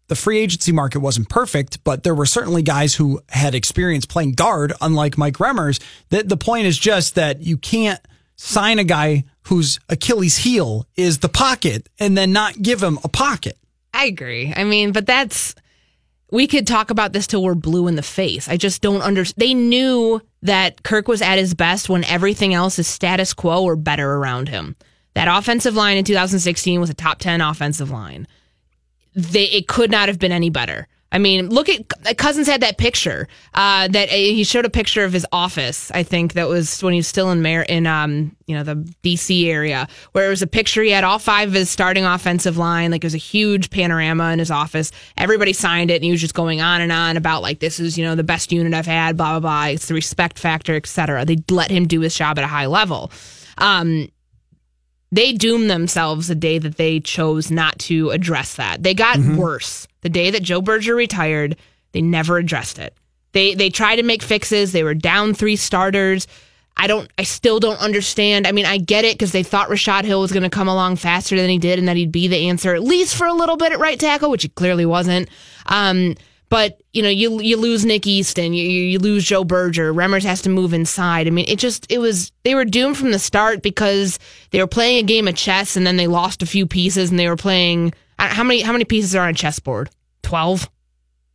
the 0.09 0.15
free 0.15 0.39
agency 0.39 0.73
market 0.73 1.01
wasn't 1.01 1.29
perfect, 1.29 1.83
but 1.85 2.05
there 2.05 2.15
were 2.15 2.27
certainly 2.27 2.63
guys 2.63 2.95
who 2.95 3.21
had 3.29 3.55
experience 3.55 4.07
playing 4.07 4.33
guard, 4.33 4.73
unlike 4.81 5.19
Mike 5.19 5.35
Remmers. 5.35 5.83
That 6.11 6.29
the 6.29 6.37
point 6.37 6.67
is 6.67 6.79
just 6.79 7.17
that 7.17 7.43
you 7.43 7.59
can't 7.59 8.01
sign 8.37 8.79
a 8.79 8.85
guy 8.85 9.25
whose 9.43 9.81
Achilles 9.89 10.39
heel 10.39 10.87
is 10.97 11.19
the 11.19 11.29
pocket 11.29 11.89
and 11.99 12.17
then 12.17 12.33
not 12.33 12.63
give 12.63 12.83
him 12.83 12.99
a 13.05 13.09
pocket. 13.09 13.59
I 13.93 14.07
agree. 14.07 14.53
I 14.55 14.65
mean, 14.65 14.93
but 14.93 15.07
that's 15.07 15.55
we 16.31 16.47
could 16.47 16.67
talk 16.67 16.91
about 16.91 17.13
this 17.13 17.27
till 17.27 17.43
we're 17.43 17.55
blue 17.55 17.87
in 17.87 17.97
the 17.97 18.03
face. 18.03 18.49
I 18.49 18.57
just 18.57 18.83
don't 18.83 19.03
understand. 19.03 19.41
They 19.41 19.55
knew 19.55 20.21
that 20.43 20.83
Kirk 20.83 21.09
was 21.09 21.23
at 21.23 21.39
his 21.39 21.55
best 21.55 21.89
when 21.89 22.05
everything 22.05 22.55
else 22.55 22.79
is 22.79 22.87
status 22.87 23.33
quo 23.33 23.63
or 23.63 23.77
better 23.77 24.15
around 24.15 24.49
him. 24.49 24.77
That 25.15 25.29
offensive 25.29 25.75
line 25.75 25.97
in 25.97 26.05
2016 26.05 26.81
was 26.81 26.91
a 26.91 26.95
top 26.95 27.19
10 27.19 27.41
offensive 27.41 27.91
line. 27.91 28.27
They 29.15 29.45
it 29.45 29.69
could 29.69 29.91
not 29.91 30.09
have 30.09 30.19
been 30.19 30.33
any 30.33 30.51
better. 30.51 30.89
I 31.13 31.19
mean, 31.19 31.51
look 31.51 31.69
at 31.69 32.19
Cousins 32.19 32.49
had 32.49 32.61
that 32.63 32.79
picture 32.79 33.29
uh, 33.55 33.89
that 33.89 34.09
uh, 34.09 34.13
he 34.13 34.43
showed 34.43 34.65
a 34.65 34.71
picture 34.71 35.05
of 35.05 35.13
his 35.13 35.25
office. 35.31 35.91
I 35.93 36.03
think 36.03 36.33
that 36.33 36.49
was 36.49 36.83
when 36.83 36.93
he 36.95 36.99
was 36.99 37.07
still 37.07 37.31
in 37.31 37.43
mayor 37.43 37.63
in 37.63 37.87
um 37.87 38.37
you 38.47 38.57
know 38.57 38.65
the 38.65 38.75
DC 39.05 39.47
area 39.47 39.87
where 40.13 40.27
it 40.27 40.31
was 40.31 40.43
a 40.43 40.47
picture. 40.47 40.83
He 40.83 40.91
had 40.91 41.05
all 41.05 41.19
five 41.19 41.49
of 41.49 41.55
his 41.55 41.71
starting 41.71 42.05
offensive 42.05 42.57
line. 42.57 42.91
Like 42.91 43.05
it 43.05 43.07
was 43.07 43.15
a 43.15 43.19
huge 43.19 43.71
panorama 43.71 44.33
in 44.33 44.41
his 44.41 44.51
office. 44.51 44.91
Everybody 45.17 45.53
signed 45.53 45.91
it, 45.91 45.97
and 45.97 46.05
he 46.05 46.11
was 46.11 46.21
just 46.21 46.35
going 46.35 46.61
on 46.61 46.81
and 46.81 46.91
on 46.91 47.17
about 47.17 47.41
like 47.41 47.61
this 47.61 47.79
is 47.79 47.97
you 47.97 48.05
know 48.05 48.17
the 48.17 48.25
best 48.25 48.51
unit 48.51 48.75
I've 48.75 48.87
had. 48.87 49.17
Blah 49.17 49.39
blah 49.39 49.41
blah. 49.41 49.67
It's 49.67 49.87
the 49.87 49.95
respect 49.95 50.39
factor, 50.39 50.75
etc. 50.75 51.25
They 51.25 51.37
let 51.51 51.71
him 51.71 51.87
do 51.87 52.01
his 52.01 52.15
job 52.15 52.37
at 52.39 52.45
a 52.45 52.49
high 52.49 52.67
level. 52.67 53.13
Um, 53.59 54.09
they 55.13 55.33
doomed 55.33 55.71
themselves 55.71 56.29
the 56.29 56.35
day 56.35 56.59
that 56.59 56.77
they 56.77 57.01
chose 57.01 57.51
not 57.51 57.79
to 57.81 58.11
address 58.11 58.55
that. 58.57 58.83
They 58.83 58.95
got 58.95 59.19
Mhm. 59.19 59.37
worse. 59.37 59.87
The 60.03 60.09
day 60.09 60.31
that 60.31 60.43
Joe 60.43 60.61
Berger 60.61 60.95
retired, 60.95 61.57
they 61.93 62.03
never 62.03 62.39
addressed 62.39 62.79
it. 62.79 62.95
They 63.33 63.55
they 63.55 63.71
tried 63.71 63.97
to 63.97 64.03
make 64.03 64.23
fixes. 64.23 64.73
They 64.73 64.83
were 64.83 64.95
down 64.95 65.35
three 65.35 65.57
starters. 65.57 66.27
I 66.79 66.87
don't 66.87 67.11
I 67.19 67.23
still 67.23 67.59
don't 67.61 67.81
understand. 67.81 68.47
I 68.47 68.53
mean, 68.53 68.67
I 68.67 68.79
get 68.79 69.05
it 69.05 69.15
because 69.15 69.33
they 69.33 69.43
thought 69.43 69.71
Rashod 69.71 70.05
Hill 70.05 70.21
was 70.21 70.33
going 70.33 70.43
to 70.43 70.51
come 70.51 70.69
along 70.69 70.97
faster 70.97 71.37
than 71.37 71.49
he 71.49 71.59
did 71.59 71.79
and 71.79 71.89
that 71.89 71.97
he'd 71.97 72.13
be 72.13 72.29
the 72.29 72.49
answer 72.49 72.75
at 72.75 72.83
least 72.83 73.15
for 73.17 73.27
a 73.27 73.33
little 73.33 73.57
bit 73.57 73.73
at 73.73 73.79
right 73.79 73.99
tackle, 73.99 74.31
which 74.31 74.43
he 74.43 74.49
clearly 74.51 74.85
wasn't. 74.87 75.29
Um 75.67 76.15
but 76.49 76.81
you 76.93 77.03
know, 77.03 77.09
you 77.09 77.41
you 77.41 77.57
lose 77.57 77.85
Nick 77.85 78.07
Easton, 78.07 78.55
you 78.55 78.65
you 78.65 78.83
you 78.83 78.99
lose 78.99 79.25
Joe 79.25 79.45
Berger. 79.45 79.93
Remmers 79.93 80.25
has 80.25 80.43
to 80.43 80.49
move 80.49 80.73
inside. 80.73 81.27
I 81.27 81.31
mean, 81.31 81.47
it 81.49 81.59
just 81.59 81.91
it 81.91 81.99
was 81.99 82.33
they 82.45 82.55
were 82.55 82.65
doomed 82.65 82.97
from 82.97 83.11
the 83.11 83.19
start 83.19 83.63
because 83.63 84.19
they 84.51 84.61
were 84.61 84.67
playing 84.67 84.99
a 84.99 85.03
game 85.03 85.29
of 85.29 85.35
chess 85.35 85.77
and 85.77 85.87
then 85.87 85.97
they 85.97 86.07
lost 86.07 86.43
a 86.43 86.47
few 86.47 86.67
pieces 86.67 87.11
and 87.11 87.19
they 87.19 87.29
were 87.29 87.37
playing 87.37 87.93
uh, 88.19 88.29
how 88.29 88.45
many 88.45 88.61
how 88.61 88.73
many 88.73 88.85
pieces 88.85 89.15
are 89.15 89.25
on 89.25 89.31
a 89.31 89.35
chessboard? 89.35 89.91
12? 90.23 90.69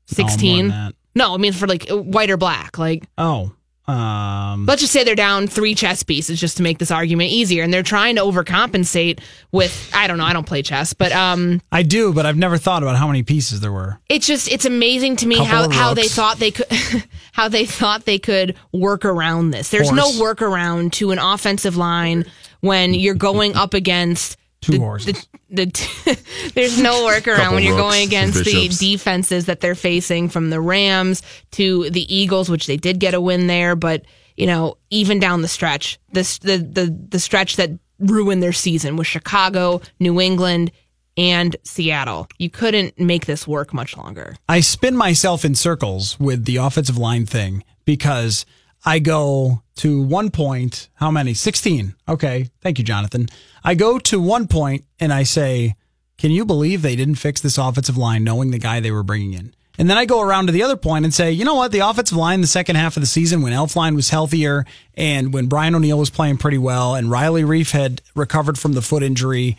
16? 0.08 0.68
that. 0.70 0.94
no, 1.16 1.34
I 1.34 1.38
mean 1.38 1.54
for 1.54 1.68
like 1.68 1.90
white 1.90 2.30
or 2.30 2.38
black. 2.38 2.78
Like 2.78 3.04
Oh, 3.18 3.54
um, 3.92 4.66
Let's 4.66 4.82
just 4.82 4.94
say 4.94 5.04
they're 5.04 5.16
down 5.16 5.48
three 5.48 5.76
chess 5.76 6.04
pieces 6.04 6.40
just 6.40 6.58
to 6.58 6.64
make 6.64 6.80
this 6.80 6.92
argument 6.92 7.30
easier, 7.32 7.64
and 7.64 7.74
they're 7.74 7.84
trying 7.84 8.16
to 8.16 8.22
overcompensate 8.22 9.20
with 9.52 9.92
I 9.94 10.08
don't 10.08 10.18
know, 10.18 10.24
I 10.26 10.34
don't 10.34 10.46
play 10.48 10.62
chess, 10.62 10.94
but 10.94 11.12
um, 11.12 11.62
I 11.72 11.84
do, 11.84 12.14
but 12.14 12.26
I've 12.26 12.38
never 12.38 12.58
thought 12.58 12.84
about 12.84 12.96
how 12.98 13.08
many 13.08 13.24
pieces 13.24 13.60
there 13.60 13.72
were. 13.72 14.00
it's 14.10 14.26
just 14.28 14.52
it's 14.52 14.66
amazing 14.66 15.18
to 15.18 15.28
me 15.28 15.44
how 15.44 15.70
how 15.70 15.94
they 15.94 16.08
thought 16.08 16.38
they 16.38 16.52
could 16.52 16.68
how 17.34 17.48
they 17.48 17.66
thought 17.66 18.06
they 18.06 18.20
could 18.20 18.56
work 18.72 19.06
around 19.06 19.52
this. 19.52 19.70
There's 19.70 19.90
Horse. 19.90 20.18
no 20.18 20.24
workaround 20.24 20.94
to 20.94 21.12
an 21.12 21.20
offensive 21.20 21.78
line 21.78 22.26
when 22.62 22.94
you're 22.94 23.16
going 23.16 23.56
up 23.56 23.74
against 23.74 24.38
Two 24.62 24.74
the, 24.74 24.80
horses. 24.80 25.28
The, 25.50 25.66
the, 25.66 26.52
there's 26.56 26.80
no 26.80 26.94
workaround 27.08 27.54
when 27.54 27.64
you're 27.64 27.74
rooks 27.74 27.84
going 27.84 28.08
against 28.08 28.46
the 28.46 28.68
defenses 28.68 29.46
that 29.46 29.60
they're 29.60 29.76
facing 29.76 30.30
from 30.30 30.52
the 30.52 30.62
Rams 30.62 31.24
to 31.52 31.90
the 31.90 32.14
Eagles, 32.14 32.50
which 32.50 32.68
they 32.68 32.78
did 32.78 33.00
get 33.00 33.14
a 33.14 33.22
win 33.22 33.48
there, 33.48 33.76
but 33.76 34.06
you 34.38 34.48
know, 34.48 34.78
even 34.90 35.20
down 35.20 35.42
the 35.42 35.48
stretch, 35.48 36.00
this 36.14 36.38
the 36.40 36.58
the 36.58 36.96
the 37.10 37.20
stretch 37.20 37.58
that 37.58 37.72
ruined 38.00 38.42
their 38.42 38.54
season 38.54 38.96
was 38.96 39.08
Chicago, 39.08 39.82
New 40.00 40.20
England, 40.20 40.72
and 41.18 41.56
Seattle. 41.64 42.28
You 42.38 42.50
couldn't 42.50 43.00
make 43.00 43.26
this 43.26 43.48
work 43.48 43.74
much 43.74 43.98
longer. 43.98 44.36
I 44.48 44.62
spin 44.62 44.96
myself 44.96 45.46
in 45.46 45.56
circles 45.56 46.20
with 46.20 46.46
the 46.46 46.58
offensive 46.58 46.98
line 46.98 47.26
thing 47.26 47.64
because 47.86 48.46
I 48.84 49.00
go 49.00 49.62
to 49.76 50.02
one 50.02 50.32
point, 50.32 50.90
how 50.96 51.12
many? 51.12 51.34
16. 51.34 51.96
Okay. 52.08 52.50
Thank 52.62 52.80
you, 52.80 52.84
Jonathan. 52.84 53.28
I 53.64 53.76
go 53.76 54.00
to 54.00 54.22
one 54.22 54.48
point 54.48 54.86
and 55.00 55.14
I 55.14 55.24
say, 55.24 55.76
can 56.18 56.32
you 56.32 56.46
believe 56.46 56.82
they 56.82 56.96
didn't 56.96 57.16
fix 57.16 57.42
this 57.42 57.58
offensive 57.58 57.98
line 57.98 58.24
knowing 58.24 58.52
the 58.52 58.60
guy 58.60 58.80
they 58.80 58.92
were 58.92 59.04
bringing 59.04 59.34
in? 59.34 59.54
And 59.78 59.90
then 59.90 59.98
I 59.98 60.06
go 60.06 60.22
around 60.22 60.48
to 60.48 60.52
the 60.52 60.64
other 60.64 60.76
point 60.76 61.06
and 61.06 61.14
say, 61.14 61.32
you 61.32 61.46
know 61.46 61.56
what? 61.56 61.72
The 61.72 61.80
offensive 61.80 62.18
line, 62.18 62.42
the 62.42 62.48
second 62.48 62.76
half 62.76 62.98
of 62.98 63.02
the 63.02 63.08
season, 63.08 63.42
when 63.42 63.54
Elflein 63.54 63.96
was 63.96 64.10
healthier 64.10 64.66
and 64.96 65.34
when 65.34 65.48
Brian 65.48 65.74
O'Neill 65.74 65.98
was 65.98 66.10
playing 66.10 66.38
pretty 66.38 66.58
well 66.58 66.94
and 66.94 67.10
Riley 67.10 67.44
Reiff 67.44 67.72
had 67.72 68.02
recovered 68.14 68.60
from 68.60 68.74
the 68.74 68.82
foot 68.82 69.02
injury, 69.02 69.58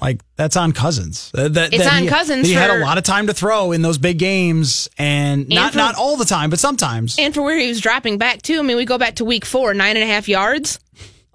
like 0.00 0.20
that's 0.36 0.56
on 0.56 0.72
Cousins. 0.72 1.30
Uh, 1.36 1.48
That, 1.48 1.72
It's 1.72 1.84
that 1.84 1.92
on 1.96 2.02
he- 2.02 2.08
Cousins 2.08 2.46
He 2.48 2.54
had 2.54 2.70
a 2.70 2.78
lot 2.78 2.98
of 2.98 3.04
time 3.04 3.26
to 3.28 3.34
throw 3.34 3.72
in 3.72 3.82
those 3.82 3.98
big 3.98 4.18
games, 4.18 4.88
and, 4.98 5.48
not 5.48 5.72
for- 5.72 5.78
not 5.78 5.94
all 5.96 6.16
the 6.16 6.24
time, 6.24 6.50
but 6.50 6.58
sometimes. 6.58 7.16
And 7.18 7.32
for 7.34 7.42
where 7.42 7.58
he 7.58 7.68
was 7.68 7.80
dropping 7.80 8.18
back 8.18 8.42
too. 8.42 8.58
I 8.58 8.62
mean, 8.62 8.76
we 8.76 8.84
go 8.84 8.98
back 8.98 9.16
to 9.16 9.24
week 9.24 9.44
four, 9.44 9.72
nine 9.74 9.96
and 9.96 10.02
a 10.04 10.12
half 10.12 10.28
yards. 10.28 10.78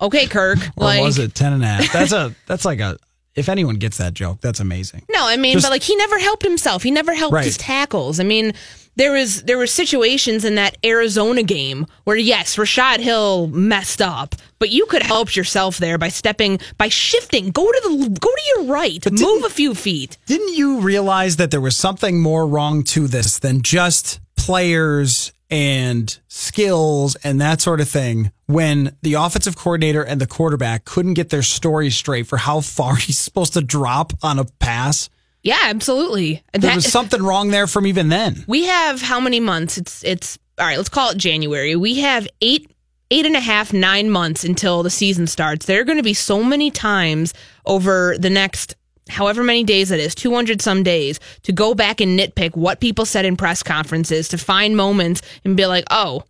Okay, 0.01 0.27
Kirk. 0.27 0.59
Or 0.77 0.83
like 0.85 1.01
was 1.01 1.17
it 1.19 1.35
ten 1.35 1.53
and 1.53 1.63
a 1.63 1.67
half? 1.67 1.91
That's 1.93 2.11
a 2.11 2.33
that's 2.47 2.65
like 2.65 2.79
a. 2.79 2.97
If 3.35 3.47
anyone 3.47 3.75
gets 3.75 3.97
that 3.97 4.13
joke, 4.13 4.41
that's 4.41 4.59
amazing. 4.59 5.03
No, 5.09 5.25
I 5.25 5.37
mean, 5.37 5.53
Just- 5.53 5.65
but 5.65 5.69
like 5.71 5.83
he 5.83 5.95
never 5.95 6.19
helped 6.19 6.43
himself. 6.43 6.83
He 6.83 6.91
never 6.91 7.13
helped 7.13 7.33
Right. 7.33 7.45
his 7.45 7.57
tackles. 7.57 8.19
I 8.19 8.23
mean, 8.23 8.53
there 8.95 9.13
was 9.13 9.43
there 9.43 9.57
were 9.57 9.67
situations 9.67 10.43
in 10.43 10.55
that 10.55 10.77
Arizona 10.83 11.43
game 11.43 11.85
where 12.03 12.17
yes, 12.17 12.57
Rashod 12.57 12.99
Hill 12.99 13.47
messed 13.47 14.01
up, 14.01 14.35
but 14.59 14.69
you 14.69 14.85
could 14.87 15.03
help 15.03 15.35
yourself 15.35 15.77
there 15.77 15.97
by 15.97 16.09
stepping 16.09 16.59
by 16.77 16.89
shifting. 16.89 17.51
Go 17.51 17.71
to 17.71 17.81
the 17.83 18.19
go 18.19 18.29
to 18.29 18.41
your 18.55 18.73
right, 18.73 19.03
move 19.11 19.43
a 19.45 19.49
few 19.49 19.73
feet. 19.73 20.17
Didn't 20.25 20.55
you 20.55 20.79
realize 20.79 21.37
that 21.37 21.51
there 21.51 21.61
was 21.61 21.77
something 21.77 22.21
more 22.21 22.45
wrong 22.47 22.83
to 22.85 23.07
this 23.07 23.39
than 23.39 23.61
just 23.61 24.19
players 24.35 25.31
and 25.49 26.19
skills 26.27 27.15
and 27.23 27.41
that 27.41 27.59
sort 27.61 27.81
of 27.81 27.89
thing 27.89 28.31
when 28.45 28.95
the 29.01 29.15
offensive 29.15 29.55
coordinator 29.57 30.03
and 30.03 30.21
the 30.21 30.27
quarterback 30.27 30.85
couldn't 30.85 31.15
get 31.15 31.29
their 31.29 31.41
story 31.41 31.89
straight 31.89 32.27
for 32.27 32.37
how 32.37 32.61
far 32.61 32.95
he's 32.97 33.17
supposed 33.17 33.53
to 33.53 33.61
drop 33.61 34.13
on 34.21 34.39
a 34.39 34.45
pass? 34.45 35.09
Yeah, 35.43 35.57
absolutely. 35.63 36.43
There 36.53 36.61
That- 36.61 36.75
was 36.75 36.91
something 36.91 37.21
wrong 37.23 37.49
there 37.49 37.67
from 37.67 37.87
even 37.87 38.09
then. 38.09 38.43
We 38.47 38.65
have 38.65 39.01
how 39.01 39.19
many 39.19 39.39
months? 39.39 39.77
It's 39.77 40.03
it's 40.03 40.37
all 40.57 40.65
right. 40.67 40.77
Let's 40.77 40.89
call 40.89 41.11
it 41.11 41.17
January. 41.17 41.75
We 41.75 41.99
have 41.99 42.27
eight 42.41 42.69
eight 43.11 43.25
and 43.25 43.35
a 43.35 43.39
half 43.39 43.73
nine 43.73 44.09
months 44.11 44.43
until 44.43 44.83
the 44.83 44.89
season 44.89 45.25
starts. 45.27 45.65
There 45.65 45.79
are 45.81 45.83
going 45.85 45.97
to 45.97 46.03
be 46.03 46.13
so 46.13 46.43
many 46.43 46.69
times 46.71 47.33
over 47.65 48.17
the 48.19 48.29
next 48.29 48.75
however 49.07 49.43
many 49.43 49.63
days 49.63 49.89
it 49.89 49.99
is 49.99 50.13
200 50.13 50.61
some 50.61 50.83
days 50.83 51.19
to 51.41 51.51
go 51.51 51.73
back 51.73 51.99
and 51.99 52.19
nitpick 52.19 52.55
what 52.55 52.79
people 52.79 53.05
said 53.07 53.25
in 53.25 53.35
press 53.35 53.63
conferences 53.63 54.27
to 54.27 54.37
find 54.37 54.77
moments 54.77 55.23
and 55.43 55.57
be 55.57 55.65
like 55.65 55.83
oh 55.89 56.21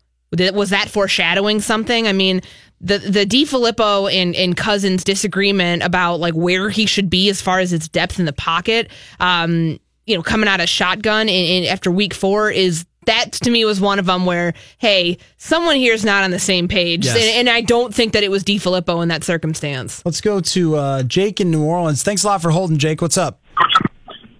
was 0.53 0.69
that 0.69 0.87
foreshadowing 0.89 1.59
something 1.59 2.07
i 2.07 2.13
mean 2.13 2.39
the 2.81 2.97
the 2.99 3.25
DeFilippo 3.25 4.11
and 4.13 4.35
and 4.35 4.55
Cousins 4.55 5.03
disagreement 5.03 5.83
about 5.83 6.19
like 6.19 6.33
where 6.33 6.69
he 6.69 6.85
should 6.85 7.09
be 7.09 7.29
as 7.29 7.41
far 7.41 7.59
as 7.59 7.73
its 7.73 7.87
depth 7.87 8.19
in 8.19 8.25
the 8.25 8.33
pocket 8.33 8.89
um 9.19 9.79
you 10.05 10.15
know 10.15 10.23
coming 10.23 10.47
out 10.47 10.61
of 10.61 10.69
shotgun 10.69 11.27
in, 11.29 11.63
in 11.63 11.69
after 11.69 11.91
week 11.91 12.13
4 12.13 12.51
is 12.51 12.85
that 13.05 13.31
to 13.33 13.49
me 13.51 13.65
was 13.65 13.81
one 13.81 13.99
of 13.99 14.05
them 14.05 14.25
where 14.25 14.53
hey 14.77 15.17
someone 15.37 15.75
here 15.75 15.93
is 15.93 16.05
not 16.05 16.23
on 16.23 16.31
the 16.31 16.39
same 16.39 16.67
page 16.67 17.05
Yes. 17.05 17.15
and, 17.15 17.25
and 17.25 17.49
I 17.49 17.61
don't 17.61 17.93
think 17.93 18.13
that 18.13 18.23
it 18.23 18.31
was 18.31 18.43
DeFilippo 18.43 19.01
in 19.03 19.09
that 19.09 19.23
circumstance 19.23 20.01
Let's 20.05 20.21
go 20.21 20.39
to 20.39 20.75
uh, 20.75 21.03
Jake 21.03 21.41
in 21.41 21.51
New 21.51 21.63
Orleans. 21.63 22.01
Thanks 22.03 22.23
a 22.23 22.27
lot 22.27 22.41
for 22.41 22.51
holding, 22.51 22.77
Jake. 22.77 23.01
What's 23.01 23.17
up? 23.17 23.41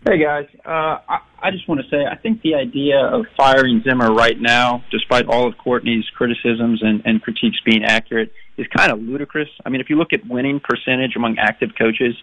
Hey 0.07 0.17
guys, 0.23 0.47
uh, 0.65 0.97
I, 1.09 1.19
I 1.41 1.51
just 1.51 1.67
want 1.67 1.81
to 1.81 1.89
say 1.89 2.05
I 2.05 2.15
think 2.15 2.41
the 2.41 2.55
idea 2.55 2.99
of 2.99 3.25
firing 3.37 3.81
Zimmer 3.87 4.13
right 4.13 4.39
now, 4.39 4.83
despite 4.91 5.25
all 5.27 5.47
of 5.47 5.57
Courtney's 5.57 6.05
criticisms 6.15 6.81
and, 6.81 7.01
and 7.05 7.21
critiques 7.21 7.57
being 7.65 7.83
accurate, 7.85 8.31
is 8.57 8.67
kind 8.75 8.91
of 8.91 8.99
ludicrous. 8.99 9.49
I 9.65 9.69
mean, 9.69 9.81
if 9.81 9.89
you 9.89 9.97
look 9.97 10.13
at 10.13 10.27
winning 10.27 10.59
percentage 10.59 11.15
among 11.15 11.37
active 11.39 11.69
coaches, 11.77 12.15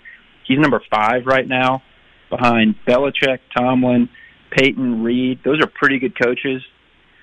he's 0.47 0.59
number 0.59 0.83
five 0.91 1.27
right 1.27 1.47
now, 1.47 1.83
behind 2.31 2.75
Belichick, 2.87 3.39
Tomlin, 3.57 4.09
Payton, 4.51 5.03
Reid. 5.03 5.41
Those 5.45 5.61
are 5.61 5.67
pretty 5.67 5.99
good 5.99 6.14
coaches. 6.21 6.62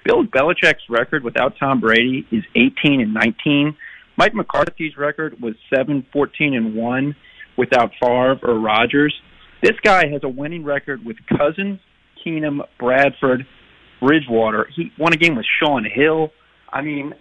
Bill 0.03 0.25
Belichick's 0.25 0.89
record 0.89 1.23
without 1.23 1.53
Tom 1.59 1.79
Brady 1.79 2.27
is 2.31 2.43
18 2.55 3.01
and 3.01 3.13
19. 3.13 3.75
Mike 4.17 4.33
McCarthy's 4.33 4.97
record 4.97 5.39
was 5.41 5.55
7, 5.73 6.05
14 6.11 6.53
and 6.53 6.75
1 6.75 7.15
without 7.57 7.91
Favre 8.01 8.39
or 8.43 8.59
Rodgers. 8.59 9.13
This 9.63 9.79
guy 9.81 10.09
has 10.09 10.19
a 10.23 10.27
winning 10.27 10.65
record 10.65 11.05
with 11.05 11.15
Cousins, 11.37 11.79
Keenum, 12.23 12.59
Bradford, 12.77 13.47
Bridgewater. 14.01 14.67
He 14.75 14.91
won 14.99 15.13
a 15.13 15.15
game 15.15 15.37
with 15.37 15.45
Shaun 15.57 15.85
Hill. 15.85 16.31
I 16.71 16.81
mean, 16.81 17.13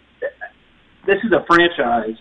this 1.06 1.18
is 1.24 1.30
a 1.30 1.44
franchise, 1.46 2.16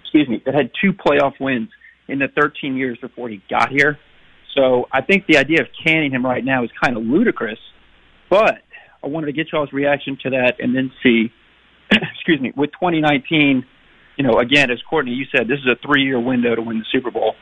excuse 0.00 0.26
me, 0.26 0.42
that 0.46 0.54
had 0.54 0.70
two 0.80 0.94
playoff 0.94 1.34
wins 1.38 1.68
in 2.08 2.18
the 2.18 2.28
13 2.34 2.76
years 2.76 2.96
before 3.02 3.28
he 3.28 3.42
got 3.50 3.68
here. 3.68 3.98
So 4.56 4.86
I 4.90 5.02
think 5.02 5.26
the 5.26 5.36
idea 5.36 5.60
of 5.60 5.66
canning 5.84 6.12
him 6.12 6.24
right 6.24 6.42
now 6.42 6.64
is 6.64 6.70
kind 6.82 6.96
of 6.96 7.02
ludicrous. 7.02 7.58
But 8.30 8.62
I 9.04 9.08
wanted 9.08 9.26
to 9.26 9.32
get 9.32 9.52
y'all's 9.52 9.72
reaction 9.74 10.16
to 10.22 10.30
that 10.30 10.54
and 10.60 10.74
then 10.74 10.90
see, 11.02 11.30
excuse 11.90 12.40
me, 12.40 12.54
with 12.56 12.70
2019, 12.72 13.66
you 14.16 14.24
know, 14.24 14.38
again, 14.38 14.70
as 14.70 14.78
Courtney, 14.88 15.12
you 15.12 15.26
said, 15.30 15.46
this 15.46 15.58
is 15.58 15.66
a 15.66 15.76
three 15.86 16.04
year 16.04 16.18
window 16.18 16.54
to 16.54 16.62
win 16.62 16.78
the 16.78 16.86
Super 16.90 17.10
Bowl. 17.10 17.34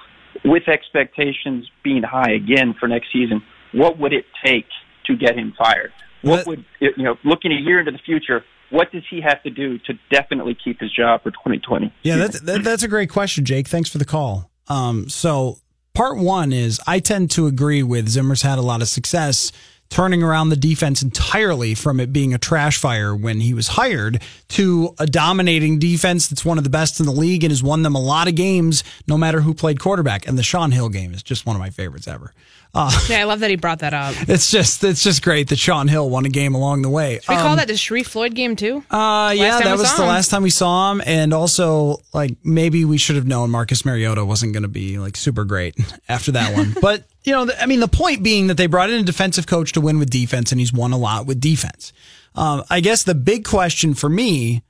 With 0.44 0.68
expectations 0.68 1.68
being 1.82 2.02
high 2.02 2.32
again 2.32 2.74
for 2.78 2.86
next 2.88 3.12
season, 3.12 3.42
what 3.72 3.98
would 3.98 4.12
it 4.12 4.24
take 4.44 4.66
to 5.06 5.16
get 5.16 5.36
him 5.36 5.54
fired? 5.58 5.92
What 6.22 6.46
would, 6.46 6.64
you 6.80 7.02
know, 7.02 7.16
looking 7.24 7.52
a 7.52 7.56
year 7.56 7.80
into 7.80 7.92
the 7.92 7.98
future, 7.98 8.44
what 8.70 8.92
does 8.92 9.02
he 9.10 9.20
have 9.20 9.42
to 9.42 9.50
do 9.50 9.78
to 9.78 9.94
definitely 10.10 10.56
keep 10.62 10.80
his 10.80 10.92
job 10.92 11.22
for 11.22 11.30
2020? 11.30 11.92
Yeah, 12.02 12.16
that's, 12.16 12.40
that's 12.40 12.82
a 12.82 12.88
great 12.88 13.10
question, 13.10 13.44
Jake. 13.44 13.68
Thanks 13.68 13.90
for 13.90 13.98
the 13.98 14.04
call. 14.04 14.50
Um, 14.68 15.08
so, 15.08 15.58
part 15.94 16.18
one 16.18 16.52
is 16.52 16.80
I 16.86 17.00
tend 17.00 17.30
to 17.32 17.46
agree 17.46 17.82
with 17.82 18.08
Zimmer's 18.08 18.42
had 18.42 18.58
a 18.58 18.62
lot 18.62 18.82
of 18.82 18.88
success 18.88 19.50
turning 19.90 20.22
around 20.22 20.48
the 20.48 20.56
defense 20.56 21.02
entirely 21.02 21.74
from 21.74 22.00
it 22.00 22.12
being 22.12 22.32
a 22.32 22.38
trash 22.38 22.78
fire 22.78 23.14
when 23.14 23.40
he 23.40 23.52
was 23.52 23.68
hired 23.68 24.22
to 24.48 24.94
a 24.98 25.06
dominating 25.06 25.78
defense 25.78 26.28
that's 26.28 26.44
one 26.44 26.58
of 26.58 26.64
the 26.64 26.70
best 26.70 27.00
in 27.00 27.06
the 27.06 27.12
league 27.12 27.42
and 27.42 27.50
has 27.50 27.62
won 27.62 27.82
them 27.82 27.94
a 27.94 28.00
lot 28.00 28.28
of 28.28 28.34
games 28.36 28.84
no 29.08 29.18
matter 29.18 29.40
who 29.40 29.52
played 29.52 29.80
quarterback. 29.80 30.26
And 30.26 30.38
the 30.38 30.42
Shaun 30.42 30.70
Hill 30.70 30.88
game 30.88 31.12
is 31.12 31.22
just 31.22 31.44
one 31.44 31.56
of 31.56 31.60
my 31.60 31.70
favorites 31.70 32.06
ever. 32.06 32.32
Uh, 32.72 32.90
yeah, 33.08 33.20
I 33.20 33.24
love 33.24 33.40
that 33.40 33.50
he 33.50 33.56
brought 33.56 33.80
that 33.80 33.92
up. 33.94 34.14
it's 34.28 34.50
just 34.50 34.84
it's 34.84 35.02
just 35.02 35.22
great 35.22 35.48
that 35.48 35.58
Shaun 35.58 35.88
Hill 35.88 36.08
won 36.08 36.24
a 36.24 36.28
game 36.28 36.54
along 36.54 36.82
the 36.82 36.88
way. 36.88 37.18
Should 37.22 37.28
we 37.30 37.36
call 37.36 37.48
Um, 37.52 37.56
that 37.56 37.66
the 37.66 37.74
Sharrif 37.74 38.06
Floyd 38.06 38.34
game 38.34 38.54
too? 38.54 38.84
uh, 38.90 39.34
yeah, 39.36 39.60
that 39.60 39.76
was 39.76 39.92
the 39.96 40.02
him. 40.02 40.08
last 40.08 40.30
time 40.30 40.42
we 40.44 40.50
saw 40.50 40.92
him, 40.92 41.02
and 41.04 41.34
also 41.34 41.96
like 42.14 42.36
maybe 42.44 42.84
we 42.84 42.96
should 42.96 43.16
have 43.16 43.26
known 43.26 43.50
Marcus 43.50 43.84
Mariota 43.84 44.24
wasn't 44.24 44.52
going 44.52 44.62
to 44.62 44.68
be 44.68 44.98
like 44.98 45.16
super 45.16 45.44
great 45.44 45.74
after 46.08 46.30
that 46.32 46.54
one. 46.54 46.74
but 46.82 47.04
you 47.24 47.32
know, 47.32 47.50
I 47.60 47.66
mean, 47.66 47.80
the 47.80 47.88
point 47.88 48.22
being 48.22 48.46
that 48.46 48.56
they 48.56 48.66
brought 48.66 48.88
in 48.90 49.00
a 49.00 49.04
defensive 49.04 49.46
coach 49.46 49.72
to 49.72 49.80
win 49.80 49.98
with 49.98 50.08
defense, 50.10 50.52
and 50.52 50.60
he's 50.60 50.72
won 50.72 50.92
a 50.92 50.98
lot 50.98 51.26
with 51.26 51.40
defense. 51.40 51.92
Um, 52.36 52.62
I 52.70 52.80
guess 52.80 53.02
the 53.02 53.14
big 53.16 53.44
question 53.44 53.94
for 53.94 54.08
me 54.08 54.62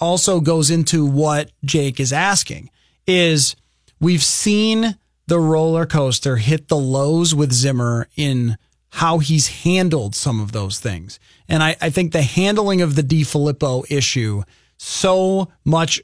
also 0.00 0.40
goes 0.40 0.70
into 0.70 1.04
what 1.04 1.50
Jake 1.64 2.00
is 2.00 2.12
asking: 2.14 2.70
is 3.06 3.56
we've 4.00 4.22
seen 4.22 4.96
the 5.26 5.40
roller 5.40 5.86
coaster 5.86 6.36
hit 6.36 6.68
the 6.68 6.76
lows 6.76 7.34
with 7.34 7.52
Zimmer 7.52 8.08
in 8.16 8.56
how 8.90 9.18
he's 9.18 9.62
handled 9.62 10.14
some 10.14 10.40
of 10.40 10.52
those 10.52 10.78
things. 10.78 11.18
And 11.48 11.62
I, 11.62 11.76
I 11.80 11.90
think 11.90 12.12
the 12.12 12.22
handling 12.22 12.82
of 12.82 12.94
the 12.94 13.02
DeFilippo 13.02 13.90
issue 13.90 14.42
so 14.76 15.48
much 15.64 16.00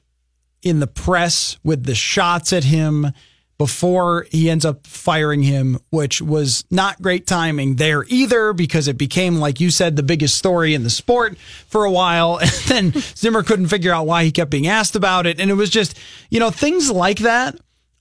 in 0.63 0.81
the 0.81 0.87
press 0.87 1.59
with 1.63 1.85
the 1.85 1.95
shots 1.95 2.53
at 2.53 2.65
him 2.65 3.13
before 3.59 4.27
he 4.31 4.49
ends 4.49 4.65
up 4.65 4.87
firing 4.87 5.43
him, 5.43 5.79
which 5.91 6.23
was 6.23 6.65
not 6.71 7.03
great 7.03 7.27
timing 7.27 7.75
there 7.75 8.05
either, 8.07 8.53
because 8.53 8.87
it 8.87 8.97
became, 8.97 9.39
like 9.39 9.61
you 9.61 9.71
said, 9.71 9.97
the 9.97 10.03
biggest 10.03 10.37
story 10.37 10.75
in 10.75 10.85
the 10.85 10.91
sport 10.91 11.37
for 11.67 11.85
a 11.85 11.91
while. 11.91 12.41
And 12.71 12.93
then 12.93 13.03
Zimmer 13.17 13.43
couldn't 13.43 13.69
figure 13.69 13.93
out 13.93 14.07
why 14.07 14.25
he 14.25 14.31
kept 14.31 14.51
being 14.51 14.69
asked 14.69 14.95
about 14.95 15.27
it. 15.27 15.41
And 15.41 15.51
it 15.51 15.55
was 15.55 15.71
just, 15.71 15.99
you 16.31 16.39
know, 16.39 16.51
things 16.51 16.91
like 16.91 17.19
that 17.19 17.57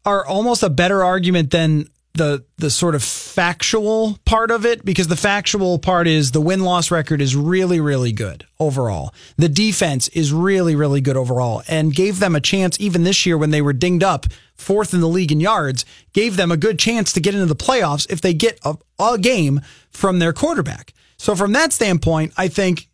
are 0.07 0.25
almost 0.25 0.63
a 0.63 0.69
better 0.69 1.03
argument 1.03 1.51
than 1.51 1.89
the 2.13 2.43
the 2.57 2.71
sort 2.71 2.95
of 2.95 3.03
factual 3.03 4.17
part 4.25 4.49
of 4.51 4.65
it 4.65 4.83
because 4.83 5.07
the 5.07 5.17
factual 5.17 5.77
part 5.77 6.07
is 6.07 6.31
the 6.31 6.41
win 6.41 6.61
loss 6.61 6.89
record 6.89 7.21
is 7.21 7.35
really 7.35 7.79
really 7.79 8.13
good 8.13 8.47
overall. 8.57 9.13
The 9.35 9.49
defense 9.49 10.07
is 10.07 10.31
really 10.31 10.75
really 10.75 11.01
good 11.01 11.17
overall 11.17 11.61
and 11.67 11.93
gave 11.93 12.19
them 12.19 12.35
a 12.35 12.41
chance 12.41 12.79
even 12.79 13.03
this 13.03 13.25
year 13.25 13.37
when 13.37 13.51
they 13.51 13.61
were 13.61 13.73
dinged 13.73 14.03
up 14.03 14.25
fourth 14.55 14.93
in 14.93 15.01
the 15.01 15.09
league 15.09 15.31
in 15.31 15.41
yards, 15.41 15.85
gave 16.13 16.37
them 16.37 16.51
a 16.51 16.57
good 16.57 16.79
chance 16.79 17.11
to 17.13 17.19
get 17.19 17.35
into 17.35 17.45
the 17.45 17.55
playoffs 17.55 18.09
if 18.09 18.21
they 18.21 18.33
get 18.33 18.57
a, 18.63 18.75
a 18.97 19.19
game 19.19 19.61
from 19.91 20.19
their 20.19 20.33
quarterback. 20.33 20.93
So 21.17 21.35
from 21.35 21.51
that 21.51 21.73
standpoint, 21.73 22.33
I 22.37 22.47
think 22.47 22.87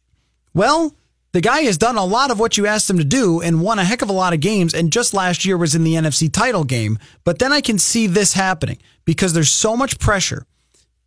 well, 0.56 0.96
the 1.34 1.42
guy 1.42 1.62
has 1.62 1.78
done 1.78 1.98
a 1.98 2.06
lot 2.06 2.32
of 2.32 2.40
what 2.40 2.58
you 2.58 2.66
asked 2.68 2.90
him 2.90 2.98
to 3.00 3.04
do 3.04 3.42
and 3.42 3.62
won 3.62 3.80
a 3.80 3.84
heck 3.84 4.02
of 4.02 4.10
a 4.10 4.14
lot 4.14 4.34
of 4.34 4.40
games. 4.40 4.74
And 4.74 4.92
just 4.92 5.14
last 5.14 5.46
year 5.46 5.58
was 5.58 5.76
in 5.76 5.84
the 5.84 5.96
NFC 5.96 6.32
title 6.32 6.64
game. 6.64 6.98
But 7.24 7.40
then 7.40 7.52
I 7.52 7.60
can 7.60 7.78
see 7.80 8.08
this 8.08 8.34
happening 8.34 8.78
because 9.04 9.34
there's 9.34 9.52
so 9.52 9.76
much 9.76 10.00
pressure. 10.00 10.46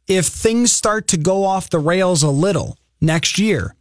If 0.09 0.27
things 0.27 0.71
start 0.73 1.09
to 1.09 1.17
go 1.17 1.45
off 1.45 1.71
the 1.71 1.79
rails 1.79 2.23
a 2.23 2.31
little 2.31 2.77
next 3.01 3.39
year, 3.39 3.75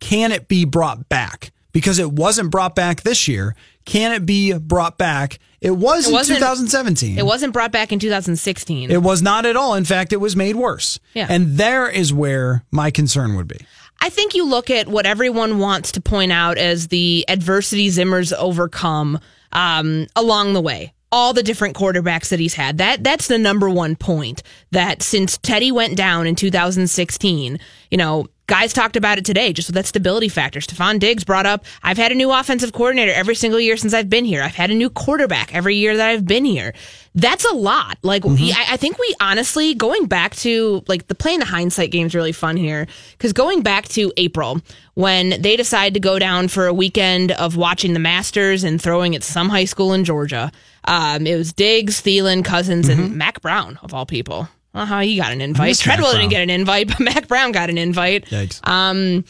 can 0.00 0.30
it 0.32 0.48
be 0.48 0.64
brought 0.64 1.08
back? 1.08 1.52
Because 1.72 1.98
it 1.98 2.12
wasn't 2.12 2.50
brought 2.50 2.74
back 2.74 3.02
this 3.02 3.26
year. 3.28 3.54
Can 3.84 4.12
it 4.12 4.26
be 4.26 4.52
brought 4.52 4.98
back? 4.98 5.38
It 5.60 5.70
was 5.70 6.04
It 6.06 6.08
in 6.08 6.14
wasn't- 6.14 6.38
2017. 6.40 7.18
It 7.18 7.24
wasn't 7.24 7.52
brought 7.52 7.72
back 7.72 7.92
in 7.92 7.98
2016. 7.98 8.90
It 8.90 9.02
was 9.02 9.22
not 9.22 9.46
at 9.46 9.56
all. 9.56 9.74
In 9.74 9.84
fact, 9.84 10.12
it 10.12 10.18
was 10.18 10.34
made 10.36 10.56
worse. 10.56 10.98
Yeah. 11.14 11.26
And 11.28 11.56
there 11.56 11.88
is 11.88 12.12
where 12.12 12.64
my 12.70 12.90
concern 12.90 13.36
would 13.36 13.48
be. 13.48 13.58
I 14.02 14.08
think 14.08 14.34
you 14.34 14.44
look 14.44 14.68
at 14.68 14.88
what 14.88 15.06
everyone 15.06 15.60
wants 15.60 15.92
to 15.92 16.00
point 16.00 16.32
out 16.32 16.58
as 16.58 16.88
the 16.88 17.24
adversity 17.28 17.88
Zimmer's 17.88 18.32
overcome 18.32 19.20
um, 19.52 20.08
along 20.16 20.54
the 20.54 20.60
way. 20.60 20.92
All 21.12 21.32
the 21.32 21.44
different 21.44 21.76
quarterbacks 21.76 22.30
that 22.30 22.40
he's 22.40 22.54
had. 22.54 22.78
That 22.78 23.04
that's 23.04 23.28
the 23.28 23.38
number 23.38 23.70
one 23.70 23.94
point. 23.94 24.42
That 24.72 25.02
since 25.02 25.38
Teddy 25.38 25.70
went 25.70 25.96
down 25.96 26.26
in 26.26 26.34
2016, 26.34 27.60
you 27.90 27.98
know, 27.98 28.26
guys 28.52 28.74
talked 28.74 28.96
about 28.96 29.16
it 29.16 29.24
today. 29.24 29.50
Just 29.50 29.68
with 29.68 29.76
that 29.76 29.86
stability 29.86 30.28
factor. 30.28 30.60
Stefon 30.60 30.98
Diggs 30.98 31.24
brought 31.24 31.46
up. 31.46 31.64
I've 31.82 31.96
had 31.96 32.12
a 32.12 32.14
new 32.14 32.30
offensive 32.30 32.74
coordinator 32.74 33.10
every 33.10 33.34
single 33.34 33.58
year 33.58 33.78
since 33.78 33.94
I've 33.94 34.10
been 34.10 34.26
here. 34.26 34.42
I've 34.42 34.54
had 34.54 34.70
a 34.70 34.74
new 34.74 34.90
quarterback 34.90 35.54
every 35.54 35.76
year 35.76 35.96
that 35.96 36.06
I've 36.06 36.26
been 36.26 36.44
here. 36.44 36.74
That's 37.14 37.46
a 37.46 37.54
lot. 37.54 37.96
Like 38.02 38.26
I, 38.26 38.64
I 38.72 38.76
think 38.76 38.98
we 38.98 39.14
honestly 39.22 39.72
going 39.74 40.04
back 40.04 40.34
to 40.36 40.84
like 40.86 41.06
the 41.08 41.14
playing 41.14 41.38
the 41.38 41.46
hindsight 41.46 41.92
game 41.92 42.08
is 42.08 42.14
really 42.14 42.32
fun 42.32 42.58
here 42.58 42.86
because 43.12 43.32
going 43.32 43.62
back 43.62 43.88
to 43.88 44.12
April 44.18 44.60
when 44.94 45.40
they 45.40 45.56
decided 45.56 45.94
to 45.94 46.00
go 46.00 46.18
down 46.18 46.48
for 46.48 46.66
a 46.66 46.74
weekend 46.74 47.32
of 47.32 47.56
watching 47.56 47.94
the 47.94 48.00
Masters 48.00 48.64
and 48.64 48.82
throwing 48.82 49.16
at 49.16 49.22
some 49.22 49.48
high 49.48 49.64
school 49.64 49.94
in 49.94 50.04
Georgia. 50.04 50.52
Um, 50.84 51.26
it 51.26 51.36
was 51.36 51.54
Diggs, 51.54 52.02
Thielen, 52.02 52.44
Cousins, 52.44 52.90
and 52.90 53.16
Mac 53.16 53.40
Brown 53.40 53.78
of 53.82 53.94
all 53.94 54.04
people. 54.04 54.46
Well, 54.74 54.86
how 54.86 55.00
he 55.00 55.16
got 55.16 55.32
an 55.32 55.40
invite. 55.40 55.76
Treadwell 55.76 56.12
didn't 56.12 56.30
get 56.30 56.42
an 56.42 56.50
invite, 56.50 56.88
but 56.88 57.00
Mac 57.00 57.28
Brown 57.28 57.52
got 57.52 57.70
an 57.70 57.78
invite. 57.78 58.26
Yikes. 58.26 58.66
Um, 58.66 59.24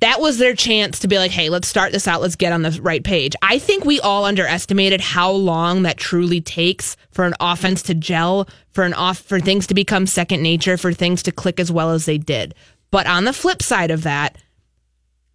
that 0.00 0.20
was 0.20 0.38
their 0.38 0.54
chance 0.54 0.98
to 1.00 1.08
be 1.08 1.18
like, 1.18 1.30
hey, 1.30 1.48
let's 1.48 1.68
start 1.68 1.92
this 1.92 2.06
out. 2.06 2.20
Let's 2.20 2.36
get 2.36 2.52
on 2.52 2.62
the 2.62 2.78
right 2.82 3.02
page. 3.02 3.34
I 3.40 3.58
think 3.58 3.84
we 3.84 3.98
all 4.00 4.24
underestimated 4.24 5.00
how 5.00 5.30
long 5.30 5.82
that 5.82 5.96
truly 5.96 6.40
takes 6.40 6.96
for 7.12 7.24
an 7.24 7.34
offense 7.40 7.82
to 7.84 7.94
gel, 7.94 8.46
for 8.72 8.84
an 8.84 8.92
off, 8.92 9.18
for 9.18 9.40
things 9.40 9.66
to 9.68 9.74
become 9.74 10.06
second 10.06 10.42
nature, 10.42 10.76
for 10.76 10.92
things 10.92 11.22
to 11.24 11.32
click 11.32 11.58
as 11.58 11.72
well 11.72 11.92
as 11.92 12.04
they 12.04 12.18
did. 12.18 12.54
But 12.90 13.06
on 13.06 13.24
the 13.24 13.32
flip 13.32 13.62
side 13.62 13.90
of 13.90 14.02
that, 14.02 14.36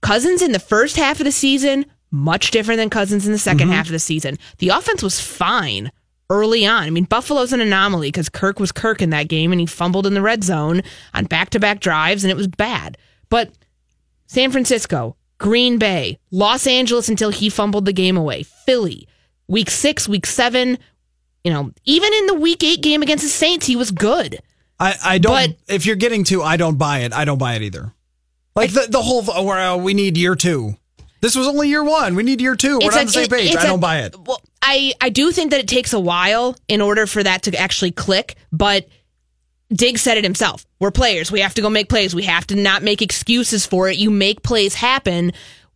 Cousins 0.02 0.42
in 0.42 0.52
the 0.52 0.60
first 0.60 0.96
half 0.96 1.20
of 1.20 1.26
the 1.26 1.32
season, 1.32 1.86
much 2.12 2.52
different 2.52 2.78
than 2.78 2.90
Cousins 2.90 3.26
in 3.26 3.32
the 3.32 3.40
2nd 3.40 3.70
half 3.70 3.88
of 3.88 3.92
the 3.92 4.00
season. 4.00 4.38
The 4.60 4.70
offense 4.70 5.02
was 5.02 5.20
fine 5.20 5.92
early 6.32 6.66
on. 6.66 6.84
I 6.84 6.90
mean, 6.90 7.04
Buffalo's 7.04 7.52
an 7.52 7.60
anomaly 7.60 8.08
because 8.08 8.30
Kirk 8.30 8.60
was 8.60 8.72
Kirk 8.72 9.02
in 9.02 9.10
that 9.10 9.28
game 9.28 9.52
and 9.52 9.60
he 9.60 9.68
fumbled 9.68 10.08
in 10.08 10.14
the 10.14 10.22
red 10.22 10.44
zone 10.44 10.82
on 11.14 11.26
back 11.26 11.50
to 11.52 11.60
back 11.60 11.82
drives 11.82 12.24
and 12.24 12.32
it 12.32 12.38
was 12.38 12.48
bad. 12.48 12.98
But 13.30 13.52
San 14.28 14.50
Francisco, 14.52 15.18
Green 15.38 15.78
Bay, 15.78 16.18
Los 16.32 16.66
Angeles 16.66 17.10
until 17.10 17.32
he 17.32 17.50
fumbled 17.50 17.86
the 17.86 17.94
game 17.94 18.16
away, 18.16 18.44
Philly, 18.44 19.08
week 19.48 19.70
six, 19.70 20.08
week 20.08 20.26
seven, 20.26 20.78
you 21.44 21.52
know, 21.52 21.72
even 21.84 22.14
in 22.14 22.28
the 22.28 22.36
week 22.36 22.64
eight 22.64 22.82
game 22.82 23.02
against 23.02 23.24
the 23.24 23.30
Saints, 23.30 23.66
he 23.66 23.76
was 23.76 23.92
good. 23.92 24.40
I, 24.80 24.96
I 25.04 25.18
don't. 25.18 25.32
but, 25.32 25.74
if 25.74 25.86
you're 25.86 25.96
getting 25.98 26.24
to, 26.26 26.42
I 26.42 26.56
don't 26.58 26.78
buy 26.78 27.00
it. 27.00 27.14
I 27.14 27.26
don't 27.26 27.38
buy 27.38 27.56
it 27.56 27.62
either. 27.62 27.94
Like 28.56 28.72
the 28.72 28.88
the 28.90 29.02
whole, 29.02 29.24
oh, 29.28 29.44
well, 29.44 29.80
we 29.80 29.94
need 29.94 30.18
year 30.18 30.36
two. 30.36 30.76
This 31.22 31.36
was 31.36 31.48
only 31.48 31.70
year 31.70 31.84
one. 31.84 32.16
We 32.16 32.24
need 32.24 32.42
year 32.42 32.56
two. 32.56 32.80
We're 32.80 32.88
not 32.88 32.96
a- 32.96 33.00
on 33.02 33.06
the 33.06 33.12
same 33.12 33.28
page. 33.28 33.56
I 33.56 33.66
don't 33.66 33.80
buy 33.80 34.00
it. 34.00 34.16
Well, 34.18 34.42
I, 34.62 34.94
I 35.02 35.10
do 35.10 35.32
think 35.32 35.52
that 35.52 35.60
it 35.60 35.68
takes 35.68 35.94
a 35.94 36.00
while 36.00 36.56
in 36.68 36.82
order 36.82 37.08
for 37.08 37.24
that 37.24 37.44
to 37.44 37.56
actually 37.60 37.92
click, 37.92 38.36
but 38.52 38.88
Diggs 39.74 40.02
said 40.02 40.18
it 40.18 40.24
himself. 40.24 40.66
We're 40.80 40.92
players. 40.92 41.32
We 41.32 41.40
have 41.40 41.54
to 41.56 41.62
go 41.62 41.70
make 41.70 41.90
plays. 41.90 42.14
We 42.14 42.24
have 42.24 42.46
to 42.48 42.56
not 42.56 42.84
make 42.84 43.02
excuses 43.02 43.66
for 43.66 43.90
it. 43.90 43.98
You 43.98 44.12
make 44.12 44.44
plays 44.44 44.76
happen. 44.76 45.32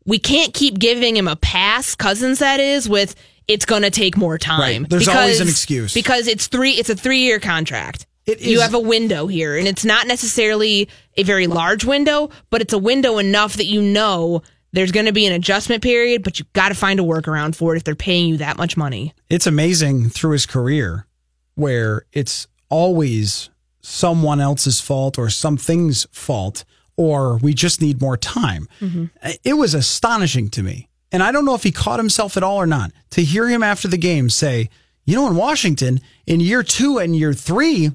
We 0.06 0.20
can't 0.20 0.54
keep 0.54 0.78
giving 0.78 1.16
him 1.16 1.28
a 1.28 1.36
pass, 1.36 1.96
Cousins 1.96 2.40
that 2.40 2.60
is, 2.60 2.88
with 2.88 3.16
it's 3.48 3.66
going 3.66 3.84
to 3.84 3.90
take 3.92 4.18
more 4.18 4.38
time. 4.38 4.60
Right. 4.84 4.90
There's 4.90 5.08
always 5.08 5.40
an 5.40 5.48
excuse. 5.48 5.94
Because 5.94 6.28
it's 6.28 6.48
three 6.48 6.72
it's 6.72 6.90
a 6.90 6.96
3-year 6.96 7.40
contract. 7.40 8.06
It 8.26 8.42
you 8.42 8.58
is- 8.58 8.62
have 8.64 8.74
a 8.74 8.80
window 8.80 9.28
here 9.28 9.56
and 9.58 9.68
it's 9.68 9.86
not 9.86 10.08
necessarily 10.08 10.90
a 11.16 11.24
very 11.24 11.48
large 11.48 11.86
window, 11.86 12.30
but 12.50 12.62
it's 12.62 12.74
a 12.74 12.78
window 12.80 13.18
enough 13.20 13.54
that 13.54 13.66
you 13.66 13.82
know 13.82 14.42
there's 14.76 14.92
going 14.92 15.06
to 15.06 15.14
be 15.14 15.26
an 15.26 15.34
adjustment 15.34 15.82
period, 15.82 16.24
but 16.24 16.38
you've 16.38 16.52
got 16.54 16.70
to 16.70 16.76
find 16.76 17.00
a 17.00 17.04
workaround 17.04 17.56
for 17.56 17.74
it 17.74 17.78
if 17.78 17.84
they're 17.84 17.96
paying 17.96 18.30
you 18.30 18.38
that 18.38 18.58
much 18.58 18.76
money. 18.78 19.14
It's 19.30 19.48
amazing 19.48 20.10
through 20.10 20.32
his 20.32 20.46
career 20.46 21.08
where 21.56 22.06
it's 22.12 22.48
always 22.70 23.50
someone 23.82 24.42
else's 24.42 24.82
fault 24.82 25.18
or 25.18 25.30
something's 25.30 26.06
fault, 26.12 26.66
or 26.98 27.38
we 27.38 27.54
just 27.54 27.82
need 27.82 28.02
more 28.02 28.18
time. 28.18 28.68
Mm-hmm. 28.82 29.06
It 29.44 29.54
was 29.54 29.74
astonishing 29.74 30.50
to 30.50 30.64
me. 30.64 30.90
And 31.12 31.24
I 31.24 31.32
don't 31.32 31.46
know 31.46 31.56
if 31.56 31.64
he 31.64 31.72
caught 31.72 32.00
himself 32.00 32.36
at 32.36 32.44
all 32.44 32.58
or 32.58 32.68
not 32.68 32.92
to 33.12 33.24
hear 33.24 33.48
him 33.48 33.64
after 33.64 33.88
the 33.88 33.98
game 33.98 34.30
say, 34.30 34.70
you 35.06 35.16
know, 35.16 35.28
in 35.28 35.36
Washington, 35.36 36.02
in 36.26 36.40
year 36.40 36.64
two 36.64 36.98
and 36.98 37.16
year 37.16 37.32
three, 37.32 37.92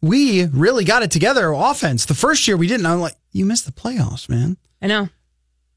we 0.00 0.46
really 0.46 0.84
got 0.84 1.02
it 1.02 1.10
together 1.10 1.52
offense. 1.52 2.06
The 2.06 2.14
first 2.14 2.48
year 2.48 2.56
we 2.56 2.66
didn't. 2.66 2.86
I'm 2.86 3.00
like, 3.00 3.14
you 3.30 3.44
missed 3.44 3.66
the 3.66 3.72
playoffs, 3.72 4.28
man. 4.28 4.56
I 4.82 4.86
know. 4.86 5.08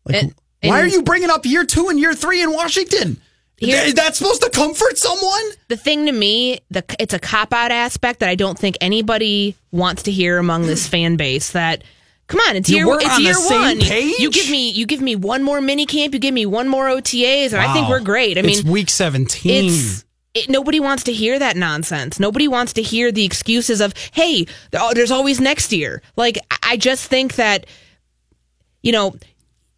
Like, 0.06 0.24
And- 0.24 0.34
why 0.62 0.82
are 0.82 0.88
you 0.88 1.01
bringing 1.04 1.30
up 1.30 1.45
year 1.45 1.66
two 1.66 1.89
and 1.89 1.99
year 1.99 2.14
three 2.14 2.41
in 2.41 2.51
Washington? 2.51 3.18
Here- 3.58 3.84
Is 3.84 3.93
that 3.95 4.16
supposed 4.16 4.41
to 4.41 4.49
comfort 4.49 4.97
someone? 4.97 5.43
The 5.68 5.78
thing 5.78 6.06
to 6.08 6.12
me, 6.12 6.60
the 6.70 6.84
it's 6.99 7.14
a 7.14 7.20
cop 7.20 7.54
out 7.54 7.72
aspect 7.72 8.20
that 8.20 8.30
I 8.30 8.36
don't 8.36 8.58
think 8.58 8.78
anybody 8.82 9.56
wants 9.72 10.04
to 10.04 10.12
hear 10.12 10.38
among 10.38 10.66
this 10.68 10.86
hmm. 10.86 10.91
fan 10.91 11.16
base. 11.16 11.51
That 11.51 11.84
come 12.28 12.39
on, 12.41 12.56
it's 12.56 12.70
You 12.70 12.78
year 12.78 12.95
it's 12.99 13.10
on 13.10 13.24
the 13.24 13.30
year 13.30 13.39
one. 13.39 13.80
page? 13.80 14.20
You 14.20 14.32
give 14.32 14.49
me 14.49 14.72
you 14.72 14.86
give 14.86 15.01
me 15.01 15.16
one 15.16 15.43
more 15.43 15.62
mini 15.62 15.86
camp. 15.86 16.14
You 16.14 16.20
give 16.20 16.34
me 16.34 16.45
one 16.45 16.68
more 16.68 16.88
OTAs, 16.88 17.54
and 17.54 17.62
I 17.62 17.74
think 17.74 17.89
we're 17.89 17.99
great. 17.99 18.38
I 18.38 18.41
mean, 18.41 18.60
it's 18.60 18.64
week 18.64 18.89
17. 18.89 19.66
it's 19.66 20.06
it, 20.34 20.49
nobody 20.49 20.80
wants 20.80 21.04
to 21.04 21.14
hear 21.14 21.38
that 21.38 21.56
nonsense. 21.56 22.20
Nobody 22.20 22.47
wants 22.47 22.74
to 22.74 22.82
hear 22.82 23.12
the 23.12 23.24
excuses 23.24 23.82
of, 23.82 23.93
"Hey, 24.12 24.47
oh, 24.74 24.93
there's 24.93 25.12
always 25.12 25.39
next 25.39 25.72
year." 25.72 26.01
Like 26.16 26.39
I 26.64 26.76
just 26.76 27.08
think 27.08 27.36
that 27.36 27.68
you 28.82 28.91
know 28.91 29.16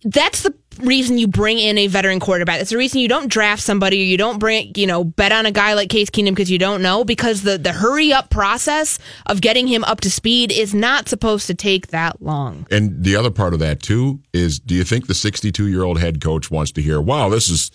that's 0.06 0.44
the 0.44 0.54
reason 0.82 1.18
you 1.18 1.28
bring 1.28 1.58
in 1.58 1.78
a 1.78 1.88
veteran 1.88 2.20
quarterback. 2.20 2.62
It's 2.62 2.70
the 2.70 2.78
reason 2.78 3.00
you 3.00 3.08
don't 3.08 3.28
draft 3.28 3.62
somebody 3.62 4.02
or 4.02 4.06
you 4.06 4.18
don't 4.18 4.38
bring, 4.38 4.72
you 4.76 4.86
know, 4.86 5.04
bet 5.04 5.32
on 5.32 5.46
a 5.46 5.52
guy 5.52 5.74
like 5.74 5.90
Case 5.90 6.10
Keenum 6.10 6.30
because 6.30 6.52
you 6.52 6.60
don't 6.60 6.82
know 6.82 7.04
because 7.04 7.42
the 7.42 7.58
the 7.58 7.72
hurry 7.72 8.14
up 8.14 8.30
process 8.30 9.00
of 9.26 9.42
getting 9.42 9.68
him 9.68 9.84
up 9.84 10.02
to 10.02 10.12
speed 10.12 10.52
is 10.52 10.74
not 10.74 11.10
supposed 11.10 11.48
to 11.48 11.56
take 11.56 11.88
that 11.88 12.22
long. 12.22 12.68
And 12.70 13.04
the 13.04 13.16
other 13.16 13.32
part 13.32 13.54
of 13.54 13.60
that 13.60 13.82
too 13.82 14.20
is, 14.32 14.60
do 14.60 14.76
you 14.76 14.84
think 14.84 15.08
the 15.08 15.16
62 15.16 15.68
year 15.68 15.84
old 15.84 16.00
head 16.00 16.22
coach 16.22 16.52
wants 16.52 16.72
to 16.74 16.82
hear, 16.82 17.02
"Wow, 17.02 17.30
this 17.30 17.50
is 17.50 17.72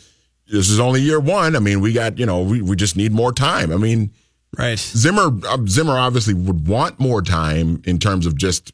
this 0.46 0.70
is 0.70 0.78
only 0.78 1.00
year 1.00 1.20
one. 1.20 1.56
I 1.56 1.58
mean, 1.58 1.80
we 1.80 1.92
got 1.92 2.18
you 2.18 2.26
know 2.26 2.42
we, 2.42 2.62
we 2.62 2.76
just 2.76 2.96
need 2.96 3.12
more 3.12 3.32
time." 3.32 3.72
I 3.72 3.76
mean, 3.76 4.12
right? 4.56 4.78
Zimmer 4.78 5.36
uh, 5.48 5.58
Zimmer 5.66 5.98
obviously 5.98 6.34
would 6.34 6.68
want 6.68 7.00
more 7.00 7.22
time 7.22 7.82
in 7.86 7.98
terms 7.98 8.24
of 8.26 8.36
just 8.36 8.72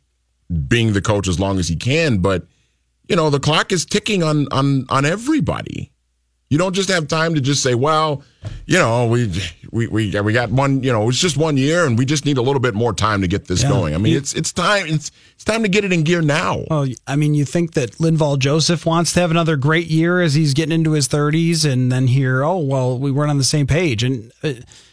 being 0.69 0.93
the 0.93 1.03
coach 1.03 1.27
as 1.27 1.41
long 1.41 1.59
as 1.59 1.69
he 1.69 1.77
can, 1.77 2.19
but 2.19 2.47
you 3.09 3.17
know 3.17 3.31
the 3.31 3.41
clock 3.41 3.73
is 3.73 3.85
ticking 3.85 4.23
on 4.23 4.47
on 4.51 4.87
on 4.89 5.05
everybody. 5.05 5.93
You 6.49 6.59
don't 6.59 6.75
just 6.75 6.89
have 6.91 7.09
time 7.09 7.35
to 7.35 7.41
just 7.41 7.61
say, 7.61 7.75
"Well, 7.75 8.23
you 8.67 8.79
know, 8.79 9.07
we 9.09 9.33
we 9.73 9.89
we 9.89 10.21
we 10.21 10.33
got 10.33 10.49
one, 10.53 10.81
you 10.85 10.93
know, 10.93 11.09
it's 11.09 11.19
just 11.19 11.37
one 11.37 11.57
year, 11.57 11.85
and 11.85 11.99
we 11.99 12.05
just 12.05 12.25
need 12.25 12.39
a 12.39 12.43
little 12.43 12.61
bit 12.61 12.73
more 12.73 12.93
time 12.93 13.21
to 13.23 13.27
get 13.27 13.47
this 13.49 13.65
Yeah. 13.65 13.71
going." 13.71 13.95
I 13.97 13.99
mean, 13.99 14.17
it's 14.17 14.33
it's 14.33 14.53
time 14.53 14.87
it's 14.87 15.11
it's 15.35 15.43
time 15.43 15.63
to 15.65 15.69
get 15.69 15.85
it 15.85 15.93
in 15.93 16.05
gear 16.05 16.23
now. 16.23 16.63
Well, 16.71 16.87
I 17.05 17.17
mean, 17.17 17.35
you 17.35 17.45
think 17.45 17.75
that 17.75 17.93
Linval 17.99 18.39
Joseph 18.39 18.87
wants 18.87 19.13
to 19.15 19.21
have 19.21 19.33
another 19.33 19.57
great 19.57 19.89
year 19.89 20.21
as 20.21 20.35
he's 20.35 20.55
getting 20.55 20.73
into 20.73 20.93
his 20.93 21.09
30s, 21.09 21.65
and 21.69 21.91
then 21.91 22.07
hear, 22.07 22.45
oh, 22.45 22.59
well, 22.59 22.97
we 22.97 23.11
weren't 23.11 23.31
on 23.31 23.39
the 23.39 23.45
same 23.45 23.67
page. 23.67 24.05
And 24.05 24.31
uh, 24.45 24.53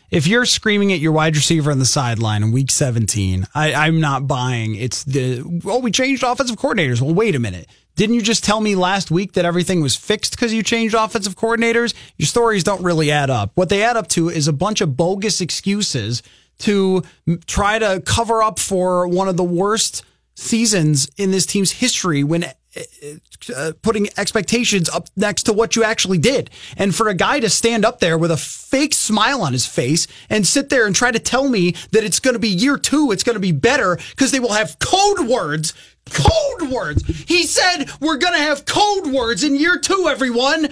if 0.09 0.25
you're 0.25 0.45
screaming 0.45 0.91
at 0.91 0.99
your 1.01 1.11
wide 1.11 1.35
receiver 1.35 1.69
on 1.69 1.77
the 1.77 1.85
sideline 1.85 2.41
in 2.41 2.51
week 2.51 2.71
17, 2.71 3.45
I, 3.53 3.73
I'm 3.75 3.99
not 3.99 4.27
buying. 4.27 4.73
It's 4.75 5.03
the, 5.03 5.43
oh, 5.65 5.79
we 5.79 5.91
changed 5.91 6.23
offensive 6.23 6.55
coordinators. 6.57 6.99
Well, 6.99 7.13
wait 7.13 7.35
a 7.35 7.39
minute. 7.39 7.67
Didn't 7.95 8.15
you 8.15 8.21
just 8.21 8.43
tell 8.43 8.59
me 8.59 8.75
last 8.75 9.11
week 9.11 9.33
that 9.33 9.45
everything 9.45 9.81
was 9.81 9.95
fixed 9.95 10.35
because 10.35 10.53
you 10.53 10.63
changed 10.63 10.95
offensive 10.95 11.35
coordinators? 11.35 11.93
Your 12.17 12.27
stories 12.27 12.63
don't 12.63 12.83
really 12.83 13.11
add 13.11 13.29
up. 13.29 13.51
What 13.53 13.69
they 13.69 13.83
add 13.83 13.97
up 13.97 14.07
to 14.09 14.29
is 14.29 14.47
a 14.47 14.53
bunch 14.53 14.81
of 14.81 14.97
bogus 14.97 15.41
excuses 15.41 16.23
to 16.59 17.03
try 17.45 17.77
to 17.79 18.01
cover 18.05 18.41
up 18.41 18.59
for 18.59 19.07
one 19.07 19.27
of 19.27 19.37
the 19.37 19.43
worst 19.43 20.03
seasons 20.35 21.07
in 21.17 21.31
this 21.31 21.45
team's 21.45 21.71
history 21.71 22.23
when 22.23 22.45
uh, 23.55 23.73
putting 23.83 24.07
expectations 24.17 24.89
up 24.89 25.07
next 25.15 25.43
to 25.43 25.53
what 25.53 25.75
you 25.75 25.83
actually 25.83 26.17
did. 26.17 26.49
And 26.77 26.95
for 26.95 27.07
a 27.07 27.13
guy 27.13 27.39
to 27.39 27.49
stand 27.49 27.85
up 27.85 27.99
there 27.99 28.17
with 28.17 28.31
a 28.31 28.37
fake 28.37 28.93
smile 28.93 29.41
on 29.41 29.53
his 29.53 29.67
face 29.67 30.07
and 30.29 30.47
sit 30.47 30.69
there 30.69 30.87
and 30.87 30.95
try 30.95 31.11
to 31.11 31.19
tell 31.19 31.47
me 31.47 31.75
that 31.91 32.03
it's 32.03 32.19
going 32.19 32.33
to 32.33 32.39
be 32.39 32.49
year 32.49 32.77
two, 32.77 33.11
it's 33.11 33.23
going 33.23 33.35
to 33.35 33.39
be 33.39 33.51
better 33.51 33.99
because 34.11 34.31
they 34.31 34.39
will 34.39 34.53
have 34.53 34.79
code 34.79 35.27
words. 35.27 35.73
Code 36.11 36.71
words. 36.71 37.03
He 37.27 37.43
said 37.43 37.89
we're 37.99 38.17
going 38.17 38.33
to 38.33 38.39
have 38.39 38.65
code 38.65 39.07
words 39.07 39.43
in 39.43 39.55
year 39.55 39.79
two, 39.79 40.07
everyone. 40.09 40.69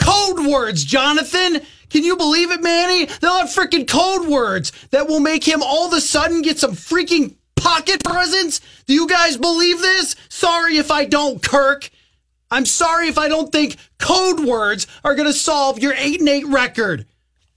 Code 0.00 0.46
words, 0.46 0.84
Jonathan. 0.84 1.60
Can 1.90 2.04
you 2.04 2.16
believe 2.16 2.50
it, 2.50 2.62
Manny? 2.62 3.06
They'll 3.20 3.38
have 3.38 3.48
freaking 3.48 3.86
code 3.86 4.28
words 4.28 4.72
that 4.90 5.08
will 5.08 5.20
make 5.20 5.46
him 5.46 5.62
all 5.62 5.86
of 5.86 5.92
a 5.92 6.00
sudden 6.00 6.42
get 6.42 6.58
some 6.58 6.72
freaking 6.72 7.34
pocket 7.56 8.02
presence. 8.02 8.60
Do 8.86 8.94
you 8.94 9.06
guys 9.06 9.36
believe 9.36 9.80
this? 9.80 10.16
Sorry 10.28 10.78
if 10.78 10.90
I 10.90 11.04
don't, 11.04 11.42
Kirk. 11.42 11.90
I'm 12.50 12.66
sorry 12.66 13.08
if 13.08 13.18
I 13.18 13.28
don't 13.28 13.52
think 13.52 13.76
code 13.98 14.40
words 14.40 14.86
are 15.04 15.14
going 15.14 15.28
to 15.28 15.34
solve 15.34 15.78
your 15.78 15.94
8 15.96 16.20
and 16.20 16.28
8 16.28 16.46
record 16.46 17.06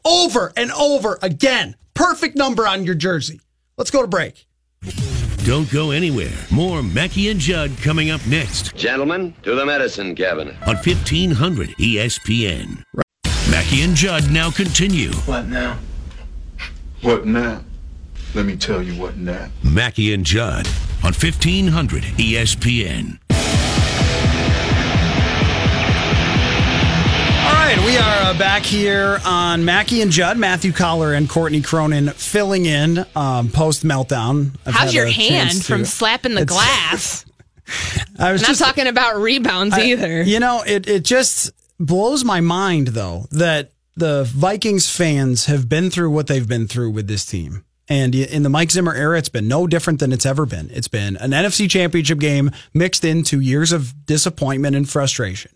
over 0.06 0.52
and 0.56 0.72
over 0.72 1.18
again. 1.22 1.76
Perfect 1.94 2.36
number 2.36 2.68
on 2.68 2.84
your 2.84 2.96
jersey. 2.96 3.40
Let's 3.78 3.92
go 3.92 4.02
to 4.02 4.08
break. 4.08 4.46
Don't 5.46 5.70
go 5.72 5.92
anywhere. 5.92 6.32
More 6.52 6.82
Mackey 6.82 7.30
and 7.30 7.38
Judd 7.40 7.72
coming 7.82 8.10
up 8.12 8.26
next 8.28 8.74
Gentlemen, 8.78 9.34
to 9.44 9.56
the 9.56 9.66
medicine 9.66 10.16
cabinet. 10.16 10.56
on 10.66 10.76
1500 10.78 11.70
ESPN. 11.72 12.82
Mackey 13.52 13.82
and 13.82 13.94
Judd 13.94 14.32
now 14.32 14.50
continue. 14.50 15.12
What 15.26 15.48
now? 15.48 15.78
What 17.02 17.26
now? 17.26 17.62
Let 18.34 18.46
me 18.46 18.56
tell 18.56 18.82
you 18.82 18.94
what 19.00 19.18
now. 19.18 19.50
Mackey 19.64 20.14
and 20.14 20.26
Judd 20.26 20.66
on 21.04 21.12
1500 21.14 22.04
ESPN. 22.04 23.20
Right, 27.76 27.86
we 27.88 27.98
are 27.98 28.22
uh, 28.22 28.38
back 28.38 28.62
here 28.62 29.20
on 29.26 29.66
Mackey 29.66 30.04
and 30.04 30.12
Judd, 30.12 30.38
Matthew 30.38 30.72
Coller 30.72 31.14
and 31.14 31.28
Courtney 31.28 31.60
Cronin 31.60 32.10
filling 32.10 32.68
in 32.68 33.04
um, 33.16 33.50
post 33.50 33.84
meltdown. 33.84 34.52
How's 34.64 34.94
your 34.94 35.08
hand 35.08 35.50
to- 35.54 35.64
from 35.64 35.84
slapping 35.84 36.36
the 36.36 36.46
glass? 36.46 37.26
I 38.20 38.32
was 38.32 38.44
not 38.44 38.50
just 38.50 38.62
talking 38.62 38.86
about 38.86 39.16
rebounds 39.16 39.74
I- 39.74 39.86
either. 39.86 40.22
You 40.22 40.40
know, 40.40 40.62
it 40.64 40.88
it 40.88 41.04
just 41.04 41.52
blows 41.80 42.24
my 42.24 42.42
mind 42.42 42.90
though 42.90 43.26
that 43.32 43.72
the 43.96 44.24
Vikings 44.24 44.88
fans 44.88 45.48
have 45.48 45.68
been 45.68 45.90
through 45.90 46.12
what 46.12 46.28
they've 46.28 46.48
been 46.48 46.68
through 46.68 46.92
with 46.92 47.08
this 47.08 47.26
team. 47.26 47.66
And 47.90 48.14
in 48.14 48.44
the 48.44 48.50
Mike 48.50 48.70
Zimmer 48.70 48.94
era, 48.94 49.18
it's 49.18 49.30
been 49.30 49.48
no 49.48 49.66
different 49.66 50.00
than 50.00 50.12
it's 50.14 50.28
ever 50.28 50.46
been. 50.46 50.70
It's 50.72 50.88
been 50.88 51.18
an 51.18 51.32
NFC 51.32 51.68
championship 51.68 52.20
game 52.20 52.52
mixed 52.72 53.04
into 53.04 53.40
years 53.40 53.72
of 53.72 54.06
disappointment 54.06 54.76
and 54.76 54.88
frustration. 54.88 55.52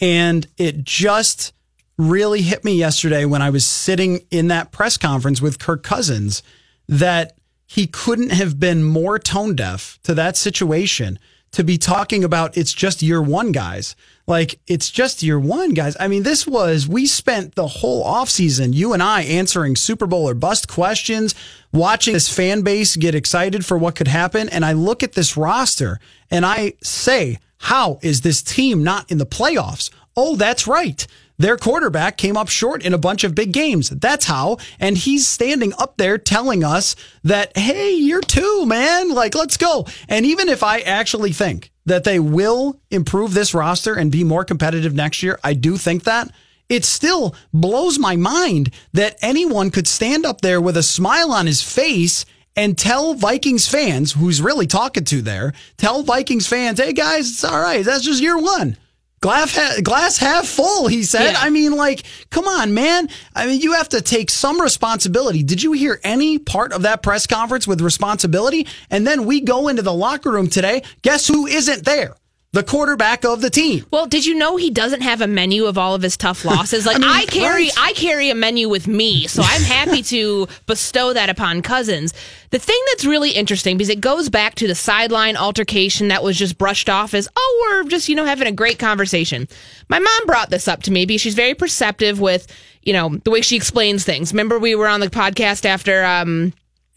And 0.00 0.46
it 0.56 0.84
just 0.84 1.52
really 1.98 2.42
hit 2.42 2.64
me 2.64 2.74
yesterday 2.74 3.24
when 3.24 3.42
I 3.42 3.50
was 3.50 3.66
sitting 3.66 4.20
in 4.30 4.48
that 4.48 4.70
press 4.72 4.96
conference 4.96 5.42
with 5.42 5.58
Kirk 5.58 5.82
Cousins 5.82 6.42
that 6.88 7.36
he 7.66 7.86
couldn't 7.86 8.30
have 8.30 8.58
been 8.58 8.84
more 8.84 9.18
tone 9.18 9.54
deaf 9.54 9.98
to 10.04 10.14
that 10.14 10.36
situation 10.36 11.18
to 11.50 11.64
be 11.64 11.78
talking 11.78 12.24
about 12.24 12.56
it's 12.56 12.72
just 12.72 13.02
year 13.02 13.20
one, 13.22 13.52
guys. 13.52 13.96
Like, 14.26 14.60
it's 14.66 14.90
just 14.90 15.22
year 15.22 15.40
one, 15.40 15.70
guys. 15.70 15.96
I 15.98 16.06
mean, 16.06 16.22
this 16.22 16.46
was, 16.46 16.86
we 16.86 17.06
spent 17.06 17.54
the 17.54 17.66
whole 17.66 18.04
offseason, 18.04 18.74
you 18.74 18.92
and 18.92 19.02
I, 19.02 19.22
answering 19.22 19.74
Super 19.74 20.06
Bowl 20.06 20.28
or 20.28 20.34
bust 20.34 20.68
questions, 20.68 21.34
watching 21.72 22.12
this 22.14 22.28
fan 22.28 22.62
base 22.62 22.96
get 22.96 23.14
excited 23.14 23.64
for 23.64 23.78
what 23.78 23.96
could 23.96 24.08
happen. 24.08 24.48
And 24.50 24.64
I 24.64 24.72
look 24.72 25.02
at 25.02 25.14
this 25.14 25.36
roster 25.36 25.98
and 26.30 26.44
I 26.44 26.74
say, 26.82 27.38
how 27.58 27.98
is 28.02 28.20
this 28.20 28.42
team 28.42 28.84
not 28.84 29.10
in 29.10 29.18
the 29.18 29.26
playoffs? 29.26 29.90
Oh, 30.16 30.36
that's 30.36 30.66
right. 30.66 31.06
Their 31.38 31.56
quarterback 31.56 32.16
came 32.16 32.36
up 32.36 32.48
short 32.48 32.84
in 32.84 32.92
a 32.92 32.98
bunch 32.98 33.22
of 33.22 33.34
big 33.34 33.52
games. 33.52 33.90
That's 33.90 34.24
how. 34.24 34.58
And 34.80 34.98
he's 34.98 35.26
standing 35.26 35.72
up 35.78 35.96
there 35.96 36.18
telling 36.18 36.64
us 36.64 36.96
that, 37.22 37.56
hey, 37.56 37.92
you're 37.92 38.20
two, 38.20 38.66
man. 38.66 39.10
Like, 39.10 39.36
let's 39.36 39.56
go. 39.56 39.86
And 40.08 40.26
even 40.26 40.48
if 40.48 40.64
I 40.64 40.80
actually 40.80 41.32
think 41.32 41.70
that 41.86 42.02
they 42.02 42.18
will 42.18 42.80
improve 42.90 43.34
this 43.34 43.54
roster 43.54 43.94
and 43.94 44.10
be 44.10 44.24
more 44.24 44.44
competitive 44.44 44.94
next 44.94 45.22
year, 45.22 45.38
I 45.44 45.54
do 45.54 45.76
think 45.76 46.04
that. 46.04 46.30
It 46.68 46.84
still 46.84 47.34
blows 47.54 47.98
my 47.98 48.16
mind 48.16 48.74
that 48.92 49.16
anyone 49.22 49.70
could 49.70 49.86
stand 49.86 50.26
up 50.26 50.40
there 50.42 50.60
with 50.60 50.76
a 50.76 50.82
smile 50.82 51.32
on 51.32 51.46
his 51.46 51.62
face 51.62 52.26
and 52.56 52.76
tell 52.76 53.14
Vikings 53.14 53.68
fans, 53.68 54.12
who's 54.12 54.42
really 54.42 54.66
talking 54.66 55.04
to 55.04 55.22
there, 55.22 55.54
tell 55.76 56.02
Vikings 56.02 56.48
fans, 56.48 56.80
hey 56.80 56.92
guys, 56.92 57.30
it's 57.30 57.44
all 57.44 57.60
right. 57.60 57.84
That's 57.84 58.04
just 58.04 58.20
year 58.20 58.36
one. 58.36 58.76
Glass, 59.20 59.56
ha- 59.56 59.80
glass 59.82 60.16
half 60.16 60.46
full, 60.46 60.86
he 60.86 61.02
said. 61.02 61.34
I 61.38 61.50
mean, 61.50 61.72
like, 61.72 62.04
come 62.30 62.46
on, 62.46 62.72
man. 62.72 63.08
I 63.34 63.46
mean, 63.46 63.60
you 63.60 63.72
have 63.72 63.88
to 63.90 64.00
take 64.00 64.30
some 64.30 64.60
responsibility. 64.60 65.42
Did 65.42 65.62
you 65.62 65.72
hear 65.72 66.00
any 66.04 66.38
part 66.38 66.72
of 66.72 66.82
that 66.82 67.02
press 67.02 67.26
conference 67.26 67.66
with 67.66 67.80
responsibility? 67.80 68.66
And 68.90 69.06
then 69.06 69.24
we 69.26 69.40
go 69.40 69.68
into 69.68 69.82
the 69.82 69.92
locker 69.92 70.30
room 70.30 70.48
today. 70.48 70.82
Guess 71.02 71.26
who 71.26 71.46
isn't 71.46 71.84
there? 71.84 72.14
The 72.52 72.62
quarterback 72.62 73.24
of 73.26 73.42
the 73.42 73.50
team. 73.50 73.84
Well, 73.90 74.06
did 74.06 74.24
you 74.24 74.34
know 74.34 74.56
he 74.56 74.70
doesn't 74.70 75.02
have 75.02 75.20
a 75.20 75.26
menu 75.26 75.66
of 75.66 75.76
all 75.76 75.94
of 75.94 76.00
his 76.00 76.16
tough 76.16 76.44
losses? 76.46 76.86
Like 76.86 76.96
I, 77.02 77.18
mean, 77.18 77.26
carry, 77.26 77.64
right. 77.64 77.74
I 77.78 77.92
carry 77.92 78.30
a 78.30 78.34
menu 78.34 78.68
with 78.70 78.88
me, 78.88 79.26
so 79.26 79.42
I'm 79.44 79.62
happy 79.62 80.02
to 80.04 80.48
bestow 80.66 81.12
that 81.12 81.28
upon 81.28 81.60
Cousins. 81.60 82.14
The 82.50 82.58
thing 82.58 82.80
that's 82.90 83.04
really 83.04 83.32
interesting 83.32 83.76
because 83.76 83.90
it 83.90 84.00
goes 84.00 84.30
back 84.30 84.54
to 84.56 84.66
the 84.66 84.74
sideline 84.74 85.36
altercation 85.36 86.08
that 86.08 86.22
was 86.22 86.38
just 86.38 86.56
brushed 86.56 86.88
off 86.88 87.12
as, 87.12 87.28
oh, 87.36 87.68
we're 87.84 87.90
just 87.90 88.08
you 88.08 88.14
know 88.14 88.24
having 88.24 88.48
a 88.48 88.52
great 88.52 88.78
conversation. 88.78 89.46
My 89.90 89.98
mom 89.98 90.26
brought 90.26 90.48
this 90.48 90.68
up 90.68 90.82
to 90.84 90.90
me 90.90 91.04
because 91.04 91.20
she's 91.20 91.34
very 91.34 91.54
perceptive 91.54 92.18
with 92.18 92.46
you 92.82 92.94
know 92.94 93.18
the 93.24 93.30
way 93.30 93.42
she 93.42 93.56
explains 93.56 94.04
things. 94.04 94.32
Remember 94.32 94.58
we 94.58 94.74
were 94.74 94.88
on 94.88 95.00
the 95.00 95.08
podcast 95.08 95.66
after. 95.66 96.04
um 96.04 96.54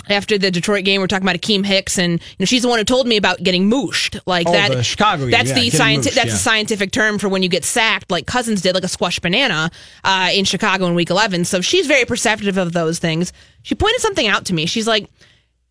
after 0.10 0.38
the 0.38 0.52
Detroit 0.52 0.84
game, 0.86 1.00
we're 1.02 1.08
talking 1.08 1.28
about 1.28 1.36
Akiem 1.36 1.66
Hicks, 1.66 1.98
and 1.98 2.14
you 2.14 2.36
know, 2.40 2.46
she's 2.46 2.64
the 2.64 2.68
one 2.68 2.80
who 2.80 2.86
told 2.86 3.08
me 3.08 3.18
about 3.18 3.42
getting 3.44 3.70
mooshed. 3.70 4.20
Like 4.26 4.48
Oh, 4.48 4.52
that, 4.52 4.72
the 4.72 4.84
Chicago 4.84 5.28
That's 5.28 5.50
yeah, 5.50 5.56
the 5.56 5.70
mooshed, 5.70 6.04
That's 6.04 6.16
yeah. 6.16 6.26
the 6.26 6.32
scientific 6.32 6.92
term 6.92 7.20
for 7.20 7.30
when 7.30 7.44
you 7.44 7.50
get 7.50 7.64
sacked, 7.64 8.12
like 8.12 8.26
Cousins 8.26 8.62
did, 8.62 8.74
like 8.76 8.84
a 8.84 8.88
squash 8.88 9.20
banana 9.20 9.72
uh, 10.04 10.30
in 10.34 10.46
Chicago 10.46 10.86
in 10.88 10.96
Week 10.96 11.10
11. 11.10 11.46
So 11.46 11.62
she's 11.62 11.88
very 11.88 12.06
perceptive 12.06 12.58
of 12.58 12.74
those 12.74 13.00
things. 13.00 13.32
She 13.64 13.76
pointed 13.76 14.02
something 14.02 14.28
out 14.28 14.46
to 14.46 14.54
me. 14.54 14.66
She's 14.66 14.88
like, 14.88 15.08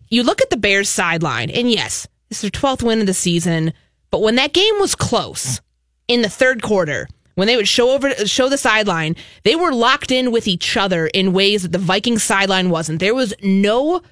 "You 0.08 0.22
look 0.22 0.40
at 0.40 0.50
the 0.50 0.56
Bears 0.56 0.88
sideline, 0.88 1.50
and 1.50 1.70
yes, 1.70 2.06
this 2.28 2.42
is 2.44 2.50
their 2.50 2.60
12th 2.60 2.82
win 2.82 3.00
of 3.00 3.06
the 3.06 3.14
season, 3.14 3.72
but 4.10 4.22
when 4.22 4.36
that 4.36 4.52
game 4.52 4.74
was 4.78 4.94
close 4.94 5.60
in 6.08 6.22
the 6.22 6.28
third 6.30 6.62
quarter." 6.62 7.08
When 7.36 7.46
they 7.46 7.56
would 7.56 7.68
show 7.68 7.92
over 7.92 8.10
show 8.26 8.50
the 8.50 8.58
sideline, 8.58 9.16
they 9.44 9.56
were 9.56 9.72
locked 9.72 10.10
in 10.10 10.30
with 10.30 10.46
each 10.46 10.76
other 10.76 11.06
in 11.06 11.32
ways 11.32 11.62
that 11.62 11.72
the 11.72 11.78
Vikings 11.78 12.22
sideline 12.22 12.68
wasn't. 12.68 12.98
There 12.98 13.14
was 13.14 13.32
no 13.42 14.02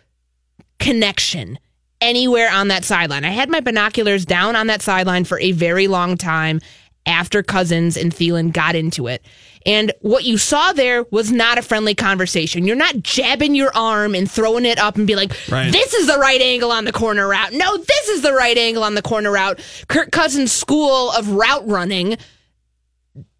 connection 0.79 1.59
anywhere 2.01 2.51
on 2.51 2.69
that 2.69 2.85
sideline. 2.85 3.25
I 3.25 3.31
had 3.31 3.51
my 3.51 3.61
binoculars 3.61 4.25
down 4.25 4.57
on 4.57 4.69
that 4.69 4.83
sideline 4.83 5.25
for 5.25 5.39
a 5.41 5.53
very 5.53 5.89
long 5.89 6.17
time 6.17 6.61
after 7.07 7.43
Cousins 7.43 7.97
and 7.97 8.13
Thielen 8.15 8.53
got 8.53 8.75
into 8.75 9.07
it. 9.07 9.25
And 9.67 9.93
what 10.01 10.25
you 10.25 10.39
saw 10.39 10.73
there 10.73 11.05
was 11.11 11.33
not 11.33 11.59
a 11.59 11.63
friendly 11.63 11.95
conversation. 11.95 12.65
You're 12.65 12.77
not 12.77 13.03
jabbing 13.03 13.55
your 13.55 13.75
arm 13.75 14.15
and 14.15 14.31
throwing 14.31 14.65
it 14.65 14.79
up 14.79 14.97
and 14.97 15.07
be 15.07 15.17
like, 15.17 15.33
Right. 15.49 15.73
this 15.73 15.95
is 15.95 16.07
the 16.07 16.19
right 16.19 16.41
angle 16.41 16.71
on 16.71 16.85
the 16.85 16.93
corner 16.93 17.27
route. 17.27 17.53
No, 17.53 17.77
this 17.77 18.09
is 18.09 18.23
the 18.23 18.33
right 18.33 18.57
angle 18.57 18.85
on 18.85 18.95
the 18.95 19.03
corner 19.03 19.33
route. 19.33 19.59
Kirk 19.89 20.13
Cousins' 20.13 20.53
school 20.53 21.11
of 21.13 21.31
route 21.31 21.67
running 21.67 22.17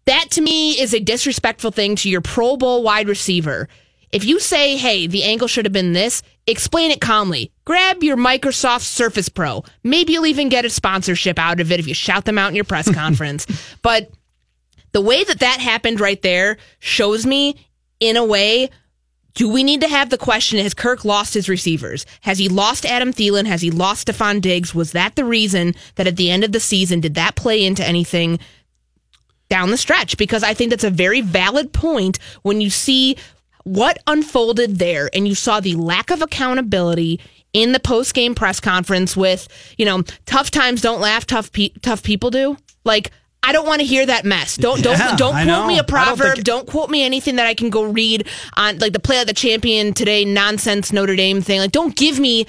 that 0.05 0.31
to 0.31 0.41
me 0.41 0.71
is 0.71 0.95
a 0.95 0.99
disrespectful 0.99 1.69
thing 1.69 1.95
to 1.97 2.09
your 2.09 2.21
Pro 2.21 2.57
Bowl 2.57 2.81
wide 2.81 3.07
receiver. 3.07 3.69
If 4.11 4.25
you 4.25 4.39
say, 4.39 4.75
hey, 4.77 5.07
the 5.07 5.23
angle 5.23 5.47
should 5.47 5.65
have 5.65 5.73
been 5.73 5.93
this, 5.93 6.23
explain 6.47 6.91
it 6.91 7.01
calmly. 7.01 7.51
Grab 7.65 8.03
your 8.03 8.17
Microsoft 8.17 8.81
Surface 8.81 9.29
Pro. 9.29 9.63
Maybe 9.83 10.13
you'll 10.13 10.25
even 10.25 10.49
get 10.49 10.65
a 10.65 10.69
sponsorship 10.69 11.37
out 11.37 11.59
of 11.59 11.71
it 11.71 11.79
if 11.79 11.87
you 11.87 11.93
shout 11.93 12.25
them 12.25 12.37
out 12.37 12.49
in 12.49 12.55
your 12.55 12.63
press 12.63 12.91
conference. 12.93 13.45
But 13.81 14.11
the 14.91 15.01
way 15.01 15.23
that 15.23 15.39
that 15.39 15.59
happened 15.59 15.99
right 15.99 16.21
there 16.21 16.57
shows 16.79 17.25
me, 17.25 17.55
in 17.99 18.17
a 18.17 18.25
way, 18.25 18.69
do 19.35 19.47
we 19.47 19.63
need 19.63 19.81
to 19.81 19.87
have 19.87 20.09
the 20.09 20.17
question 20.17 20.59
has 20.59 20.73
Kirk 20.73 21.05
lost 21.05 21.33
his 21.33 21.47
receivers? 21.47 22.05
Has 22.21 22.39
he 22.39 22.49
lost 22.49 22.85
Adam 22.85 23.13
Thielen? 23.13 23.45
Has 23.45 23.61
he 23.61 23.69
lost 23.69 24.07
Stefon 24.07 24.41
Diggs? 24.41 24.73
Was 24.73 24.93
that 24.93 25.15
the 25.15 25.25
reason 25.25 25.75
that 25.95 26.07
at 26.07 26.17
the 26.17 26.31
end 26.31 26.43
of 26.43 26.51
the 26.51 26.59
season, 26.59 26.99
did 26.99 27.15
that 27.15 27.35
play 27.35 27.63
into 27.63 27.85
anything 27.85 28.39
down 29.49 29.69
the 29.69 29.77
stretch? 29.77 30.17
Because 30.17 30.43
I 30.43 30.53
think 30.53 30.71
that's 30.71 30.83
a 30.83 30.89
very 30.89 31.21
valid 31.21 31.71
point 31.73 32.17
when 32.41 32.59
you 32.59 32.69
see 32.69 33.17
what 33.73 33.97
unfolded 34.07 34.79
there 34.79 35.09
and 35.13 35.27
you 35.27 35.35
saw 35.35 35.59
the 35.59 35.75
lack 35.75 36.09
of 36.09 36.21
accountability 36.21 37.19
in 37.53 37.71
the 37.71 37.79
post 37.79 38.13
game 38.13 38.33
press 38.35 38.59
conference 38.59 39.15
with, 39.17 39.47
you 39.77 39.85
know, 39.85 40.03
tough 40.25 40.49
times 40.51 40.81
don't 40.81 40.99
laugh, 41.01 41.25
tough 41.25 41.51
pe- 41.51 41.69
tough 41.81 42.01
people 42.03 42.31
do. 42.31 42.57
Like 42.83 43.11
I 43.43 43.51
don't 43.53 43.65
want 43.67 43.79
to 43.81 43.85
hear 43.87 44.05
that 44.05 44.25
mess. 44.25 44.57
Don't 44.57 44.81
don't 44.83 44.97
Yeah, 44.97 45.15
don't 45.15 45.33
quote 45.33 45.47
know. 45.47 45.67
me 45.67 45.75
a 45.75 45.77
don't 45.77 45.87
proverb. 45.87 46.33
think- 46.35 46.45
Don't, 46.45 46.67
quote 46.67 46.89
me 46.89 47.03
anything 47.03 47.35
that 47.37 47.45
I 47.45 47.53
can 47.53 47.69
go 47.69 47.83
read 47.83 48.27
on 48.57 48.79
like 48.79 48.93
the 48.93 48.99
play 48.99 49.21
of 49.21 49.27
the 49.27 49.33
champion 49.33 49.93
today 49.93 50.25
nonsense 50.25 50.91
Notre 50.91 51.15
Dame 51.15 51.41
thing. 51.41 51.59
Like 51.59 51.71
don't 51.71 51.95
give 51.95 52.19
me 52.19 52.45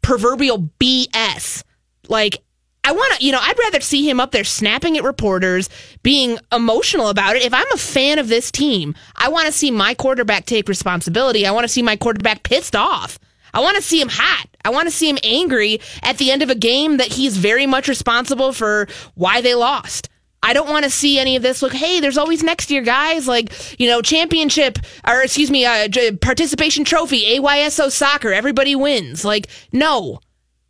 proverbial 0.00 0.70
BS. 0.80 1.62
Like 2.08 2.42
I 2.84 2.92
want 2.92 3.14
to, 3.14 3.24
you 3.24 3.30
know, 3.30 3.38
I'd 3.40 3.58
rather 3.58 3.80
see 3.80 4.08
him 4.08 4.18
up 4.18 4.32
there 4.32 4.42
snapping 4.42 4.96
at 4.96 5.04
reporters, 5.04 5.70
being 6.02 6.38
emotional 6.50 7.08
about 7.08 7.36
it. 7.36 7.44
If 7.44 7.54
I'm 7.54 7.70
a 7.72 7.76
fan 7.78 8.18
of 8.18 8.26
this 8.26 8.50
team, 8.50 8.94
I 9.14 9.28
want 9.28 9.46
to 9.46 9.52
see 9.52 9.70
my 9.70 9.94
quarterback 9.94 10.46
take 10.46 10.68
responsibility. 10.68 11.46
I 11.46 11.52
want 11.52 11.64
to 11.64 11.68
see 11.68 11.82
my 11.82 11.94
quarterback 11.96 12.42
pissed 12.42 12.74
off. 12.74 13.20
I 13.54 13.60
want 13.60 13.76
to 13.76 13.82
see 13.82 14.00
him 14.00 14.08
hot. 14.10 14.46
I 14.64 14.70
want 14.70 14.88
to 14.88 14.94
see 14.94 15.08
him 15.08 15.18
angry 15.22 15.80
at 16.02 16.18
the 16.18 16.32
end 16.32 16.42
of 16.42 16.50
a 16.50 16.54
game 16.56 16.96
that 16.96 17.08
he's 17.08 17.36
very 17.36 17.66
much 17.66 17.86
responsible 17.86 18.52
for 18.52 18.88
why 19.14 19.40
they 19.40 19.54
lost. 19.54 20.08
I 20.42 20.52
don't 20.52 20.68
want 20.68 20.84
to 20.84 20.90
see 20.90 21.20
any 21.20 21.36
of 21.36 21.42
this. 21.42 21.62
Look, 21.62 21.72
hey, 21.72 22.00
there's 22.00 22.18
always 22.18 22.42
next 22.42 22.68
year, 22.70 22.82
guys. 22.82 23.28
Like, 23.28 23.78
you 23.78 23.88
know, 23.88 24.02
championship 24.02 24.78
or 25.06 25.22
excuse 25.22 25.52
me, 25.52 25.64
uh, 25.64 25.88
participation 26.20 26.84
trophy, 26.84 27.38
AYSO 27.38 27.92
soccer. 27.92 28.32
Everybody 28.32 28.74
wins. 28.74 29.24
Like, 29.24 29.46
no, 29.72 30.18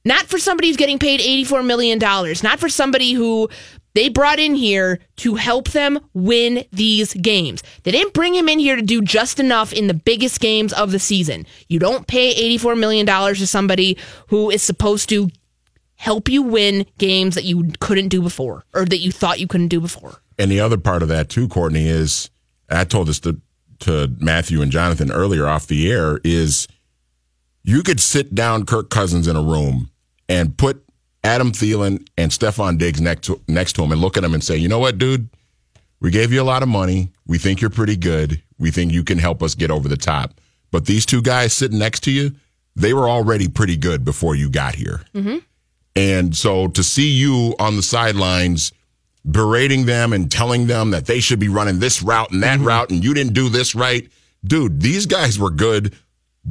not 0.05 0.26
for 0.26 0.38
somebody 0.38 0.68
who's 0.68 0.76
getting 0.76 0.98
paid 0.98 1.20
$84 1.20 1.64
million. 1.64 1.98
Not 1.98 2.59
for 2.59 2.68
somebody 2.68 3.12
who 3.12 3.48
they 3.94 4.09
brought 4.09 4.38
in 4.38 4.55
here 4.55 5.00
to 5.16 5.34
help 5.34 5.68
them 5.70 6.00
win 6.14 6.64
these 6.72 7.14
games. 7.14 7.62
They 7.82 7.90
didn't 7.90 8.14
bring 8.14 8.34
him 8.34 8.48
in 8.48 8.59
here 8.59 8.76
to 8.76 8.82
do 8.82 9.03
just 9.03 9.38
enough 9.38 9.72
in 9.72 9.86
the 9.86 9.94
biggest 9.94 10.40
games 10.40 10.72
of 10.72 10.92
the 10.92 10.98
season. 10.98 11.46
You 11.68 11.78
don't 11.78 12.07
pay 12.07 12.34
$84 12.57 12.78
million 12.78 13.07
to 13.07 13.46
somebody 13.46 13.98
who 14.28 14.50
is 14.50 14.62
supposed 14.62 15.09
to 15.11 15.30
help 15.96 16.28
you 16.28 16.42
win 16.42 16.86
games 16.98 17.34
that 17.36 17.44
you 17.44 17.70
couldn't 17.80 18.09
do 18.09 18.22
before 18.22 18.64
or 18.74 18.84
that 18.84 18.98
you 18.98 19.12
thought 19.12 19.40
you 19.40 19.46
couldn't 19.46 19.68
do 19.68 19.80
before. 19.80 20.20
And 20.38 20.50
the 20.50 20.61
other 20.61 20.78
part 20.78 21.03
of 21.03 21.09
that 21.09 21.28
too, 21.28 21.46
Courtney, 21.46 21.86
is 21.86 22.30
I 22.68 22.84
told 22.84 23.09
this 23.09 23.20
to 23.20 23.40
to 23.80 24.12
Matthew 24.20 24.62
and 24.62 24.70
Jonathan 24.70 25.11
earlier 25.11 25.46
off 25.48 25.66
the 25.66 25.90
air 25.90 26.20
is 26.22 26.68
you 27.64 27.82
could 27.82 27.98
sit 27.98 28.32
down 28.32 28.64
Kirk 28.64 28.90
Cousins 28.90 29.26
in 29.26 29.34
a 29.34 29.42
room 29.42 29.90
and 30.29 30.57
put 30.57 30.85
Adam 31.25 31.53
Thielen 31.53 32.07
and 32.16 32.31
Stefon 32.31 32.79
Diggs 32.79 33.01
next 33.01 33.27
to, 33.27 33.41
next 33.49 33.75
to 33.75 33.83
him 33.83 33.93
and 33.93 34.01
look 34.01 34.16
at 34.16 34.25
him 34.25 34.35
and 34.35 34.43
say, 34.43 34.57
you 34.57 34.68
know 34.68 34.79
what, 34.79 34.99
dude, 34.99 35.29
we 36.01 36.11
gave 36.11 36.33
you 36.33 36.43
a 36.43 36.45
lot 36.45 36.62
of 36.62 36.68
money. 36.68 37.12
We 37.27 37.39
think 37.39 37.61
you're 37.61 37.70
pretty 37.70 37.97
good. 37.97 38.43
We 38.59 38.70
think 38.70 38.93
you 38.93 39.05
can 39.05 39.18
help 39.18 39.43
us 39.43 39.55
get 39.55 39.70
over 39.70 39.89
the 39.89 39.97
top. 39.97 40.35
But 40.70 40.87
these 40.87 41.07
two 41.07 41.23
guys 41.23 41.53
sitting 41.53 41.79
next 41.79 42.01
to 42.05 42.11
you, 42.11 42.33
they 42.75 42.93
were 42.93 43.09
already 43.09 43.49
pretty 43.49 43.77
good 43.77 44.05
before 44.05 44.35
you 44.35 44.51
got 44.51 44.75
here. 44.75 45.03
Mm-hmm. 45.14 45.39
And 45.95 46.35
so 46.35 46.68
to 46.68 46.83
see 46.83 47.11
you 47.11 47.55
on 47.59 47.77
the 47.77 47.83
sidelines 47.83 48.73
berating 49.31 49.87
them 49.87 50.12
and 50.12 50.31
telling 50.31 50.66
them 50.66 50.91
that 50.91 51.07
they 51.07 51.20
should 51.20 51.39
be 51.39 51.49
running 51.49 51.79
this 51.79 52.03
route 52.03 52.33
and 52.33 52.43
that 52.43 52.59
route 52.61 52.91
and 52.91 53.05
you 53.05 53.14
didn't 53.14 53.35
do 53.35 53.49
this 53.49 53.75
right, 53.75 54.09
dude, 54.45 54.81
these 54.81 55.07
guys 55.07 55.39
were 55.39 55.51
good 55.51 55.95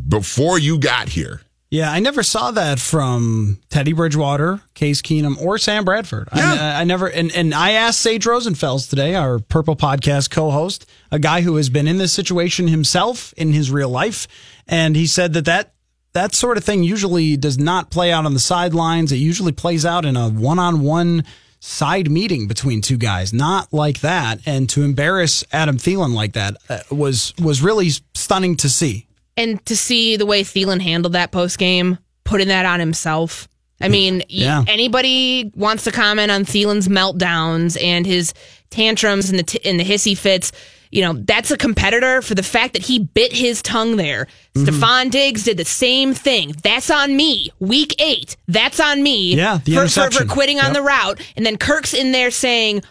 before 0.08 0.60
you 0.60 0.78
got 0.78 1.10
here. 1.10 1.42
Yeah, 1.72 1.90
I 1.90 2.02
never 2.02 2.22
saw 2.22 2.52
that 2.52 2.82
from 2.82 3.58
Teddy 3.70 3.94
Bridgewater, 3.94 4.60
Case 4.74 5.02
Keenum, 5.02 5.42
or 5.42 5.58
Sam 5.58 5.86
Bradford. 5.86 6.28
I, 6.30 6.82
I 6.82 6.84
never, 6.84 7.08
and, 7.08 7.32
and 7.32 7.54
I 7.54 7.72
asked 7.72 8.02
Sage 8.02 8.26
Rosenfels 8.26 8.90
today, 8.90 9.16
our 9.16 9.40
Purple 9.40 9.78
Podcast 9.78 10.32
co-host, 10.32 10.86
a 11.12 11.18
guy 11.18 11.40
who 11.42 11.56
has 11.56 11.70
been 11.70 11.88
in 11.88 11.98
this 11.98 12.12
situation 12.12 12.68
himself 12.68 13.34
in 13.38 13.54
his 13.54 13.72
real 13.72 13.88
life, 13.88 14.28
and 14.68 14.98
he 14.98 15.08
said 15.08 15.32
that 15.32 15.46
that 15.46 15.74
that 16.12 16.36
sort 16.36 16.58
of 16.58 16.66
thing 16.66 16.84
usually 16.84 17.38
does 17.38 17.58
not 17.58 17.90
play 17.90 18.12
out 18.12 18.26
on 18.26 18.34
the 18.34 18.40
sidelines. 18.42 19.14
It 19.14 19.18
usually 19.18 19.54
plays 19.54 19.86
out 19.86 20.04
in 20.04 20.18
a 20.18 20.28
one-on-one 20.28 21.24
side 21.62 22.12
meeting 22.12 22.50
between 22.50 22.82
two 22.82 22.98
guys, 22.98 23.32
not 23.32 23.72
like 23.72 24.02
that. 24.02 24.42
And 24.46 24.70
to 24.72 24.84
embarrass 24.84 25.46
Adam 25.54 25.78
Thielen 25.78 26.14
like 26.14 26.34
that 26.34 26.58
uh, 26.68 26.80
was 26.92 27.34
was 27.42 27.62
really 27.62 27.92
stunning 28.14 28.58
to 28.58 28.68
see. 28.68 29.08
And 29.42 29.66
to 29.66 29.76
see 29.76 30.16
the 30.18 30.26
way 30.26 30.44
Thielen 30.44 30.82
handled 30.82 31.14
that 31.14 31.32
post 31.32 31.58
game, 31.58 31.98
putting 32.24 32.48
that 32.50 32.66
on 32.66 32.80
himself. 32.80 33.48
I 33.84 33.88
mean, 33.88 34.24
Yeah. 34.30 34.64
anybody 34.68 35.52
wants 35.56 35.86
to 35.86 35.92
comment 35.92 36.30
on 36.32 36.46
Thielen's 36.46 36.88
meltdowns 36.88 37.82
and 37.84 38.06
his 38.06 38.34
tantrums 38.70 39.30
and 39.32 39.40
the 39.40 39.44
t- 39.44 39.60
and 39.66 39.80
the 39.80 39.84
hissy 39.84 40.16
fits. 40.16 40.52
You 40.92 41.02
know, 41.02 41.14
that's 41.14 41.50
a 41.52 41.58
competitor 41.58 42.22
for 42.22 42.36
the 42.36 42.44
fact 42.44 42.74
that 42.74 42.84
he 42.84 43.00
bit 43.00 43.32
his 43.34 43.62
tongue 43.62 43.96
there. 43.96 44.28
Mm-hmm. 44.54 44.66
Stefon 44.84 45.10
Diggs 45.10 45.46
did 45.46 45.58
the 45.58 45.66
same 45.66 46.14
thing. 46.14 46.54
That's 46.64 46.92
on 46.92 47.16
me. 47.16 47.50
Week 47.60 47.96
eight. 48.00 48.36
That's 48.48 48.80
on 48.80 49.02
me. 49.02 49.34
Yeah, 49.36 49.60
the 49.64 49.76
for, 49.76 49.88
for, 49.88 50.12
for 50.12 50.26
quitting 50.26 50.60
on 50.60 50.74
the 50.74 50.82
route. 50.82 51.20
And 51.36 51.46
then 51.46 51.58
Kirk's 51.58 51.94
in 51.94 52.12
there 52.12 52.30
saying, 52.30 52.84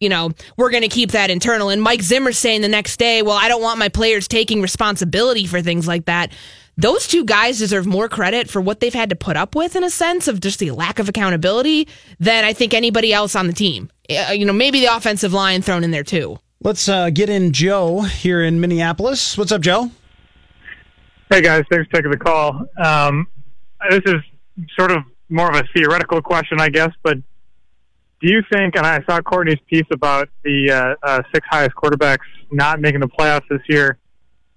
you 0.00 0.08
know, 0.08 0.30
we're 0.56 0.70
going 0.70 0.82
to 0.82 0.88
keep 0.88 1.12
that 1.12 1.30
internal. 1.30 1.68
And 1.68 1.80
Mike 1.80 2.02
Zimmer 2.02 2.32
saying 2.32 2.62
the 2.62 2.68
next 2.68 2.96
day, 2.96 3.22
well, 3.22 3.36
I 3.36 3.48
don't 3.48 3.62
want 3.62 3.78
my 3.78 3.90
players 3.90 4.26
taking 4.26 4.62
responsibility 4.62 5.46
for 5.46 5.60
things 5.60 5.86
like 5.86 6.06
that. 6.06 6.32
Those 6.78 7.06
two 7.06 7.26
guys 7.26 7.58
deserve 7.58 7.86
more 7.86 8.08
credit 8.08 8.48
for 8.48 8.62
what 8.62 8.80
they've 8.80 8.94
had 8.94 9.10
to 9.10 9.16
put 9.16 9.36
up 9.36 9.54
with 9.54 9.76
in 9.76 9.84
a 9.84 9.90
sense 9.90 10.26
of 10.26 10.40
just 10.40 10.58
the 10.58 10.70
lack 10.70 10.98
of 10.98 11.10
accountability 11.10 11.86
than 12.18 12.44
I 12.44 12.54
think 12.54 12.72
anybody 12.72 13.12
else 13.12 13.36
on 13.36 13.46
the 13.46 13.52
team. 13.52 13.90
Uh, 14.08 14.32
You 14.32 14.46
know, 14.46 14.54
maybe 14.54 14.80
the 14.80 14.96
offensive 14.96 15.34
line 15.34 15.60
thrown 15.60 15.84
in 15.84 15.90
there 15.90 16.04
too. 16.04 16.38
Let's 16.62 16.88
uh, 16.88 17.10
get 17.10 17.28
in 17.28 17.52
Joe 17.52 18.00
here 18.00 18.42
in 18.42 18.60
Minneapolis. 18.60 19.36
What's 19.36 19.52
up, 19.52 19.60
Joe? 19.60 19.90
Hey 21.30 21.42
guys, 21.42 21.64
thanks 21.70 21.88
for 21.90 21.96
taking 21.96 22.10
the 22.10 22.16
call. 22.16 22.66
Um, 22.82 23.26
this 23.90 24.00
is 24.06 24.20
sort 24.78 24.90
of 24.90 25.04
more 25.28 25.50
of 25.50 25.56
a 25.56 25.64
theoretical 25.74 26.20
question, 26.22 26.60
I 26.60 26.70
guess, 26.70 26.90
but 27.02 27.18
do 28.20 28.30
you 28.30 28.42
think? 28.52 28.76
And 28.76 28.86
I 28.86 29.02
saw 29.08 29.20
Courtney's 29.20 29.58
piece 29.68 29.86
about 29.90 30.28
the 30.44 30.70
uh, 30.70 30.94
uh, 31.06 31.22
six 31.34 31.46
highest 31.50 31.74
quarterbacks 31.74 32.18
not 32.50 32.80
making 32.80 33.00
the 33.00 33.08
playoffs 33.08 33.48
this 33.48 33.62
year. 33.68 33.98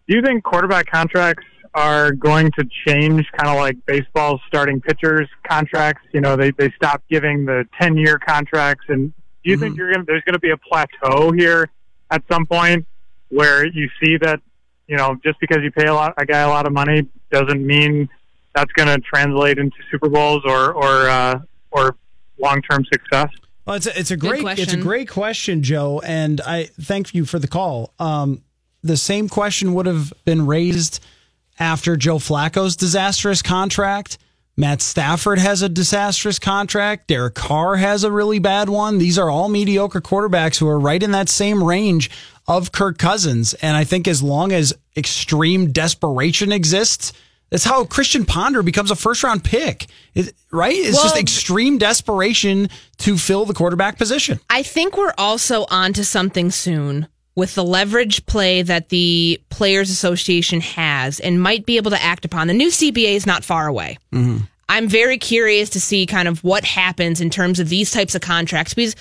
Do 0.08 0.16
you 0.16 0.22
think 0.22 0.44
quarterback 0.44 0.88
contracts 0.88 1.46
are 1.74 2.12
going 2.12 2.52
to 2.52 2.68
change, 2.86 3.26
kind 3.38 3.50
of 3.50 3.56
like 3.56 3.78
baseball's 3.86 4.42
starting 4.48 4.82
pitchers 4.82 5.30
contracts? 5.48 6.06
You 6.12 6.22
know, 6.22 6.36
they 6.36 6.52
they 6.52 6.72
stopped 6.72 7.08
giving 7.10 7.46
the 7.46 7.66
ten 7.80 7.98
year 7.98 8.20
contracts, 8.20 8.86
and 8.90 9.14
do 9.44 9.52
you 9.52 9.58
think 9.58 9.78
you're 9.78 9.92
gonna, 9.94 10.06
there's 10.06 10.24
going 10.24 10.34
to 10.34 10.40
be 10.40 10.52
a 10.52 10.58
plateau 10.58 11.32
here 11.32 11.70
at 12.12 12.24
some 12.32 12.46
point 12.46 12.86
where 13.30 13.66
you 13.66 13.90
see 14.04 14.18
that 14.18 14.42
you 14.88 14.98
know 14.98 15.16
just 15.24 15.40
because 15.40 15.60
you 15.64 15.72
pay 15.72 15.88
a 15.88 15.94
lot 15.94 16.14
a 16.18 16.26
guy 16.26 16.42
a 16.42 16.50
lot 16.50 16.68
of 16.68 16.74
money 16.74 17.08
doesn't 17.32 17.66
mean 17.66 18.10
that's 18.54 18.72
going 18.74 18.88
to 18.88 19.00
translate 19.00 19.58
into 19.58 19.76
Super 19.90 20.10
Bowls 20.10 20.44
or 20.46 20.74
or 20.74 21.10
uh, 21.10 21.40
or 21.72 21.96
long 22.38 22.62
term 22.62 22.84
success? 22.92 23.30
Well, 23.66 23.78
it's 23.78 23.88
a, 23.88 23.98
it's 24.00 24.12
a 24.12 24.18
Good 24.18 24.30
great 24.30 24.60
it's 24.60 24.62
a 24.62 24.66
question. 24.66 24.82
great 24.82 25.10
question, 25.10 25.64
Joe, 25.64 26.02
and 26.06 26.42
I 26.42 26.66
thank 26.82 27.14
you 27.14 27.26
for 27.26 27.40
the 27.40 27.48
call. 27.48 27.94
Um, 28.00 28.44
the 28.84 28.98
same 28.98 29.30
question 29.30 29.74
would 29.74 29.86
have 29.86 30.12
been 30.26 30.46
raised 30.46 31.00
after 31.60 31.96
Joe 31.96 32.18
Flacco's 32.18 32.76
disastrous 32.76 33.42
contract. 33.42 34.18
Matt 34.56 34.82
Stafford 34.82 35.40
has 35.40 35.62
a 35.62 35.70
disastrous 35.70 36.38
contract. 36.38 37.08
Derek 37.08 37.34
Carr 37.34 37.78
has 37.78 38.04
a 38.04 38.12
really 38.12 38.38
bad 38.38 38.70
one. 38.70 39.00
These 39.00 39.18
are 39.18 39.30
all 39.30 39.50
mediocre 39.50 40.02
quarterbacks 40.02 40.60
who 40.60 40.68
are 40.68 40.80
right 40.80 41.02
in 41.02 41.12
that 41.12 41.30
same 41.30 41.64
range 41.64 42.12
of 42.48 42.72
Kirk 42.72 42.98
Cousins. 43.00 43.56
And 43.56 43.76
I 43.76 43.84
think 43.84 44.08
as 44.08 44.22
long 44.22 44.52
as 44.52 44.74
extreme 44.96 45.72
desperation 45.72 46.52
exists, 46.52 47.14
that's 47.54 47.64
how 47.66 47.86
Christian 47.86 48.26
Ponder 48.26 48.64
becomes 48.64 48.90
a 48.90 48.96
first 48.96 49.22
round 49.24 49.44
pick, 49.44 49.86
It- 50.16 50.34
right? 50.52 50.74
It's 50.76 51.00
just 51.04 51.16
extreme 51.16 51.78
desperation 51.78 52.68
to 52.98 53.16
fill 53.16 53.46
the 53.46 53.54
quarterback 53.54 54.00
position. 54.00 54.40
I 54.50 54.64
think 54.64 54.98
we're 54.98 55.14
also 55.20 55.68
onto 55.70 56.02
something 56.02 56.50
soon 56.50 57.08
with 57.36 57.54
the 57.54 57.64
leverage 57.64 58.26
play 58.26 58.64
that 58.64 58.90
the 58.90 59.40
Players 59.52 59.92
Association 59.92 60.62
has 60.62 61.20
and 61.20 61.40
might 61.40 61.68
be 61.68 61.78
able 61.78 61.92
to 61.92 62.02
act 62.02 62.26
upon. 62.26 62.48
The 62.48 62.54
new 62.56 62.70
CBA 62.72 63.14
is 63.14 63.28
not 63.28 63.44
far 63.46 63.68
away. 63.68 64.00
Mm-hmm. 64.12 64.46
I'm 64.68 64.88
very 64.88 65.20
curious 65.20 65.70
to 65.72 65.80
see 65.80 66.08
kind 66.08 66.28
of 66.28 66.44
what 66.44 66.64
happens 66.66 67.22
in 67.22 67.30
terms 67.30 67.60
of 67.60 67.70
these 67.70 67.92
types 67.92 68.16
of 68.16 68.22
contracts 68.22 68.74
because, 68.74 68.96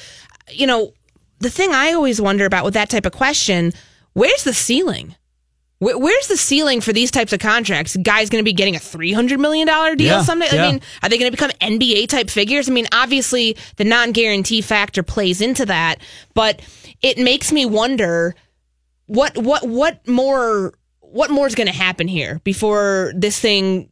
you 0.50 0.66
know, 0.66 0.92
the 1.38 1.48
thing 1.48 1.72
I 1.72 1.94
always 1.94 2.20
wonder 2.20 2.44
about 2.44 2.66
with 2.66 2.74
that 2.74 2.90
type 2.90 3.06
of 3.06 3.12
question, 3.12 3.72
where's 4.12 4.44
the 4.44 4.52
ceiling? 4.52 5.14
Where, 5.82 5.98
where's 5.98 6.28
the 6.28 6.36
ceiling 6.36 6.80
for 6.80 6.92
these 6.92 7.10
types 7.10 7.32
of 7.32 7.40
contracts? 7.40 7.96
Guy's 7.96 8.30
going 8.30 8.40
to 8.40 8.48
be 8.48 8.52
getting 8.52 8.76
a 8.76 8.78
three 8.78 9.12
hundred 9.12 9.40
million 9.40 9.66
dollar 9.66 9.96
deal 9.96 10.18
Yeah, 10.18 10.22
someday. 10.22 10.46
yeah. 10.52 10.64
I 10.64 10.70
mean, 10.70 10.80
are 11.02 11.08
they 11.08 11.18
going 11.18 11.28
to 11.28 11.36
become 11.36 11.50
NBA 11.60 12.08
type 12.08 12.30
figures? 12.30 12.68
I 12.68 12.72
mean, 12.72 12.86
obviously 12.92 13.56
the 13.78 13.84
non 13.84 14.12
guarantee 14.12 14.60
factor 14.60 15.02
plays 15.02 15.40
into 15.40 15.66
that, 15.66 15.96
but 16.34 16.62
it 17.02 17.18
makes 17.18 17.50
me 17.50 17.66
wonder 17.66 18.36
what 19.06 19.36
what 19.36 19.66
what 19.66 20.06
more 20.06 20.72
what 21.00 21.32
more 21.32 21.48
is 21.48 21.56
going 21.56 21.66
to 21.66 21.74
happen 21.74 22.06
here 22.06 22.40
before 22.44 23.12
this 23.16 23.40
thing 23.40 23.90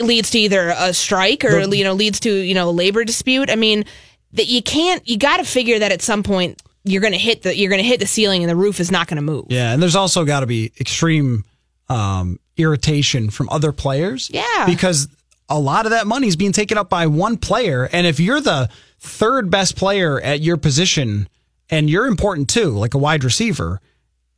leads 0.00 0.30
to 0.30 0.40
either 0.40 0.74
a 0.76 0.92
strike 0.92 1.44
or 1.44 1.60
you 1.72 1.84
know 1.84 1.92
leads 1.92 2.18
to 2.18 2.32
you 2.32 2.54
know 2.54 2.68
a 2.68 2.72
labor 2.72 3.04
dispute. 3.04 3.48
I 3.48 3.54
mean, 3.54 3.84
that 4.32 4.48
you 4.48 4.60
can't 4.60 5.06
you 5.06 5.18
got 5.18 5.36
to 5.36 5.44
figure 5.44 5.78
that 5.78 5.92
at 5.92 6.02
some 6.02 6.24
point 6.24 6.60
you're 6.86 7.00
going 7.02 7.12
to 7.12 7.18
hit 7.18 7.42
the 7.42 7.56
you're 7.56 7.68
going 7.68 7.82
to 7.82 7.88
hit 7.88 8.00
the 8.00 8.06
ceiling 8.06 8.42
and 8.42 8.50
the 8.50 8.56
roof 8.56 8.80
is 8.80 8.90
not 8.90 9.08
going 9.08 9.16
to 9.16 9.22
move. 9.22 9.46
Yeah, 9.48 9.72
and 9.72 9.82
there's 9.82 9.96
also 9.96 10.24
got 10.24 10.40
to 10.40 10.46
be 10.46 10.72
extreme 10.80 11.44
um, 11.88 12.38
irritation 12.56 13.30
from 13.30 13.48
other 13.50 13.72
players. 13.72 14.30
Yeah. 14.32 14.66
because 14.66 15.08
a 15.48 15.58
lot 15.58 15.86
of 15.86 15.90
that 15.90 16.06
money 16.06 16.26
is 16.26 16.36
being 16.36 16.52
taken 16.52 16.78
up 16.78 16.88
by 16.88 17.06
one 17.06 17.36
player, 17.36 17.88
and 17.92 18.06
if 18.06 18.18
you're 18.18 18.40
the 18.40 18.68
third 18.98 19.50
best 19.50 19.76
player 19.76 20.20
at 20.20 20.40
your 20.40 20.56
position, 20.56 21.28
and 21.70 21.90
you're 21.90 22.06
important 22.06 22.48
too, 22.48 22.70
like 22.70 22.94
a 22.94 22.98
wide 22.98 23.22
receiver, 23.24 23.80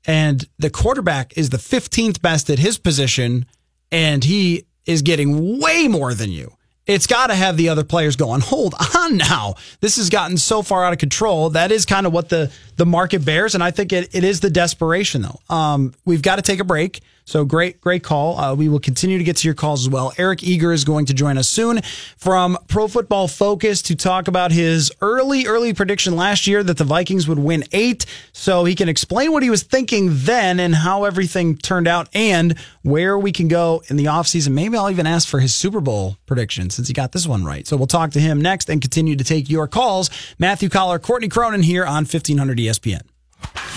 and 0.06 0.46
the 0.58 0.70
quarterback 0.70 1.36
is 1.36 1.50
the 1.50 1.56
15th 1.58 2.20
best 2.20 2.50
at 2.50 2.58
his 2.58 2.78
position, 2.78 3.46
and 3.90 4.24
he 4.24 4.64
is 4.86 5.02
getting 5.02 5.60
way 5.60 5.88
more 5.88 6.14
than 6.14 6.30
you. 6.30 6.52
It's 6.88 7.06
got 7.06 7.26
to 7.26 7.34
have 7.34 7.56
the 7.58 7.68
other 7.68 7.84
players 7.84 8.16
going, 8.16 8.40
hold 8.40 8.74
on 8.96 9.18
now. 9.18 9.54
This 9.80 9.96
has 9.96 10.08
gotten 10.08 10.38
so 10.38 10.62
far 10.62 10.84
out 10.84 10.94
of 10.94 10.98
control. 10.98 11.50
That 11.50 11.70
is 11.70 11.84
kind 11.84 12.06
of 12.06 12.12
what 12.14 12.30
the, 12.30 12.50
the 12.76 12.86
market 12.86 13.24
bears. 13.24 13.54
And 13.54 13.62
I 13.62 13.70
think 13.70 13.92
it, 13.92 14.14
it 14.14 14.24
is 14.24 14.40
the 14.40 14.50
desperation, 14.50 15.22
though. 15.22 15.54
Um, 15.54 15.92
we've 16.06 16.22
got 16.22 16.36
to 16.36 16.42
take 16.42 16.60
a 16.60 16.64
break. 16.64 17.02
So 17.28 17.44
great, 17.44 17.82
great 17.82 18.02
call. 18.02 18.38
Uh, 18.38 18.54
we 18.54 18.70
will 18.70 18.80
continue 18.80 19.18
to 19.18 19.22
get 19.22 19.36
to 19.36 19.46
your 19.46 19.54
calls 19.54 19.86
as 19.86 19.90
well. 19.90 20.14
Eric 20.16 20.42
Eager 20.42 20.72
is 20.72 20.84
going 20.84 21.04
to 21.06 21.12
join 21.12 21.36
us 21.36 21.46
soon 21.46 21.82
from 22.16 22.56
Pro 22.68 22.88
Football 22.88 23.28
Focus 23.28 23.82
to 23.82 23.94
talk 23.94 24.28
about 24.28 24.50
his 24.50 24.90
early, 25.02 25.46
early 25.46 25.74
prediction 25.74 26.16
last 26.16 26.46
year 26.46 26.62
that 26.62 26.78
the 26.78 26.84
Vikings 26.84 27.28
would 27.28 27.38
win 27.38 27.64
eight. 27.72 28.06
So 28.32 28.64
he 28.64 28.74
can 28.74 28.88
explain 28.88 29.30
what 29.30 29.42
he 29.42 29.50
was 29.50 29.62
thinking 29.62 30.08
then 30.10 30.58
and 30.58 30.74
how 30.74 31.04
everything 31.04 31.58
turned 31.58 31.86
out 31.86 32.08
and 32.14 32.58
where 32.80 33.18
we 33.18 33.30
can 33.30 33.46
go 33.46 33.82
in 33.88 33.98
the 33.98 34.06
offseason. 34.06 34.52
Maybe 34.52 34.78
I'll 34.78 34.88
even 34.88 35.06
ask 35.06 35.28
for 35.28 35.40
his 35.40 35.54
Super 35.54 35.82
Bowl 35.82 36.16
prediction 36.24 36.70
since 36.70 36.88
he 36.88 36.94
got 36.94 37.12
this 37.12 37.26
one 37.26 37.44
right. 37.44 37.66
So 37.66 37.76
we'll 37.76 37.88
talk 37.88 38.12
to 38.12 38.20
him 38.20 38.40
next 38.40 38.70
and 38.70 38.80
continue 38.80 39.16
to 39.16 39.24
take 39.24 39.50
your 39.50 39.68
calls. 39.68 40.08
Matthew 40.38 40.70
Coller, 40.70 40.98
Courtney 40.98 41.28
Cronin 41.28 41.62
here 41.62 41.84
on 41.84 42.04
E 42.04 42.08
1500 42.08 42.56
ESPN. 42.56 43.02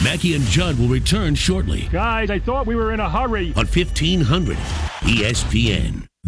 Mackey 0.03 0.36
and 0.36 0.43
Judd 0.45 0.80
will 0.80 0.88
return 0.88 1.36
shortly 1.36 1.88
Guys, 1.91 2.30
I 2.30 2.39
thought 2.39 2.66
we 2.66 2.76
were 2.76 2.91
in 2.93 2.99
a 2.99 3.09
hurry. 3.09 3.49
on 3.55 3.66
1500 3.68 4.57
ESPN. 4.57 6.11